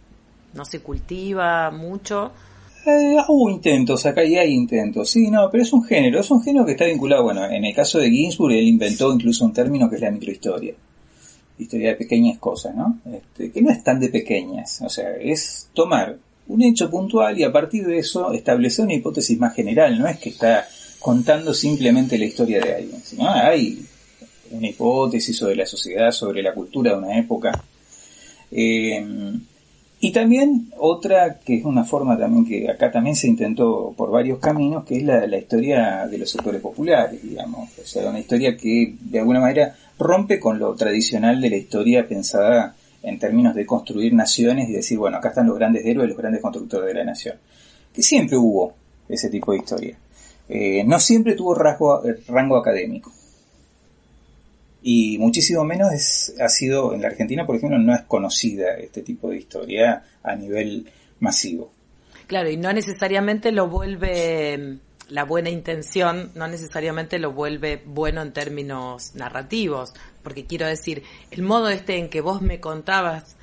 no 0.53 0.65
se 0.65 0.82
cultiva 0.82 1.69
mucho. 1.69 2.32
Eh, 2.86 3.17
hubo 3.29 3.49
intentos, 3.49 4.05
acá 4.05 4.23
y 4.23 4.38
hay 4.38 4.51
intentos, 4.51 5.09
sí, 5.09 5.31
no, 5.31 5.49
pero 5.49 5.63
es 5.63 5.73
un 5.73 5.83
género, 5.83 6.19
es 6.19 6.29
un 6.29 6.43
género 6.43 6.65
que 6.67 6.73
está 6.73 6.86
vinculado, 6.86 7.23
bueno, 7.23 7.43
en 7.43 7.65
el 7.65 7.73
caso 7.73 7.97
de 7.97 8.11
Ginsburg 8.11 8.53
él 8.53 8.67
inventó 8.67 9.11
incluso 9.11 9.43
un 9.43 9.53
término 9.53 9.89
que 9.89 9.95
es 9.95 10.01
la 10.01 10.11
microhistoria, 10.11 10.75
historia 11.57 11.89
de 11.89 11.95
pequeñas 11.95 12.38
cosas, 12.38 12.75
¿no? 12.75 12.99
Este, 13.11 13.51
que 13.51 13.61
no 13.63 13.71
es 13.71 13.83
tan 13.83 13.99
de 13.99 14.09
pequeñas, 14.09 14.81
o 14.81 14.89
sea, 14.89 15.15
es 15.15 15.69
tomar 15.73 16.15
un 16.47 16.61
hecho 16.61 16.88
puntual 16.88 17.36
y 17.39 17.43
a 17.43 17.51
partir 17.51 17.88
de 17.88 17.97
eso 17.97 18.31
establecer 18.33 18.86
una 18.86 18.93
hipótesis 18.93 19.39
más 19.39 19.55
general, 19.55 19.97
no 19.97 20.07
es 20.07 20.19
que 20.19 20.29
está 20.29 20.67
contando 20.99 21.55
simplemente 21.55 22.19
la 22.19 22.25
historia 22.25 22.61
de 22.61 22.75
alguien, 22.75 23.01
sino 23.03 23.27
hay 23.27 23.83
una 24.51 24.67
hipótesis 24.67 25.36
sobre 25.36 25.55
la 25.55 25.65
sociedad, 25.65 26.11
sobre 26.11 26.43
la 26.43 26.53
cultura 26.53 26.91
de 26.91 26.97
una 26.99 27.17
época. 27.17 27.63
Eh, 28.51 29.03
y 29.99 30.11
también 30.11 30.71
otra 30.77 31.39
que 31.39 31.55
es 31.55 31.65
una 31.65 31.83
forma 31.83 32.17
también 32.17 32.45
que 32.45 32.69
acá 32.69 32.91
también 32.91 33.15
se 33.15 33.27
intentó 33.27 33.93
por 33.95 34.11
varios 34.11 34.39
caminos, 34.39 34.83
que 34.85 34.97
es 34.97 35.03
la, 35.03 35.25
la 35.25 35.37
historia 35.37 36.05
de 36.07 36.17
los 36.17 36.29
sectores 36.29 36.61
populares, 36.61 37.21
digamos. 37.23 37.69
O 37.79 37.85
sea, 37.85 38.09
una 38.09 38.19
historia 38.19 38.57
que 38.57 38.95
de 38.99 39.19
alguna 39.19 39.39
manera 39.39 39.75
rompe 39.97 40.39
con 40.39 40.59
lo 40.59 40.75
tradicional 40.75 41.39
de 41.41 41.49
la 41.49 41.55
historia 41.55 42.07
pensada 42.07 42.75
en 43.03 43.19
términos 43.19 43.55
de 43.55 43.65
construir 43.65 44.13
naciones 44.13 44.67
y 44.69 44.73
decir, 44.73 44.97
bueno, 44.97 45.17
acá 45.17 45.29
están 45.29 45.47
los 45.47 45.57
grandes 45.57 45.85
héroes, 45.85 46.09
los 46.09 46.17
grandes 46.17 46.41
constructores 46.41 46.87
de 46.87 46.93
la 46.95 47.05
nación. 47.05 47.37
Que 47.93 48.01
siempre 48.01 48.35
hubo 48.35 48.73
ese 49.07 49.29
tipo 49.29 49.51
de 49.51 49.59
historia. 49.59 49.97
Eh, 50.49 50.83
no 50.85 50.99
siempre 50.99 51.35
tuvo 51.35 51.55
rasgo, 51.55 52.01
rango 52.27 52.57
académico. 52.57 53.11
Y 54.88 55.17
muchísimo 55.17 55.63
menos 55.63 55.91
es, 55.91 56.36
ha 56.39 56.47
sido, 56.47 56.93
en 56.93 57.01
la 57.01 57.07
Argentina, 57.07 57.43
por 57.43 57.55
ejemplo, 57.55 57.79
no 57.79 57.95
es 57.95 58.03
conocida 58.03 58.75
este 58.77 59.01
tipo 59.01 59.31
de 59.31 59.38
historia 59.38 60.03
a 60.21 60.36
nivel 60.36 60.88
masivo. 61.19 61.71
Claro, 62.27 62.51
y 62.51 62.57
no 62.57 62.71
necesariamente 62.71 63.51
lo 63.51 63.67
vuelve 63.67 64.77
la 65.09 65.23
buena 65.23 65.49
intención, 65.49 66.29
no 66.36 66.47
necesariamente 66.47 67.17
lo 67.17 67.31
vuelve 67.31 67.81
bueno 67.83 68.21
en 68.21 68.31
términos 68.31 69.15
narrativos, 69.15 69.91
porque 70.21 70.45
quiero 70.45 70.67
decir, 70.67 71.01
el 71.31 71.41
modo 71.41 71.69
este 71.69 71.97
en 71.97 72.07
que 72.07 72.21
vos 72.21 72.43
me 72.43 72.59
contabas, 72.59 73.38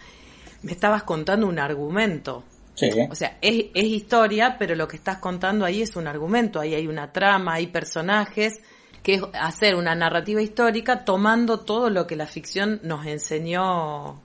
me 0.62 0.70
estabas 0.70 1.02
contando 1.02 1.48
un 1.48 1.58
argumento, 1.58 2.44
Sí. 2.74 2.88
O 3.10 3.14
sea, 3.14 3.36
es, 3.42 3.66
es, 3.74 3.84
historia, 3.84 4.56
pero 4.58 4.74
lo 4.74 4.88
que 4.88 4.96
estás 4.96 5.18
contando 5.18 5.66
ahí 5.66 5.82
es 5.82 5.94
un 5.94 6.06
argumento, 6.06 6.58
ahí 6.58 6.74
hay 6.74 6.86
una 6.86 7.12
trama, 7.12 7.54
hay 7.54 7.66
personajes, 7.66 8.62
que 9.02 9.14
es 9.14 9.22
hacer 9.34 9.74
una 9.74 9.94
narrativa 9.94 10.40
histórica 10.40 11.04
tomando 11.04 11.60
todo 11.60 11.90
lo 11.90 12.06
que 12.06 12.16
la 12.16 12.26
ficción 12.26 12.80
nos 12.82 13.06
enseñó 13.06 14.20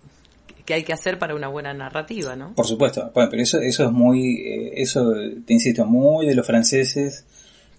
que 0.66 0.74
hay 0.74 0.84
que 0.84 0.92
hacer 0.92 1.18
para 1.18 1.34
una 1.34 1.48
buena 1.48 1.74
narrativa, 1.74 2.36
¿no? 2.36 2.54
Por 2.54 2.68
supuesto, 2.68 3.10
bueno, 3.14 3.30
pero 3.30 3.42
eso, 3.42 3.60
eso 3.62 3.86
es 3.86 3.92
muy, 3.92 4.36
eh, 4.42 4.74
eso 4.82 5.14
te 5.46 5.54
insisto, 5.54 5.86
muy 5.86 6.28
de 6.28 6.36
los 6.36 6.46
franceses, 6.46 7.26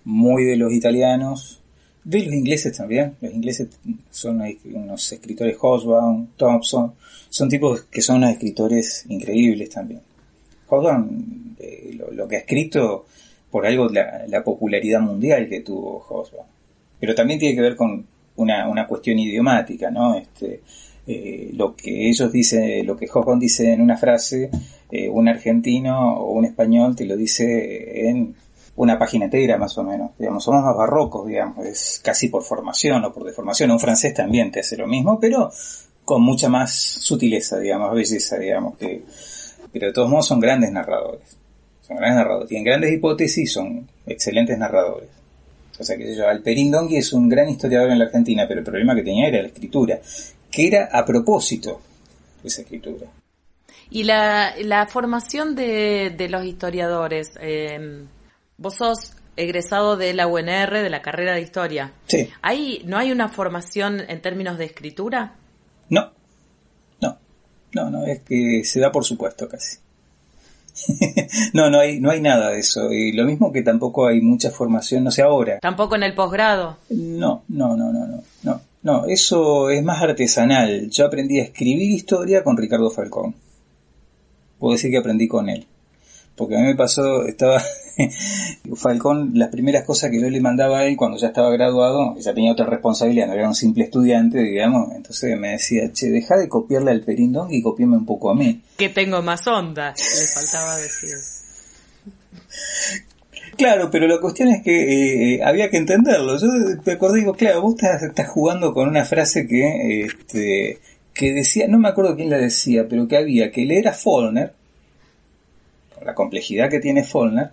muy 0.05 0.45
de 0.45 0.57
los 0.57 0.73
italianos, 0.73 1.61
De 2.03 2.23
los 2.23 2.33
ingleses 2.33 2.75
también. 2.75 3.17
Los 3.21 3.35
ingleses 3.35 3.69
son 4.11 4.43
unos 4.73 5.13
escritores, 5.13 5.55
Hobsbawm, 5.59 6.29
Thompson, 6.39 6.95
son 7.29 7.49
tipos 7.51 7.83
que 7.83 8.01
son 8.01 8.17
unos 8.17 8.31
escritores 8.31 9.05
increíbles 9.09 9.69
también. 9.69 10.01
Hobsbawm, 10.69 11.57
eh, 11.59 11.99
lo, 12.13 12.27
que 12.27 12.37
ha 12.37 12.39
escrito, 12.39 13.05
por 13.51 13.67
algo 13.67 13.89
la, 13.91 14.27
la 14.27 14.43
popularidad 14.43 15.03
mundial 15.03 15.47
que 15.47 15.61
tuvo 15.61 15.99
Hobsbawm. 15.99 16.47
Pero 17.01 17.15
también 17.15 17.39
tiene 17.39 17.55
que 17.55 17.63
ver 17.63 17.77
con 17.77 18.07
una, 18.37 18.69
una 18.69 18.87
cuestión 18.87 19.19
idiomática, 19.19 19.91
¿no? 19.91 20.17
Este, 20.17 20.63
eh, 21.07 21.51
lo 21.55 21.75
que 21.75 22.09
ellos 22.09 22.31
dicen, 22.31 22.87
lo 22.87 22.97
que 22.97 23.09
Hobsbawm 23.09 23.39
dice 23.39 23.73
en 23.73 23.81
una 23.81 23.97
frase, 23.97 24.51
eh, 24.91 25.09
un 25.09 25.29
argentino 25.29 26.19
o 26.19 26.33
un 26.33 26.45
español 26.45 26.95
te 26.95 27.07
lo 27.07 27.17
dice 27.17 28.09
en 28.09 28.35
una 28.77 28.99
página 28.99 29.25
entera 29.25 29.57
más 29.57 29.77
o 29.79 29.85
menos. 29.85 30.11
Digamos, 30.19 30.45
somos 30.45 30.63
más 30.63 30.77
barrocos, 30.77 31.27
digamos, 31.27 31.67
es 31.67 32.01
casi 32.05 32.29
por 32.29 32.43
formación 32.43 33.05
o 33.05 33.13
por 33.13 33.25
deformación. 33.25 33.71
Un 33.71 33.81
francés 33.81 34.15
también 34.15 34.51
te 34.53 34.61
hace 34.61 34.77
lo 34.77 34.87
mismo, 34.87 35.19
pero 35.19 35.51
con 36.05 36.23
mucha 36.23 36.49
más 36.49 36.75
sutileza, 36.75 37.59
digamos, 37.59 37.93
belleza, 37.95 38.39
digamos, 38.39 38.77
que, 38.77 39.03
pero 39.73 39.89
de 39.89 39.93
todos 39.93 40.09
modos 40.09 40.27
son 40.27 40.41
grandes 40.41 40.71
narradores. 40.71 41.37
Son 41.83 41.97
grandes 41.97 42.19
narradores. 42.19 42.49
Tienen 42.49 42.65
grandes 42.65 42.93
hipótesis, 42.93 43.53
son 43.53 43.89
excelentes 44.07 44.59
narradores. 44.59 45.18
O 45.79 45.85
sea 45.85 45.97
que 45.97 46.15
yo, 46.15 46.27
Alperín 46.29 46.71
Dongui 46.71 46.97
es 46.97 47.13
un 47.13 47.29
gran 47.29 47.49
historiador 47.49 47.91
en 47.91 47.99
la 47.99 48.07
Argentina, 48.07 48.47
pero 48.49 48.61
el 48.61 48.65
problema 48.65 48.95
que 48.95 49.03
tenía 49.03 49.29
era 49.29 49.43
la 49.43 49.49
escritura, 49.49 50.01
que 50.51 50.67
era 50.67 50.89
a 50.93 51.05
propósito 51.05 51.81
esa 52.43 52.63
escritura. 52.63 53.07
Y 53.91 54.05
la, 54.05 54.55
la 54.59 54.87
formación 54.87 55.55
de, 55.55 56.15
de 56.17 56.29
los 56.29 56.45
historiadores, 56.45 57.31
eh, 57.41 58.05
vos 58.57 58.75
sos 58.75 59.13
egresado 59.37 59.97
de 59.97 60.13
la 60.15 60.27
UNR, 60.27 60.83
de 60.83 60.91
la 60.91 61.01
carrera 61.01 61.35
de 61.35 61.41
historia. 61.41 61.93
Sí. 62.07 62.29
¿Hay, 62.43 62.83
¿No 62.85 62.99
hay 62.99 63.13
una 63.13 63.29
formación 63.29 64.01
en 64.01 64.21
términos 64.21 64.59
de 64.59 64.65
escritura? 64.67 65.37
No, 65.89 66.13
no, 67.01 67.19
no, 67.73 67.91
no, 67.91 68.05
es 68.05 68.21
que 68.23 68.63
se 68.65 68.81
da 68.81 68.91
por 68.91 69.05
supuesto 69.05 69.49
casi. 69.49 69.79
no, 71.53 71.71
no 71.71 71.79
hay, 71.81 72.01
no 72.01 72.11
hay 72.11 72.21
nada 72.21 72.51
de 72.51 72.61
eso. 72.61 72.93
Y 72.93 73.13
lo 73.13 73.25
mismo 73.25 73.53
que 73.53 73.63
tampoco 73.63 74.07
hay 74.07 74.21
mucha 74.21 74.51
formación, 74.51 75.05
no 75.05 75.11
sé 75.11 75.23
ahora. 75.23 75.59
¿Tampoco 75.61 75.97
en 75.97 76.03
el 76.03 76.15
posgrado? 76.15 76.79
No, 76.91 77.45
no, 77.49 77.77
no, 77.77 77.93
no, 77.93 78.07
no, 78.07 78.23
no. 78.43 78.61
No, 78.81 79.07
eso 79.07 79.71
es 79.71 79.83
más 79.83 80.01
artesanal. 80.01 80.89
Yo 80.91 81.07
aprendí 81.07 81.41
a 81.41 81.43
escribir 81.43 81.91
historia 81.91 82.45
con 82.45 82.57
Ricardo 82.57 82.91
Falcón 82.91 83.35
puedo 84.59 84.73
decir 84.73 84.91
que 84.91 84.99
aprendí 84.99 85.29
con 85.29 85.49
él. 85.49 85.67
Porque 86.39 86.57
a 86.57 86.61
mí 86.61 86.67
me 86.67 86.77
pasó, 86.77 87.27
estaba 87.27 87.61
Falcón, 88.77 89.33
las 89.35 89.49
primeras 89.49 89.85
cosas 89.85 90.11
que 90.11 90.21
yo 90.21 90.31
le 90.31 90.41
mandaba 90.41 90.79
a 90.79 90.85
él 90.85 90.97
cuando 90.97 91.19
ya 91.19 91.29
estaba 91.29 91.51
graduado, 91.51 92.17
ya 92.19 92.33
tenía 92.33 92.53
otra 92.53 92.65
responsabilidad, 92.65 93.27
no 93.27 93.35
era 93.35 93.49
un 93.49 93.57
simple 93.57 93.85
estudiante, 93.85 94.39
digamos, 94.39 94.95
entonces 94.95 95.37
me 95.37 95.51
decía, 95.51 95.93
che, 95.93 96.07
deja 96.07 96.37
de 96.37 96.49
copiarle 96.49 96.93
al 96.93 97.01
Perindón 97.01 97.53
y 97.53 97.61
copiame 97.61 97.97
un 97.97 98.07
poco 98.07 98.31
a 98.31 98.35
mí. 98.35 98.63
Que 98.77 98.89
tengo 98.89 99.21
más 99.21 99.47
onda, 99.49 99.93
le 99.97 100.27
faltaba 100.27 100.77
decir. 100.77 101.17
Claro, 103.57 103.91
pero 103.91 104.07
la 104.07 104.21
cuestión 104.21 104.51
es 104.51 104.63
que 104.63 105.35
eh, 105.35 105.43
había 105.43 105.69
que 105.69 105.79
entenderlo. 105.79 106.39
Yo 106.39 106.47
me 106.87 106.93
acordé, 106.93 107.19
digo, 107.19 107.35
claro, 107.35 107.63
vos 107.63 107.75
estás, 107.75 108.05
estás 108.05 108.29
jugando 108.29 108.73
con 108.73 108.89
una 108.89 109.05
frase 109.05 109.49
que 109.49 110.03
este, 110.03 110.79
que 111.13 111.33
decía, 111.33 111.67
no 111.67 111.81
me 111.81 111.89
acuerdo 111.89 112.15
quién 112.15 112.31
la 112.31 112.39
decía, 112.39 112.87
pero 112.89 113.09
que 113.09 113.17
había 113.17 113.51
que 113.51 113.67
leer 113.67 113.89
a 113.89 113.93
Follner, 113.93 114.53
la 116.05 116.15
complejidad 116.15 116.71
que 116.71 116.81
tiene 116.81 117.05
Follner, 117.05 117.51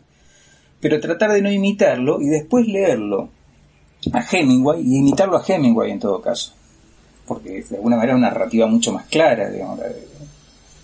pero 0.79 0.99
tratar 0.99 1.31
de 1.31 1.41
no 1.41 1.51
imitarlo 1.51 2.21
y 2.21 2.27
después 2.27 2.67
leerlo 2.67 3.29
a 4.13 4.23
Hemingway 4.23 4.81
y 4.81 4.97
imitarlo 4.97 5.37
a 5.37 5.43
Hemingway 5.45 5.91
en 5.91 5.99
todo 5.99 6.21
caso. 6.21 6.53
Porque 7.25 7.63
de 7.63 7.75
alguna 7.75 7.95
manera 7.95 8.13
es 8.13 8.19
una 8.19 8.29
narrativa 8.29 8.67
mucho 8.67 8.91
más 8.91 9.05
clara, 9.05 9.49
digamos, 9.49 9.79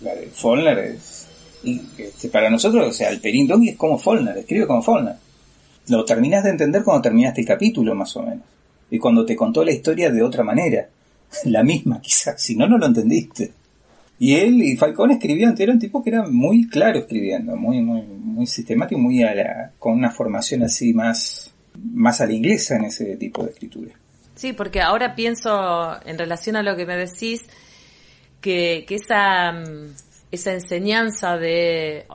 la 0.00 0.14
de, 0.14 0.26
Follner 0.32 0.78
es... 0.78 1.28
Y 1.64 1.80
este, 1.96 2.28
para 2.28 2.50
nosotros, 2.50 2.88
o 2.88 2.92
sea, 2.92 3.10
el 3.10 3.20
Perín 3.20 3.46
Dongui 3.46 3.68
es 3.70 3.76
como 3.76 3.96
Follner, 3.96 4.36
escribe 4.36 4.66
como 4.66 4.82
Follner. 4.82 5.14
Lo 5.88 6.04
terminas 6.04 6.42
de 6.42 6.50
entender 6.50 6.82
cuando 6.82 7.02
terminaste 7.02 7.42
el 7.42 7.46
capítulo, 7.46 7.94
más 7.94 8.16
o 8.16 8.22
menos. 8.22 8.44
Y 8.90 8.98
cuando 8.98 9.24
te 9.24 9.36
contó 9.36 9.64
la 9.64 9.70
historia 9.70 10.10
de 10.10 10.22
otra 10.22 10.42
manera 10.42 10.88
la 11.44 11.62
misma 11.62 12.00
quizás, 12.00 12.42
si 12.42 12.56
no, 12.56 12.66
no 12.66 12.78
lo 12.78 12.86
entendiste. 12.86 13.52
Y 14.18 14.34
él 14.34 14.62
y 14.62 14.76
Falcón 14.76 15.10
escribían, 15.10 15.54
era 15.58 15.72
un 15.72 15.78
tipo 15.78 16.02
que 16.02 16.10
era 16.10 16.24
muy 16.28 16.68
claro 16.68 17.00
escribiendo, 17.00 17.56
muy, 17.56 17.80
muy, 17.80 18.02
muy 18.02 18.46
sistemático, 18.46 19.00
muy 19.00 19.22
a 19.22 19.34
la, 19.34 19.72
con 19.78 19.94
una 19.94 20.10
formación 20.10 20.62
así 20.62 20.94
más, 20.94 21.52
más 21.92 22.20
a 22.20 22.26
la 22.26 22.32
inglesa 22.32 22.76
en 22.76 22.84
ese 22.84 23.16
tipo 23.16 23.44
de 23.44 23.50
escritura. 23.50 23.92
Sí, 24.34 24.52
porque 24.52 24.80
ahora 24.80 25.14
pienso 25.14 25.50
en 26.06 26.18
relación 26.18 26.56
a 26.56 26.62
lo 26.62 26.76
que 26.76 26.86
me 26.86 26.96
decís, 26.96 27.42
que, 28.40 28.84
que 28.86 28.96
esa, 28.96 29.52
esa 30.30 30.52
enseñanza 30.52 31.36
de 31.36 32.06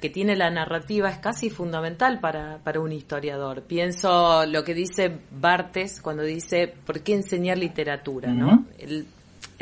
que, 0.00 0.10
tiene 0.10 0.36
la 0.36 0.50
narrativa 0.50 1.08
es 1.10 1.18
casi 1.18 1.48
fundamental 1.48 2.18
para, 2.20 2.58
para 2.58 2.80
un 2.80 2.92
historiador. 2.92 3.62
Pienso 3.62 4.44
lo 4.46 4.64
que 4.64 4.74
dice 4.74 5.18
Bartes 5.30 6.00
cuando 6.00 6.24
dice, 6.24 6.74
¿por 6.84 7.02
qué 7.02 7.14
enseñar 7.14 7.58
literatura? 7.58 8.32
¿no? 8.32 8.66
él, 8.78 9.06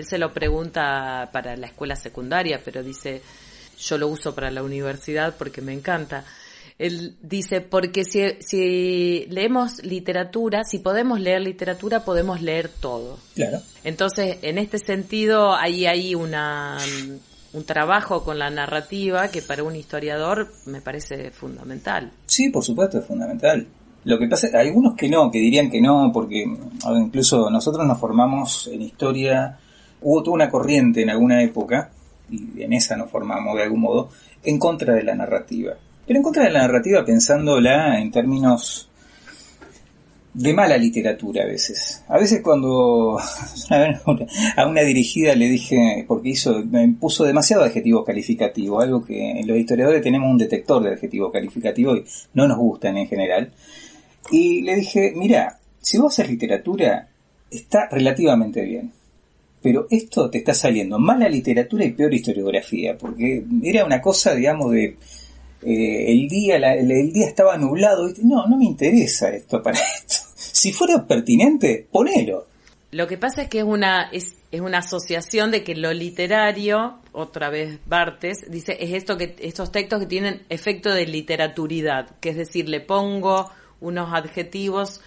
se 0.05 0.19
lo 0.19 0.33
pregunta 0.33 1.29
para 1.33 1.57
la 1.57 1.67
escuela 1.67 1.97
secundaria, 1.97 2.61
pero 2.65 2.83
dice, 2.83 3.23
yo 3.79 3.99
lo 3.99 4.09
uso 4.09 4.35
para 4.35 4.51
la 4.51 4.63
universidad 4.63 5.35
porque 5.39 5.61
me 5.61 5.73
encanta. 5.73 6.25
Él 6.79 7.17
dice, 7.21 7.61
porque 7.61 8.05
si, 8.05 8.23
si 8.39 9.27
leemos 9.31 9.83
literatura, 9.83 10.63
si 10.63 10.79
podemos 10.79 11.19
leer 11.19 11.41
literatura, 11.41 12.05
podemos 12.05 12.41
leer 12.41 12.69
todo. 12.69 13.19
Claro. 13.35 13.61
Entonces, 13.83 14.39
en 14.43 14.59
este 14.59 14.79
sentido, 14.79 15.57
hay 15.57 15.87
ahí 15.87 16.15
una, 16.15 16.79
un 17.53 17.65
trabajo 17.65 18.23
con 18.23 18.39
la 18.39 18.51
narrativa 18.51 19.29
que 19.29 19.43
para 19.43 19.65
un 19.65 19.75
historiador 19.75 20.53
me 20.67 20.81
parece 20.81 21.33
fundamental. 21.33 22.13
Sí, 22.27 22.51
por 22.51 22.65
supuesto, 22.65 22.99
es 22.99 23.07
fundamental. 23.07 23.67
Lo 24.05 24.19
que 24.19 24.29
pasa, 24.29 24.47
hay 24.55 24.69
algunos 24.69 24.95
que 24.97 25.09
no, 25.09 25.31
que 25.31 25.39
dirían 25.39 25.71
que 25.71 25.81
no, 25.81 26.11
porque 26.13 26.45
incluso 26.97 27.51
nosotros 27.51 27.87
nos 27.87 27.99
formamos 27.99 28.69
en 28.73 28.83
historia, 28.83 29.59
hubo 30.03 30.23
toda 30.23 30.35
una 30.35 30.51
corriente 30.51 31.03
en 31.03 31.11
alguna 31.11 31.43
época, 31.43 31.91
y 32.31 32.63
en 32.63 32.73
esa 32.73 32.97
nos 32.97 33.11
formamos 33.11 33.57
de 33.57 33.63
algún 33.63 33.81
modo, 33.81 34.11
en 34.45 34.59
contra 34.59 34.95
de 34.95 35.03
la 35.03 35.15
narrativa. 35.15 35.75
Pero 36.07 36.19
en 36.19 36.23
contra 36.23 36.45
de 36.45 36.51
la 36.51 36.61
narrativa 36.61 37.05
pensándola 37.05 38.01
en 38.01 38.11
términos 38.11 38.89
de 40.39 40.55
mala 40.55 40.77
literatura 40.77 41.43
a 41.43 41.47
veces. 41.47 42.05
A 42.09 42.17
veces 42.19 42.43
cuando 42.43 43.19
a 44.57 44.67
una 44.67 44.83
dirigida 44.83 45.35
le 45.35 45.49
dije, 45.49 46.05
porque 46.07 46.31
hizo, 46.31 46.65
me 46.65 46.89
puso 46.93 47.25
demasiado 47.25 47.65
adjetivo 47.65 48.05
calificativo, 48.05 48.81
algo 48.81 49.05
que 49.05 49.41
en 49.41 49.47
los 49.49 49.57
historiadores 49.57 50.01
tenemos 50.01 50.31
un 50.31 50.39
detector 50.39 50.83
de 50.83 50.93
adjetivo 50.93 51.33
calificativo 51.33 51.97
y 51.97 52.05
no 52.35 52.47
nos 52.47 52.57
gustan 52.57 52.97
en 52.99 53.09
general. 53.09 53.53
Y 54.31 54.63
le 54.63 54.77
dije, 54.77 55.13
mira, 55.17 55.59
si 55.81 55.99
vos 55.99 56.13
haces 56.13 56.31
literatura, 56.31 57.09
está 57.51 57.89
relativamente 57.91 58.63
bien. 58.63 58.93
Pero 59.69 59.87
esto 59.91 60.31
te 60.31 60.39
está 60.39 60.55
saliendo 60.55 60.99
mala 60.99 61.29
literatura 61.29 61.85
y 61.85 61.93
peor 61.93 62.15
historiografía, 62.15 62.97
porque 62.97 63.45
era 63.63 63.85
una 63.85 64.01
cosa, 64.01 64.35
digamos, 64.35 64.73
de 64.73 64.97
eh, 65.61 66.11
el 66.11 66.27
día 66.27 66.57
el, 66.57 67.13
día 67.13 67.27
estaba 67.27 67.59
nublado. 67.59 68.09
No, 68.23 68.47
no 68.47 68.57
me 68.57 68.65
interesa 68.65 69.29
esto 69.29 69.63
para 69.63 69.79
esto. 69.99 70.15
Si 70.35 70.73
fuera 70.73 71.07
pertinente, 71.07 71.87
ponelo. 71.93 72.47
Lo 72.93 73.07
que 73.07 73.19
pasa 73.19 73.43
es 73.43 73.49
que 73.51 73.59
es 73.59 73.65
una, 73.65 74.09
es, 74.11 74.37
es, 74.51 74.63
una 74.63 74.79
asociación 74.79 75.51
de 75.51 75.63
que 75.63 75.75
lo 75.75 75.93
literario, 75.93 77.01
otra 77.13 77.51
vez 77.51 77.79
Bartes, 77.85 78.51
dice, 78.51 78.75
es 78.81 78.95
esto 78.95 79.19
que, 79.19 79.37
estos 79.39 79.71
textos 79.71 80.01
que 80.01 80.07
tienen 80.07 80.47
efecto 80.49 80.95
de 80.95 81.05
literaturidad, 81.07 82.17
que 82.21 82.31
es 82.31 82.39
decir, 82.39 82.71
le 82.71 82.81
pongo 82.81 83.51
unos 83.83 84.15
adjetivos 84.15 85.03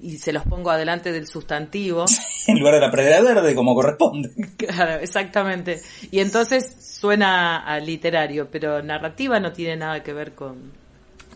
y 0.00 0.18
se 0.18 0.32
los 0.32 0.44
pongo 0.44 0.70
adelante 0.70 1.12
del 1.12 1.26
sustantivo. 1.26 2.04
en 2.46 2.58
lugar 2.58 2.74
de 2.74 2.80
la 2.80 2.90
pradera 2.90 3.20
verde, 3.22 3.54
como 3.54 3.74
corresponde. 3.74 4.30
Claro, 4.56 5.00
exactamente. 5.00 5.80
Y 6.10 6.20
entonces 6.20 6.76
suena 6.80 7.58
a 7.58 7.78
literario, 7.80 8.48
pero 8.50 8.82
narrativa 8.82 9.40
no 9.40 9.52
tiene 9.52 9.76
nada 9.76 10.02
que 10.02 10.12
ver 10.12 10.34
con, 10.34 10.72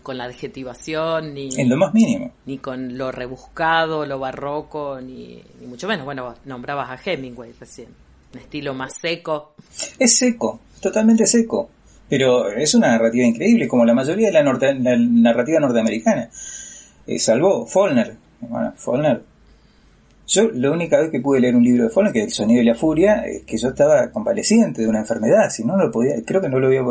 con 0.02 0.18
la 0.18 0.24
adjetivación, 0.24 1.34
ni... 1.34 1.48
En 1.56 1.68
lo 1.68 1.76
más 1.76 1.94
mínimo. 1.94 2.32
Ni 2.46 2.58
con 2.58 2.96
lo 2.96 3.12
rebuscado, 3.12 4.04
lo 4.04 4.18
barroco, 4.18 5.00
ni, 5.00 5.42
ni 5.60 5.66
mucho 5.66 5.88
menos. 5.88 6.04
Bueno, 6.04 6.34
nombrabas 6.44 6.90
a 6.90 7.10
Hemingway 7.10 7.52
recién. 7.58 7.88
Un 8.32 8.40
estilo 8.40 8.74
más 8.74 8.94
seco. 8.94 9.54
Es 9.98 10.16
seco, 10.16 10.60
totalmente 10.80 11.26
seco. 11.26 11.70
Pero 12.08 12.50
es 12.50 12.74
una 12.74 12.88
narrativa 12.88 13.24
increíble, 13.24 13.68
como 13.68 13.84
la 13.84 13.94
mayoría 13.94 14.30
de 14.30 14.32
la, 14.32 14.42
la 14.42 14.96
narrativa 14.96 15.60
norteamericana. 15.60 16.28
Eh, 17.06 17.18
salvo 17.18 17.66
Follner, 17.66 18.16
bueno, 18.40 18.72
Follner. 18.76 19.22
Yo 20.26 20.48
la 20.52 20.70
única 20.70 21.00
vez 21.00 21.10
que 21.10 21.20
pude 21.20 21.40
leer 21.40 21.56
un 21.56 21.64
libro 21.64 21.84
de 21.84 21.90
Follner, 21.90 22.12
que 22.12 22.20
es 22.20 22.26
El 22.26 22.32
sonido 22.32 22.62
y 22.62 22.64
la 22.64 22.74
furia, 22.74 23.24
es 23.26 23.42
que 23.44 23.56
yo 23.56 23.68
estaba 23.70 24.10
convaleciente 24.10 24.82
de 24.82 24.88
una 24.88 25.00
enfermedad, 25.00 25.50
si 25.50 25.64
no, 25.64 25.76
lo 25.76 25.90
podía, 25.90 26.14
creo 26.24 26.40
que 26.40 26.48
no 26.48 26.60
lo 26.60 26.68
había, 26.68 26.82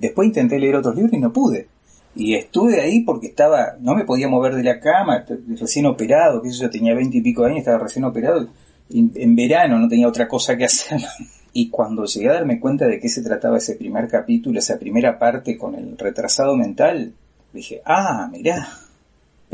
después 0.00 0.28
intenté 0.28 0.58
leer 0.58 0.76
otros 0.76 0.94
libros 0.94 1.12
y 1.12 1.18
no 1.18 1.32
pude. 1.32 1.66
Y 2.14 2.34
estuve 2.34 2.80
ahí 2.80 3.00
porque 3.00 3.26
estaba, 3.26 3.74
no 3.80 3.96
me 3.96 4.04
podía 4.04 4.28
mover 4.28 4.54
de 4.54 4.62
la 4.62 4.78
cama, 4.78 5.24
recién 5.58 5.86
operado, 5.86 6.40
que 6.40 6.52
yo 6.52 6.70
tenía 6.70 6.94
veinte 6.94 7.18
y 7.18 7.22
pico 7.22 7.44
años, 7.44 7.58
estaba 7.58 7.78
recién 7.78 8.04
operado, 8.04 8.48
en 8.90 9.34
verano 9.34 9.78
no 9.78 9.88
tenía 9.88 10.06
otra 10.06 10.28
cosa 10.28 10.56
que 10.56 10.64
hacer. 10.64 11.00
Y 11.56 11.70
cuando 11.70 12.04
llegué 12.04 12.28
a 12.30 12.32
darme 12.32 12.58
cuenta 12.58 12.84
de 12.84 12.98
qué 12.98 13.08
se 13.08 13.22
trataba 13.22 13.58
ese 13.58 13.76
primer 13.76 14.08
capítulo, 14.08 14.58
esa 14.58 14.76
primera 14.76 15.20
parte 15.20 15.56
con 15.56 15.76
el 15.76 15.96
retrasado 15.96 16.56
mental, 16.56 17.12
dije, 17.52 17.80
ah, 17.84 18.28
mirá, 18.30 18.68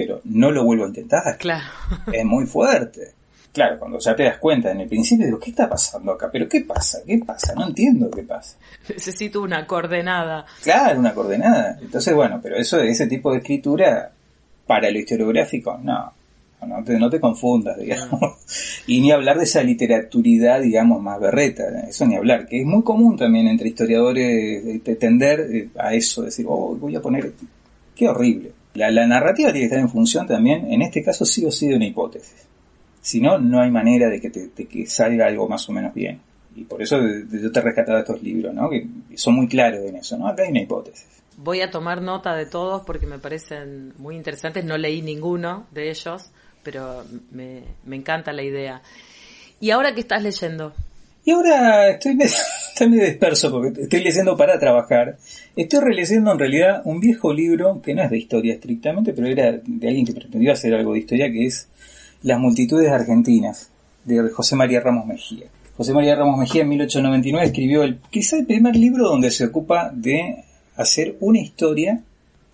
pero 0.01 0.22
no 0.24 0.51
lo 0.51 0.64
vuelvo 0.64 0.84
a 0.84 0.88
intentar. 0.88 1.36
Claro. 1.36 1.66
Es 2.12 2.24
muy 2.24 2.46
fuerte. 2.46 3.12
Claro, 3.53 3.78
cuando 3.78 3.98
ya 3.98 4.16
te 4.16 4.22
das 4.22 4.38
cuenta 4.38 4.70
en 4.70 4.80
el 4.80 4.88
principio, 4.88 5.26
digo, 5.26 5.38
¿qué 5.38 5.51
está 5.51 5.68
pasando 5.68 6.12
acá? 6.12 6.30
¿Pero 6.32 6.48
qué 6.48 6.62
pasa? 6.62 7.01
¿Qué 7.05 7.18
pasa? 7.18 7.53
No 7.55 7.66
entiendo 7.66 8.11
qué 8.11 8.22
pasa. 8.22 8.57
Necesito 8.88 9.42
una 9.42 9.66
coordenada. 9.66 10.46
Claro, 10.62 11.01
una 11.01 11.12
coordenada. 11.12 11.78
Entonces, 11.82 12.14
bueno, 12.14 12.40
pero 12.42 12.57
eso, 12.57 12.80
ese 12.80 13.09
tipo 13.09 13.32
de 13.32 13.38
escritura, 13.38 14.11
para 14.66 14.90
lo 14.90 14.98
historiográfico, 14.98 15.78
no. 15.82 16.12
No 16.66 16.84
te, 16.84 16.98
no 16.98 17.11
te 17.11 17.20
confundas, 17.20 17.76
digamos. 17.78 18.36
Y 18.86 19.01
ni 19.01 19.12
hablar 19.12 19.36
de 19.36 19.44
esa 19.44 19.62
literaturidad, 19.62 20.61
digamos, 20.61 21.03
más 21.03 21.20
berreta, 21.20 21.64
eso 21.88 22.07
ni 22.07 22.16
hablar, 22.16 22.46
que 22.46 22.61
es 22.61 22.66
muy 22.66 22.82
común 22.82 23.16
también 23.16 23.46
entre 23.46 23.68
historiadores 23.68 24.82
eh, 24.86 24.96
tender 24.96 25.40
eh, 25.40 25.68
a 25.78 25.94
eso, 25.94 26.22
decir, 26.22 26.46
oh, 26.48 26.76
voy 26.76 26.96
a 26.96 27.01
poner, 27.01 27.32
qué 27.94 28.09
horrible. 28.09 28.53
La, 28.75 28.91
la 28.91 29.07
narrativa 29.07 29.51
tiene 29.51 29.61
que 29.61 29.64
estar 29.66 29.81
en 29.81 29.89
función 29.89 30.27
también, 30.27 30.73
en 30.73 30.83
este 30.83 31.03
caso 31.03 31.25
sí 31.25 31.45
o 31.45 31.51
sí 31.51 31.68
de 31.68 31.77
una 31.77 31.87
hipótesis. 31.87 32.47
Si 33.01 33.21
no, 33.21 33.39
no 33.39 33.61
hay 33.61 33.71
manera 33.71 34.09
de 34.09 34.21
que, 34.21 34.31
te, 34.31 34.49
de 34.49 34.66
que 34.66 34.87
salga 34.87 35.27
algo 35.27 35.49
más 35.49 35.68
o 35.68 35.73
menos 35.73 35.95
bien. 35.95 36.21
Y 36.55 36.64
por 36.64 36.83
eso 36.83 36.99
yo 37.01 37.53
te 37.53 37.59
he 37.59 37.62
rescatado 37.62 37.99
estos 37.99 38.23
libros, 38.23 38.53
¿no? 38.55 38.68
Que 38.68 38.87
son 39.14 39.35
muy 39.35 39.49
claros 39.49 39.81
en 39.81 39.97
eso, 39.97 40.18
¿no? 40.18 40.29
Acá 40.29 40.43
hay 40.43 40.51
una 40.51 40.61
hipótesis. 40.61 41.07
Voy 41.37 41.62
a 41.62 41.71
tomar 41.71 42.03
nota 42.03 42.35
de 42.35 42.47
todos 42.47 42.83
porque 42.85 43.07
me 43.07 43.18
parecen 43.18 43.95
muy 43.99 44.16
interesantes. 44.16 44.64
No 44.64 44.77
leí 44.77 45.01
ninguno 45.01 45.66
de 45.71 45.91
ellos, 45.91 46.31
pero 46.62 47.05
me, 47.31 47.62
me 47.85 47.97
encanta 47.97 48.33
la 48.33 48.43
idea. 48.43 48.83
¿Y 49.61 49.71
ahora 49.71 49.95
qué 49.95 50.01
estás 50.01 50.23
leyendo? 50.23 50.75
Y 51.25 51.31
ahora 51.31 51.89
estoy 51.89 52.18
estoy 52.81 52.97
medio 52.97 53.11
disperso 53.11 53.51
porque 53.51 53.83
estoy 53.83 54.03
leyendo 54.03 54.39
para 54.39 54.59
trabajar. 54.59 55.18
Estoy 55.55 55.81
releyendo 55.81 56.33
en 56.33 56.39
realidad 56.39 56.81
un 56.87 56.99
viejo 56.99 57.31
libro 57.35 57.83
que 57.83 57.95
no 57.95 58.03
es 58.03 58.09
de 58.09 58.16
historia 58.16 58.55
estrictamente, 58.55 59.12
pero 59.12 59.26
era 59.26 59.53
de 59.53 59.89
alguien 59.89 60.07
que 60.07 60.14
pretendió 60.14 60.51
hacer 60.53 60.74
algo 60.74 60.95
de 60.95 61.01
historia, 61.01 61.31
que 61.31 61.45
es 61.45 61.68
Las 62.22 62.39
multitudes 62.39 62.91
argentinas, 62.91 63.70
de 64.05 64.31
José 64.31 64.57
María 64.57 64.81
Ramos 64.81 65.07
Mejía. 65.07 65.47
José 65.76 65.93
María 65.93 66.16
Ramos 66.16 66.39
Mejía 66.39 66.62
en 66.62 66.70
1899 66.70 67.47
escribió 67.47 67.83
el, 67.83 67.99
quizá 68.11 68.39
el 68.39 68.47
primer 68.47 68.76
libro 68.76 69.09
donde 69.09 69.31
se 69.31 69.45
ocupa 69.45 69.91
de 69.95 70.45
hacer 70.74 71.16
una 71.20 71.39
historia 71.39 72.01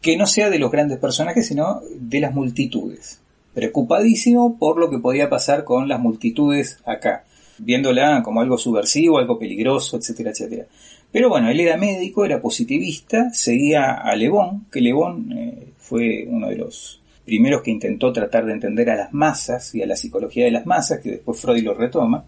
que 0.00 0.16
no 0.16 0.26
sea 0.26 0.50
de 0.50 0.58
los 0.58 0.72
grandes 0.72 0.98
personajes, 0.98 1.46
sino 1.46 1.82
de 2.00 2.18
las 2.18 2.34
multitudes. 2.34 3.20
Preocupadísimo 3.54 4.58
por 4.58 4.78
lo 4.78 4.90
que 4.90 4.98
podía 4.98 5.30
pasar 5.30 5.62
con 5.62 5.86
las 5.86 6.00
multitudes 6.00 6.80
acá, 6.84 7.24
viéndola 7.58 8.22
como 8.22 8.40
algo 8.40 8.58
subversivo, 8.58 9.18
algo 9.18 9.38
peligroso, 9.38 9.96
etcétera, 9.96 10.30
etcétera. 10.30 10.66
Pero 11.10 11.28
bueno, 11.28 11.48
él 11.48 11.60
era 11.60 11.76
médico, 11.76 12.24
era 12.24 12.40
positivista, 12.40 13.30
seguía 13.32 13.94
a 13.94 14.14
Le 14.16 14.28
Bon, 14.28 14.66
que 14.70 14.80
Le 14.80 14.92
Bon 14.92 15.32
eh, 15.32 15.68
fue 15.78 16.26
uno 16.28 16.48
de 16.48 16.56
los 16.56 17.00
primeros 17.24 17.62
que 17.62 17.70
intentó 17.70 18.12
tratar 18.12 18.44
de 18.46 18.52
entender 18.52 18.90
a 18.90 18.96
las 18.96 19.12
masas 19.12 19.74
y 19.74 19.82
a 19.82 19.86
la 19.86 19.96
psicología 19.96 20.44
de 20.44 20.50
las 20.50 20.66
masas, 20.66 21.00
que 21.00 21.12
después 21.12 21.40
Freud 21.40 21.62
lo 21.62 21.74
retoma. 21.74 22.24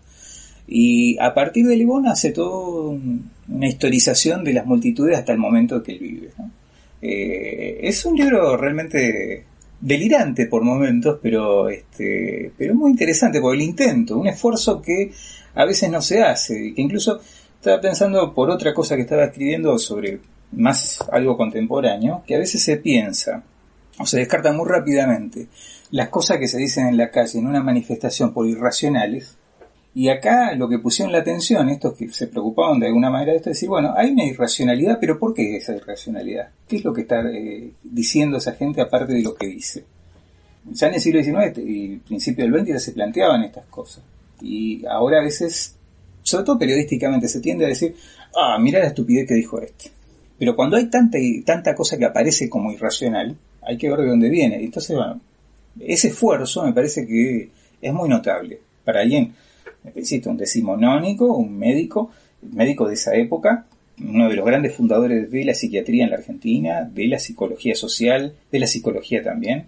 Y 0.66 1.18
a 1.18 1.33
partir 1.35 1.66
de 1.66 1.76
Le 1.76 1.87
Bon 1.87 2.07
hace 2.07 2.33
toda 2.33 2.99
una 3.49 3.66
historización 3.66 4.45
de 4.45 4.53
las 4.53 4.66
multitudes 4.66 5.18
hasta 5.18 5.33
el 5.33 5.39
momento 5.39 5.83
que 5.83 5.93
él 5.93 5.99
vive. 5.99 6.31
Eh, 7.01 7.79
es 7.83 8.05
un 8.05 8.16
libro 8.16 8.57
realmente 8.57 9.45
delirante 9.81 10.47
por 10.47 10.62
momentos, 10.62 11.18
pero 11.22 11.68
este, 11.68 12.53
pero 12.57 12.74
muy 12.74 12.91
interesante 12.91 13.41
por 13.41 13.55
el 13.55 13.62
intento, 13.62 14.18
un 14.18 14.26
esfuerzo 14.26 14.83
que 14.83 15.12
a 15.55 15.64
veces 15.64 15.91
no 15.91 16.01
se 16.01 16.22
hace, 16.22 16.72
que 16.74 16.83
incluso 16.83 17.20
estaba 17.57 17.81
pensando 17.81 18.35
por 18.35 18.51
otra 18.51 18.74
cosa 18.74 18.97
que 18.97 19.03
estaba 19.03 19.24
escribiendo 19.24 19.79
sobre 19.79 20.20
más 20.53 20.99
algo 21.12 21.37
contemporáneo, 21.37 22.22
que 22.26 22.35
a 22.35 22.39
veces 22.39 22.62
se 22.62 22.76
piensa 22.76 23.43
o 23.99 24.07
se 24.07 24.18
descarta 24.18 24.53
muy 24.53 24.68
rápidamente 24.68 25.49
las 25.91 26.09
cosas 26.09 26.39
que 26.39 26.49
se 26.49 26.59
dicen 26.59 26.87
en 26.87 26.97
la 26.97 27.11
calle 27.11 27.39
en 27.39 27.47
una 27.47 27.62
manifestación 27.62 28.33
por 28.33 28.47
irracionales, 28.47 29.37
y 29.95 30.09
acá 30.09 30.55
lo 30.55 30.68
que 30.68 30.78
pusieron 30.78 31.12
la 31.12 31.18
atención, 31.18 31.68
estos 31.70 31.95
que 31.95 32.09
se 32.11 32.28
preocupaban 32.28 32.78
de 32.78 32.86
alguna 32.86 33.11
manera 33.11 33.32
de 33.32 33.39
esto, 33.39 33.51
es 33.51 33.57
decir, 33.57 33.68
bueno, 33.68 33.95
hay 33.97 34.11
una 34.11 34.24
irracionalidad, 34.24 34.99
pero 35.01 35.18
¿por 35.18 35.34
qué 35.34 35.57
esa 35.57 35.74
irracionalidad? 35.74 36.51
¿Qué 36.68 36.76
es 36.76 36.84
lo 36.84 36.93
que 36.93 37.03
está 37.03 37.20
eh, 37.30 37.72
diciendo 37.82 38.39
esa 38.39 38.53
gente 38.53 38.80
aparte 38.80 39.14
de 39.14 39.22
lo 39.22 39.34
que 39.34 39.47
dice? 39.47 39.84
Ya 40.70 40.89
en 40.89 40.95
el 40.95 41.01
siglo 41.01 41.22
XIX 41.22 41.59
y 41.59 41.97
principio 41.97 42.45
del 42.45 42.61
XX 42.61 42.68
ya 42.68 42.78
se 42.78 42.93
planteaban 42.93 43.43
estas 43.45 43.66
cosas. 43.66 44.05
Y 44.41 44.84
ahora 44.86 45.18
a 45.18 45.22
veces, 45.22 45.74
sobre 46.22 46.45
todo 46.45 46.59
periodísticamente, 46.59 47.26
se 47.26 47.41
tiende 47.41 47.64
a 47.64 47.68
decir, 47.68 47.97
ah, 48.36 48.59
mira 48.61 48.78
la 48.78 48.86
estupidez 48.86 49.26
que 49.26 49.34
dijo 49.34 49.61
este. 49.61 49.91
Pero 50.39 50.55
cuando 50.55 50.76
hay 50.76 50.86
tanta, 50.86 51.18
tanta 51.45 51.74
cosa 51.74 51.99
que 51.99 52.05
aparece 52.05 52.49
como 52.49 52.70
irracional, 52.70 53.36
hay 53.62 53.76
que 53.76 53.91
ver 53.91 54.01
de 54.01 54.09
dónde 54.09 54.28
viene. 54.28 54.62
Entonces, 54.62 54.95
bueno, 54.95 55.20
ese 55.80 56.09
esfuerzo 56.09 56.64
me 56.64 56.72
parece 56.72 57.07
que 57.07 57.51
es 57.80 57.93
muy 57.93 58.09
notable. 58.09 58.61
Para 58.84 59.01
alguien 59.01 59.34
un 60.26 60.37
decimonónico, 60.37 61.37
un 61.37 61.59
médico, 61.59 62.11
médico 62.43 62.87
de 62.89 62.95
esa 62.95 63.14
época, 63.14 63.66
uno 64.01 64.29
de 64.29 64.37
los 64.37 64.47
grandes 64.47 64.74
fundadores 64.74 65.31
de 65.31 65.45
la 65.45 65.55
psiquiatría 65.55 66.05
en 66.05 66.11
la 66.11 66.16
Argentina, 66.16 66.85
de 66.85 67.07
la 67.09 67.18
psicología 67.18 67.74
social, 67.74 68.35
de 68.51 68.59
la 68.59 68.66
psicología 68.66 69.22
también. 69.22 69.66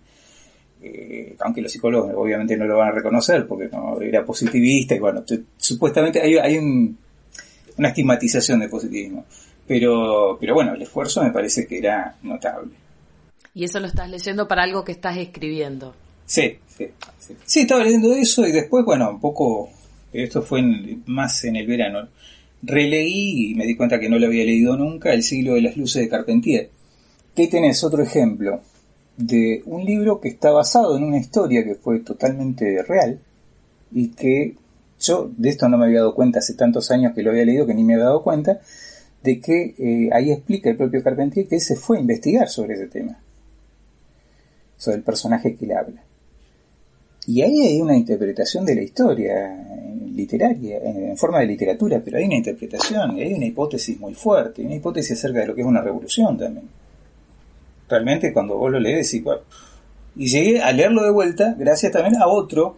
Eh, 0.82 1.36
aunque 1.40 1.60
los 1.60 1.70
psicólogos 1.70 2.14
obviamente 2.16 2.56
no 2.56 2.64
lo 2.64 2.78
van 2.78 2.88
a 2.88 2.92
reconocer 2.92 3.46
porque 3.46 3.68
no 3.68 4.00
era 4.00 4.24
positivista 4.24 4.94
y 4.94 4.98
bueno, 4.98 5.22
supuestamente 5.58 6.22
hay, 6.22 6.38
hay 6.38 6.56
una 6.56 7.88
estigmatización 7.88 8.60
de 8.60 8.68
positivismo. 8.68 9.24
Pero, 9.66 10.36
pero 10.40 10.54
bueno, 10.54 10.74
el 10.74 10.82
esfuerzo 10.82 11.22
me 11.22 11.30
parece 11.30 11.66
que 11.66 11.78
era 11.78 12.16
notable. 12.22 12.72
¿Y 13.54 13.64
eso 13.64 13.78
lo 13.78 13.86
estás 13.86 14.08
leyendo 14.08 14.48
para 14.48 14.62
algo 14.62 14.84
que 14.84 14.92
estás 14.92 15.16
escribiendo? 15.16 15.94
Sí, 16.24 16.58
sí, 16.76 16.86
sí. 17.18 17.36
Sí, 17.44 17.60
estaba 17.60 17.84
leyendo 17.84 18.14
eso 18.14 18.46
y 18.46 18.52
después, 18.52 18.84
bueno, 18.84 19.10
un 19.10 19.20
poco 19.20 19.70
esto 20.12 20.42
fue 20.42 20.62
más 21.06 21.44
en 21.44 21.56
el 21.56 21.66
verano, 21.66 22.08
releí 22.62 23.50
y 23.50 23.54
me 23.54 23.66
di 23.66 23.76
cuenta 23.76 23.98
que 23.98 24.08
no 24.08 24.18
lo 24.18 24.26
había 24.26 24.44
leído 24.44 24.76
nunca, 24.76 25.12
El 25.12 25.22
siglo 25.22 25.54
de 25.54 25.62
las 25.62 25.76
luces 25.76 26.02
de 26.02 26.08
Carpentier. 26.08 26.70
¿Qué 27.34 27.46
tenés? 27.48 27.82
Otro 27.84 28.02
ejemplo 28.02 28.60
de 29.16 29.62
un 29.66 29.84
libro 29.84 30.20
que 30.20 30.28
está 30.28 30.50
basado 30.50 30.96
en 30.96 31.04
una 31.04 31.18
historia 31.18 31.62
que 31.62 31.74
fue 31.74 32.00
totalmente 32.00 32.82
real 32.82 33.20
y 33.92 34.08
que 34.08 34.56
yo 34.98 35.30
de 35.36 35.50
esto 35.50 35.68
no 35.68 35.76
me 35.78 35.86
había 35.86 36.00
dado 36.00 36.14
cuenta 36.14 36.38
hace 36.38 36.54
tantos 36.54 36.90
años 36.90 37.12
que 37.14 37.22
lo 37.22 37.30
había 37.30 37.44
leído 37.44 37.66
que 37.66 37.74
ni 37.74 37.84
me 37.84 37.94
había 37.94 38.06
dado 38.06 38.22
cuenta 38.22 38.60
de 39.22 39.40
que 39.40 39.74
eh, 39.78 40.10
ahí 40.12 40.32
explica 40.32 40.70
el 40.70 40.76
propio 40.76 41.02
Carpentier 41.02 41.46
que 41.46 41.60
se 41.60 41.76
fue 41.76 41.98
a 41.98 42.00
investigar 42.00 42.48
sobre 42.48 42.74
ese 42.74 42.86
tema, 42.86 43.18
sobre 44.78 44.98
el 44.98 45.02
personaje 45.02 45.54
que 45.54 45.66
le 45.66 45.74
habla. 45.74 46.02
Y 47.26 47.42
ahí 47.42 47.60
hay 47.60 47.80
una 47.80 47.96
interpretación 47.96 48.64
de 48.64 48.74
la 48.74 48.82
historia 48.82 49.66
literaria, 50.14 50.78
en, 50.78 51.16
forma 51.16 51.40
de 51.40 51.46
literatura, 51.46 52.00
pero 52.04 52.18
hay 52.18 52.24
una 52.24 52.36
interpretación 52.36 53.12
hay 53.12 53.32
una 53.32 53.46
hipótesis 53.46 53.98
muy 53.98 54.14
fuerte, 54.14 54.62
una 54.62 54.74
hipótesis 54.74 55.18
acerca 55.18 55.40
de 55.40 55.46
lo 55.48 55.54
que 55.54 55.62
es 55.62 55.66
una 55.66 55.80
revolución 55.80 56.36
también. 56.38 56.68
Realmente 57.88 58.32
cuando 58.32 58.56
vos 58.56 58.70
lo 58.70 58.78
lees, 58.78 59.12
y, 59.14 59.24
y 60.16 60.28
llegué 60.28 60.60
a 60.60 60.72
leerlo 60.72 61.02
de 61.02 61.10
vuelta 61.10 61.54
gracias 61.58 61.92
también 61.92 62.16
a 62.16 62.26
otro 62.26 62.76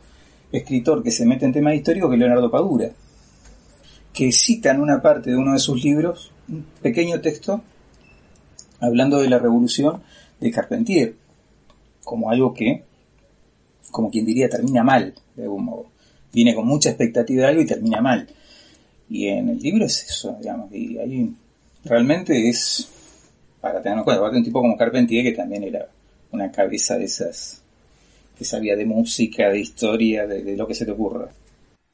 escritor 0.50 1.02
que 1.02 1.10
se 1.10 1.26
mete 1.26 1.44
en 1.44 1.52
temas 1.52 1.74
históricos, 1.74 2.10
que 2.10 2.16
es 2.16 2.20
Leonardo 2.20 2.50
Padura, 2.50 2.90
que 4.12 4.32
cita 4.32 4.70
en 4.70 4.80
una 4.80 5.00
parte 5.00 5.30
de 5.30 5.36
uno 5.36 5.52
de 5.52 5.58
sus 5.58 5.82
libros 5.82 6.32
un 6.48 6.66
pequeño 6.82 7.20
texto 7.20 7.62
hablando 8.80 9.20
de 9.20 9.30
la 9.30 9.38
revolución 9.38 10.02
de 10.40 10.50
Carpentier, 10.50 11.14
como 12.04 12.30
algo 12.30 12.52
que 12.52 12.84
como 13.92 14.10
quien 14.10 14.24
diría, 14.24 14.48
termina 14.48 14.82
mal, 14.82 15.14
de 15.36 15.44
algún 15.44 15.66
modo. 15.66 15.91
Viene 16.32 16.54
con 16.54 16.66
mucha 16.66 16.90
expectativa 16.90 17.42
de 17.42 17.48
algo 17.48 17.62
y 17.62 17.66
termina 17.66 18.00
mal. 18.00 18.26
Y 19.08 19.28
en 19.28 19.50
el 19.50 19.58
libro 19.58 19.84
es 19.84 20.04
eso, 20.08 20.36
digamos, 20.40 20.72
y 20.72 20.98
ahí 20.98 21.30
realmente 21.84 22.48
es, 22.48 22.88
para 23.60 23.82
tener 23.82 24.02
cuenta, 24.04 24.22
un 24.22 24.44
tipo 24.44 24.60
como 24.60 24.76
Carpentier 24.76 25.24
que 25.24 25.32
también 25.32 25.64
era 25.64 25.86
una 26.30 26.50
cabeza 26.50 26.96
de 26.96 27.04
esas, 27.04 27.62
que 28.36 28.44
sabía 28.44 28.74
de 28.76 28.86
música, 28.86 29.50
de 29.50 29.60
historia, 29.60 30.26
de, 30.26 30.56
lo 30.56 30.66
que 30.66 30.74
se 30.74 30.86
te 30.86 30.92
ocurra. 30.92 31.28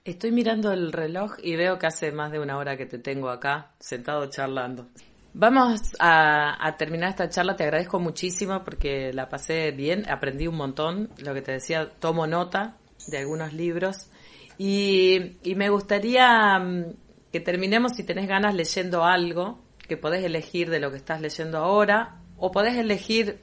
Estoy 0.04 0.32
mirando 0.32 0.72
el 0.72 0.92
reloj 0.92 1.32
y 1.42 1.56
veo 1.56 1.78
que 1.78 1.86
hace 1.86 2.12
más 2.12 2.32
de 2.32 2.38
una 2.38 2.56
hora 2.56 2.76
que 2.76 2.86
te 2.86 2.98
tengo 2.98 3.28
acá, 3.28 3.72
sentado 3.78 4.30
charlando. 4.30 4.86
Vamos 5.34 5.80
a, 5.98 6.74
terminar 6.78 7.10
esta 7.10 7.28
charla. 7.28 7.54
Te 7.54 7.64
agradezco 7.64 8.00
muchísimo 8.00 8.64
porque 8.64 9.12
la 9.12 9.28
pasé 9.28 9.70
bien, 9.72 10.08
aprendí 10.08 10.46
un 10.46 10.56
montón. 10.56 11.10
Lo 11.18 11.34
que 11.34 11.42
te 11.42 11.52
decía, 11.52 11.90
tomo 12.00 12.26
nota 12.26 12.76
de 13.08 13.18
algunos 13.18 13.52
libros. 13.52 14.08
Y, 14.58 15.36
me 15.54 15.70
gustaría 15.70 16.58
mm, 16.58 16.84
que 17.32 17.40
terminemos, 17.40 17.94
si 17.94 18.02
tenés 18.02 18.26
ganas, 18.28 18.54
leyendo 18.54 19.04
algo 19.04 19.58
que 19.86 19.96
podés 19.96 20.24
elegir 20.24 20.68
de 20.68 20.80
lo 20.80 20.90
que 20.90 20.96
estás 20.98 21.20
leyendo 21.20 21.58
ahora 21.58 22.16
o 22.36 22.50
podés 22.52 22.76
elegir 22.76 23.38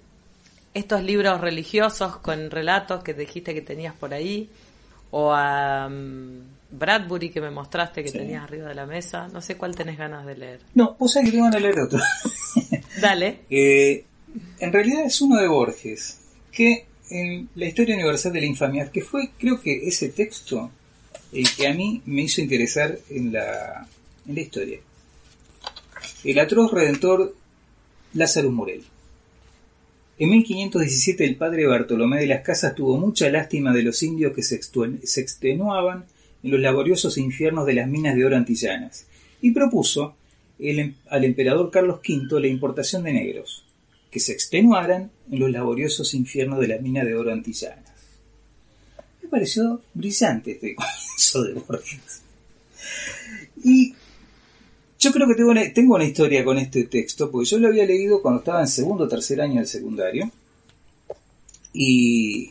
estos 0.74 1.02
libros 1.04 1.40
religiosos 1.42 2.18
con 2.18 2.52
relatos 2.52 3.02
que 3.04 3.14
dijiste 3.14 3.54
que 3.54 3.62
tenías 3.62 3.96
por 3.96 4.14
ahí, 4.14 4.50
o 5.12 5.32
a 5.34 5.88
mm, 5.90 6.42
Bradbury 6.72 7.30
que 7.30 7.40
me 7.40 7.50
mostraste 7.50 8.04
que 8.04 8.10
Sí. 8.10 8.18
tenías 8.18 8.44
arriba 8.44 8.68
de 8.68 8.76
la 8.76 8.86
mesa. 8.86 9.28
No 9.30 9.40
sé 9.42 9.56
cuál 9.56 9.74
tenés 9.76 9.98
ganas 9.98 10.26
de 10.26 10.36
leer. 10.36 10.60
No, 10.74 10.96
vos 11.00 11.14
sabés 11.14 11.30
que 11.30 11.32
tengo 11.38 11.46
ganas 11.46 11.62
de 11.62 11.68
leer 11.70 11.80
otro. 11.80 12.00
Dale. 13.02 13.40
Eh, 13.50 14.04
en 14.60 14.74
realidad 14.74 15.06
es 15.06 15.22
uno 15.22 15.38
de 15.40 15.48
Borges, 15.48 16.20
que 16.52 16.86
en 17.10 17.48
la 17.56 17.66
historia 17.66 17.96
universal 17.96 18.34
de 18.34 18.42
la 18.42 18.46
infamia, 18.48 18.92
que 18.92 19.02
fue 19.02 19.32
creo 19.38 19.62
que 19.62 19.88
ese 19.88 20.10
texto 20.10 20.70
el 21.36 21.54
que 21.54 21.68
a 21.68 21.74
mí 21.74 22.02
me 22.06 22.24
hizo 22.24 22.42
interesar 22.42 22.98
en 23.10 23.34
la, 23.34 23.88
en 24.28 24.36
la 24.36 24.42
historia. 24.42 24.80
El 26.24 26.40
atroz 26.40 26.72
redentor 26.72 27.36
Lázaro 28.14 28.52
Morel. 28.52 28.84
En 30.18 30.30
1517 30.30 31.26
el 31.26 31.36
padre 31.36 31.68
Bartolomé 31.68 32.22
de 32.22 32.28
las 32.28 32.42
Casas 32.42 32.74
tuvo 32.74 32.98
mucha 32.98 33.30
lástima 33.30 33.74
de 33.74 33.84
los 33.84 34.02
indios 34.02 34.34
que 34.34 34.44
se, 34.44 34.56
extenuaban 34.56 36.06
en 36.42 36.52
los 36.52 36.60
laboriosos 36.62 37.18
infiernos 37.18 37.66
de 37.66 37.74
las 37.74 37.90
minas 37.90 38.16
de 38.16 38.24
oro 38.24 38.38
antillanas 38.38 39.08
y 39.42 39.52
propuso 39.52 40.16
em- 40.58 40.96
al 41.10 41.26
emperador 41.26 41.70
Carlos 41.70 42.00
V 42.00 42.40
la 42.40 42.48
importación 42.48 43.04
de 43.04 43.12
negros 43.12 43.66
que 44.10 44.22
se 44.22 44.32
extenuaran 44.32 45.12
en 45.30 45.40
los 45.40 45.52
laboriosos 45.52 46.14
infiernos 46.14 46.62
de 46.62 46.70
las 46.70 46.82
minas 46.82 47.06
de 47.06 47.16
oro 47.16 47.34
antillanas. 47.34 47.85
Pareció 49.36 49.82
brillante 49.94 50.52
este 50.52 50.76
comienzo 50.76 51.44
de 51.44 51.54
Borges. 51.56 52.22
Y 53.66 53.94
yo 54.98 55.12
creo 55.12 55.28
que 55.28 55.36
tengo 55.36 55.52
una, 55.52 55.74
tengo 55.74 55.96
una 55.96 56.06
historia 56.06 56.46
con 56.46 56.58
este 56.58 56.86
texto, 56.86 57.30
porque 57.30 57.50
yo 57.50 57.60
lo 57.60 57.68
había 57.68 57.86
leído 57.86 58.22
cuando 58.22 58.40
estaba 58.40 58.62
en 58.62 58.70
segundo 58.70 59.04
o 59.04 59.08
tercer 59.10 59.42
año 59.42 59.56
del 59.56 59.68
secundario. 59.68 60.32
Y 61.74 62.50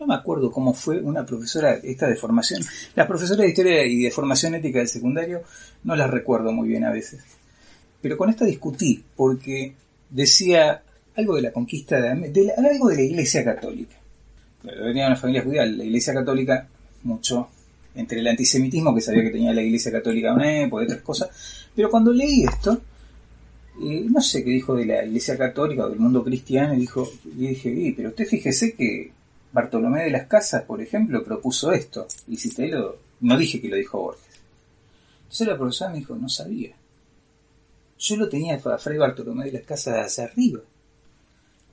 no 0.00 0.06
me 0.06 0.14
acuerdo 0.14 0.50
cómo 0.50 0.72
fue 0.72 1.02
una 1.02 1.26
profesora, 1.26 1.74
esta 1.74 2.08
de 2.08 2.16
formación. 2.16 2.62
Las 2.94 3.06
profesoras 3.06 3.42
de 3.42 3.48
historia 3.48 3.84
y 3.84 4.04
de 4.04 4.10
formación 4.10 4.54
ética 4.54 4.78
del 4.78 4.88
secundario 4.88 5.42
no 5.84 5.96
las 5.96 6.08
recuerdo 6.08 6.50
muy 6.50 6.66
bien 6.66 6.84
a 6.84 6.92
veces. 6.92 7.20
Pero 8.00 8.16
con 8.16 8.30
esta 8.30 8.46
discutí, 8.46 9.04
porque 9.14 9.74
decía 10.08 10.82
algo 11.14 11.36
de 11.36 11.42
la 11.42 11.52
conquista 11.52 12.00
de, 12.00 12.54
algo 12.56 12.88
de 12.88 12.96
la 12.96 13.02
iglesia 13.02 13.44
católica. 13.44 13.96
Venía 14.74 15.04
de 15.04 15.08
una 15.08 15.16
familia 15.16 15.42
judía, 15.42 15.66
la 15.66 15.84
iglesia 15.84 16.14
católica, 16.14 16.68
mucho 17.04 17.48
entre 17.94 18.20
el 18.20 18.28
antisemitismo 18.28 18.94
que 18.94 19.00
sabía 19.00 19.22
que 19.22 19.30
tenía 19.30 19.54
la 19.54 19.62
iglesia 19.62 19.90
católica 19.90 20.34
una 20.34 20.68
otras 20.70 21.00
cosas. 21.00 21.30
Pero 21.74 21.90
cuando 21.90 22.12
leí 22.12 22.44
esto, 22.44 22.80
eh, 23.82 24.06
no 24.10 24.20
sé 24.20 24.44
qué 24.44 24.50
dijo 24.50 24.74
de 24.74 24.86
la 24.86 25.04
iglesia 25.04 25.38
católica 25.38 25.86
o 25.86 25.90
del 25.90 25.98
mundo 25.98 26.22
cristiano, 26.22 26.74
dijo, 26.74 27.08
y 27.24 27.48
dije, 27.48 27.70
"Y, 27.70 27.92
pero 27.92 28.10
usted 28.10 28.26
fíjese 28.26 28.74
que 28.74 29.12
Bartolomé 29.56 30.04
de 30.04 30.10
las 30.10 30.26
Casas, 30.26 30.64
por 30.64 30.82
ejemplo, 30.82 31.24
propuso 31.24 31.72
esto. 31.72 32.06
Y 32.28 32.36
si 32.36 32.50
te 32.54 32.68
lo, 32.68 32.98
no 33.20 33.38
dije 33.38 33.58
que 33.58 33.68
lo 33.68 33.76
dijo 33.76 33.98
Borges. 33.98 34.22
Entonces 35.22 35.46
la 35.46 35.56
profesora 35.56 35.92
me 35.92 35.98
dijo, 35.98 36.14
no 36.14 36.28
sabía. 36.28 36.74
Yo 37.98 38.16
lo 38.16 38.28
tenía 38.28 38.56
a 38.56 38.78
Fray 38.78 38.98
Bartolomé 38.98 39.46
de 39.46 39.52
las 39.52 39.62
Casas 39.62 39.94
hacia 40.04 40.24
arriba. 40.24 40.60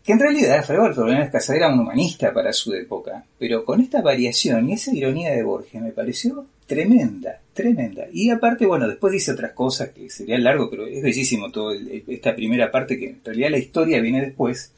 Que 0.04 0.12
en 0.12 0.20
realidad 0.20 0.68
de 0.68 1.14
las 1.14 1.30
Casas 1.30 1.56
era 1.56 1.74
un 1.74 1.80
humanista 1.80 2.34
para 2.34 2.52
su 2.52 2.74
época, 2.74 3.24
pero 3.40 3.64
con 3.64 3.80
esta 3.80 4.02
variación 4.02 4.70
y 4.70 4.74
esa 4.74 4.94
ironía 4.94 5.32
de 5.32 5.44
Borges 5.44 5.82
me 5.82 5.92
pareció 5.92 6.46
tremenda, 6.68 7.40
tremenda. 7.54 8.08
Y 8.12 8.30
aparte, 8.30 8.66
bueno, 8.66 8.86
después 8.88 9.14
dice 9.14 9.32
otras 9.32 9.54
cosas 9.54 9.90
que 9.90 10.10
sería 10.10 10.38
largo, 10.38 10.70
pero 10.70 10.88
es 10.88 11.02
bellísimo 11.02 11.52
todo 11.52 11.72
esta 11.72 12.36
primera 12.36 12.70
parte 12.70 13.00
que 13.00 13.12
en 13.12 13.22
realidad 13.24 13.52
la 13.52 13.60
historia 13.60 14.02
viene 14.02 14.22
después. 14.22 14.74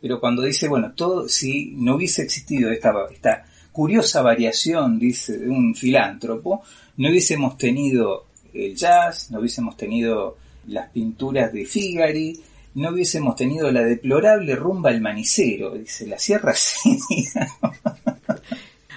Pero 0.00 0.18
cuando 0.18 0.42
dice, 0.42 0.66
bueno, 0.66 0.92
todo, 0.96 1.28
si 1.28 1.72
no 1.76 1.94
hubiese 1.94 2.22
existido 2.22 2.70
esta, 2.72 2.92
esta 3.12 3.46
curiosa 3.70 4.20
variación, 4.22 4.98
dice, 4.98 5.38
de 5.38 5.48
un 5.48 5.76
filántropo, 5.76 6.62
no 6.96 7.08
hubiésemos 7.08 7.56
tenido 7.56 8.26
el 8.52 8.74
jazz, 8.74 9.30
no 9.30 9.38
hubiésemos 9.38 9.76
tenido 9.76 10.38
las 10.66 10.90
pinturas 10.90 11.52
de 11.52 11.64
Figari, 11.64 12.40
no 12.76 12.90
hubiésemos 12.90 13.34
tenido 13.34 13.70
la 13.72 13.82
deplorable 13.82 14.54
rumba 14.54 14.90
al 14.90 15.00
manicero, 15.00 15.70
dice, 15.70 16.06
la 16.06 16.18
sierra 16.18 16.52
Cénica, 16.54 17.48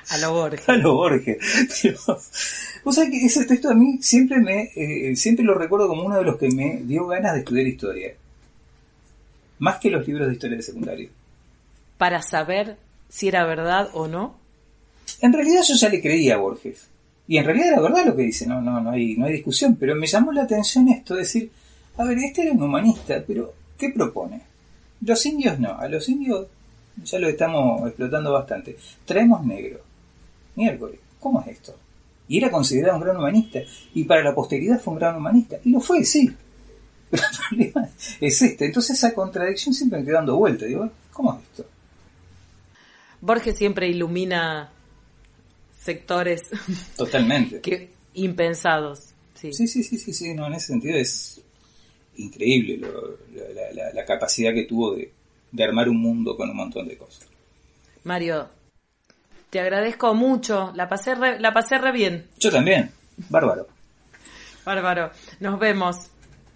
A 0.09 0.17
lo 0.17 0.33
Borges. 0.33 0.67
a 0.67 0.73
lo 0.73 0.95
Borges. 0.95 1.37
Pero, 1.81 1.97
vos 2.83 2.95
sabés 2.95 3.09
que 3.09 3.25
ese 3.25 3.45
texto 3.45 3.69
a 3.69 3.73
mí 3.73 3.97
siempre 4.01 4.39
me, 4.39 4.69
eh, 4.75 5.15
siempre 5.15 5.45
lo 5.45 5.53
recuerdo 5.53 5.87
como 5.87 6.03
uno 6.03 6.17
de 6.17 6.25
los 6.25 6.37
que 6.37 6.49
me 6.49 6.81
dio 6.83 7.07
ganas 7.07 7.33
de 7.33 7.39
estudiar 7.39 7.67
historia. 7.67 8.13
Más 9.59 9.79
que 9.79 9.89
los 9.89 10.05
libros 10.05 10.27
de 10.27 10.33
historia 10.33 10.57
de 10.57 10.63
secundario. 10.63 11.09
Para 11.97 12.21
saber 12.21 12.75
si 13.07 13.29
era 13.29 13.45
verdad 13.45 13.89
o 13.93 14.07
no. 14.09 14.35
En 15.21 15.31
realidad 15.31 15.61
yo 15.65 15.75
ya 15.75 15.87
le 15.87 16.01
creía 16.01 16.35
a 16.35 16.39
Borges. 16.39 16.87
Y 17.29 17.37
en 17.37 17.45
realidad 17.45 17.67
era 17.69 17.81
verdad 17.81 18.05
lo 18.07 18.15
que 18.15 18.23
dice, 18.23 18.45
no, 18.45 18.61
no, 18.61 18.81
no 18.81 18.91
hay, 18.91 19.15
no 19.15 19.25
hay 19.25 19.33
discusión, 19.33 19.77
pero 19.79 19.95
me 19.95 20.07
llamó 20.07 20.33
la 20.33 20.43
atención 20.43 20.89
esto, 20.89 21.15
decir, 21.15 21.49
a 21.97 22.03
ver, 22.03 22.17
este 22.17 22.41
era 22.41 22.51
un 22.51 22.63
humanista, 22.63 23.23
pero 23.25 23.53
¿qué 23.79 23.89
propone? 23.89 24.41
Los 25.01 25.25
indios 25.25 25.57
no, 25.57 25.79
a 25.79 25.87
los 25.87 26.07
indios 26.09 26.47
ya 27.03 27.19
lo 27.19 27.29
estamos 27.29 27.87
explotando 27.87 28.33
bastante. 28.33 28.77
Traemos 29.05 29.43
negro. 29.45 29.79
Miércoles, 30.55 30.99
¿cómo 31.19 31.41
es 31.41 31.47
esto? 31.47 31.75
Y 32.27 32.37
era 32.37 32.51
considerado 32.51 32.97
un 32.97 33.03
gran 33.03 33.17
humanista, 33.17 33.59
y 33.93 34.03
para 34.03 34.23
la 34.23 34.35
posteridad 34.35 34.79
fue 34.79 34.93
un 34.93 34.99
gran 34.99 35.15
humanista, 35.15 35.57
y 35.63 35.71
lo 35.71 35.79
fue, 35.79 36.03
sí. 36.03 36.29
Pero 37.09 37.23
el 37.23 37.37
problema 37.37 37.89
es 38.21 38.41
este, 38.41 38.65
entonces 38.65 38.97
esa 38.97 39.15
contradicción 39.15 39.73
siempre 39.73 39.99
me 39.99 40.05
queda 40.05 40.17
dando 40.17 40.37
vuelta, 40.37 40.65
digo, 40.65 40.91
¿cómo 41.11 41.33
es 41.33 41.39
esto? 41.49 41.65
Borges 43.21 43.57
siempre 43.57 43.87
ilumina 43.87 44.69
sectores 45.81 46.43
Totalmente. 46.95 47.59
que 47.61 47.89
impensados. 48.13 49.07
Sí. 49.33 49.53
Sí, 49.53 49.67
sí, 49.67 49.83
sí, 49.83 49.97
sí, 49.97 50.13
sí, 50.13 50.33
no, 50.33 50.47
en 50.47 50.53
ese 50.53 50.67
sentido 50.67 50.97
es 50.97 51.41
increíble 52.19 52.77
lo- 52.77 53.17
la, 53.33 53.71
la- 53.73 53.93
la 53.93 54.05
capacidad 54.05 54.53
que 54.53 54.63
tuvo 54.65 54.95
de, 54.95 55.11
de 55.51 55.63
armar 55.63 55.89
un 55.89 55.97
mundo 56.01 56.35
con 56.37 56.49
un 56.49 56.55
montón 56.57 56.87
de 56.87 56.97
cosas. 56.97 57.27
Mario, 58.03 58.47
te 59.49 59.59
agradezco 59.59 60.13
mucho. 60.13 60.71
La 60.75 60.87
pasé 60.87 61.15
re, 61.15 61.39
la 61.39 61.51
pasé 61.53 61.77
re 61.77 61.91
bien. 61.91 62.27
Yo 62.39 62.51
también, 62.51 62.91
bárbaro. 63.29 63.67
Bárbaro. 64.65 65.11
Nos 65.39 65.59
vemos. 65.59 66.09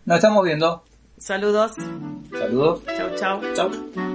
Nos 0.06 0.18
estamos 0.18 0.44
viendo. 0.46 0.84
Saludos. 1.18 1.72
Saludos. 2.32 2.82
Chau, 2.96 3.16
chau. 3.16 3.42
Chao. 3.56 4.13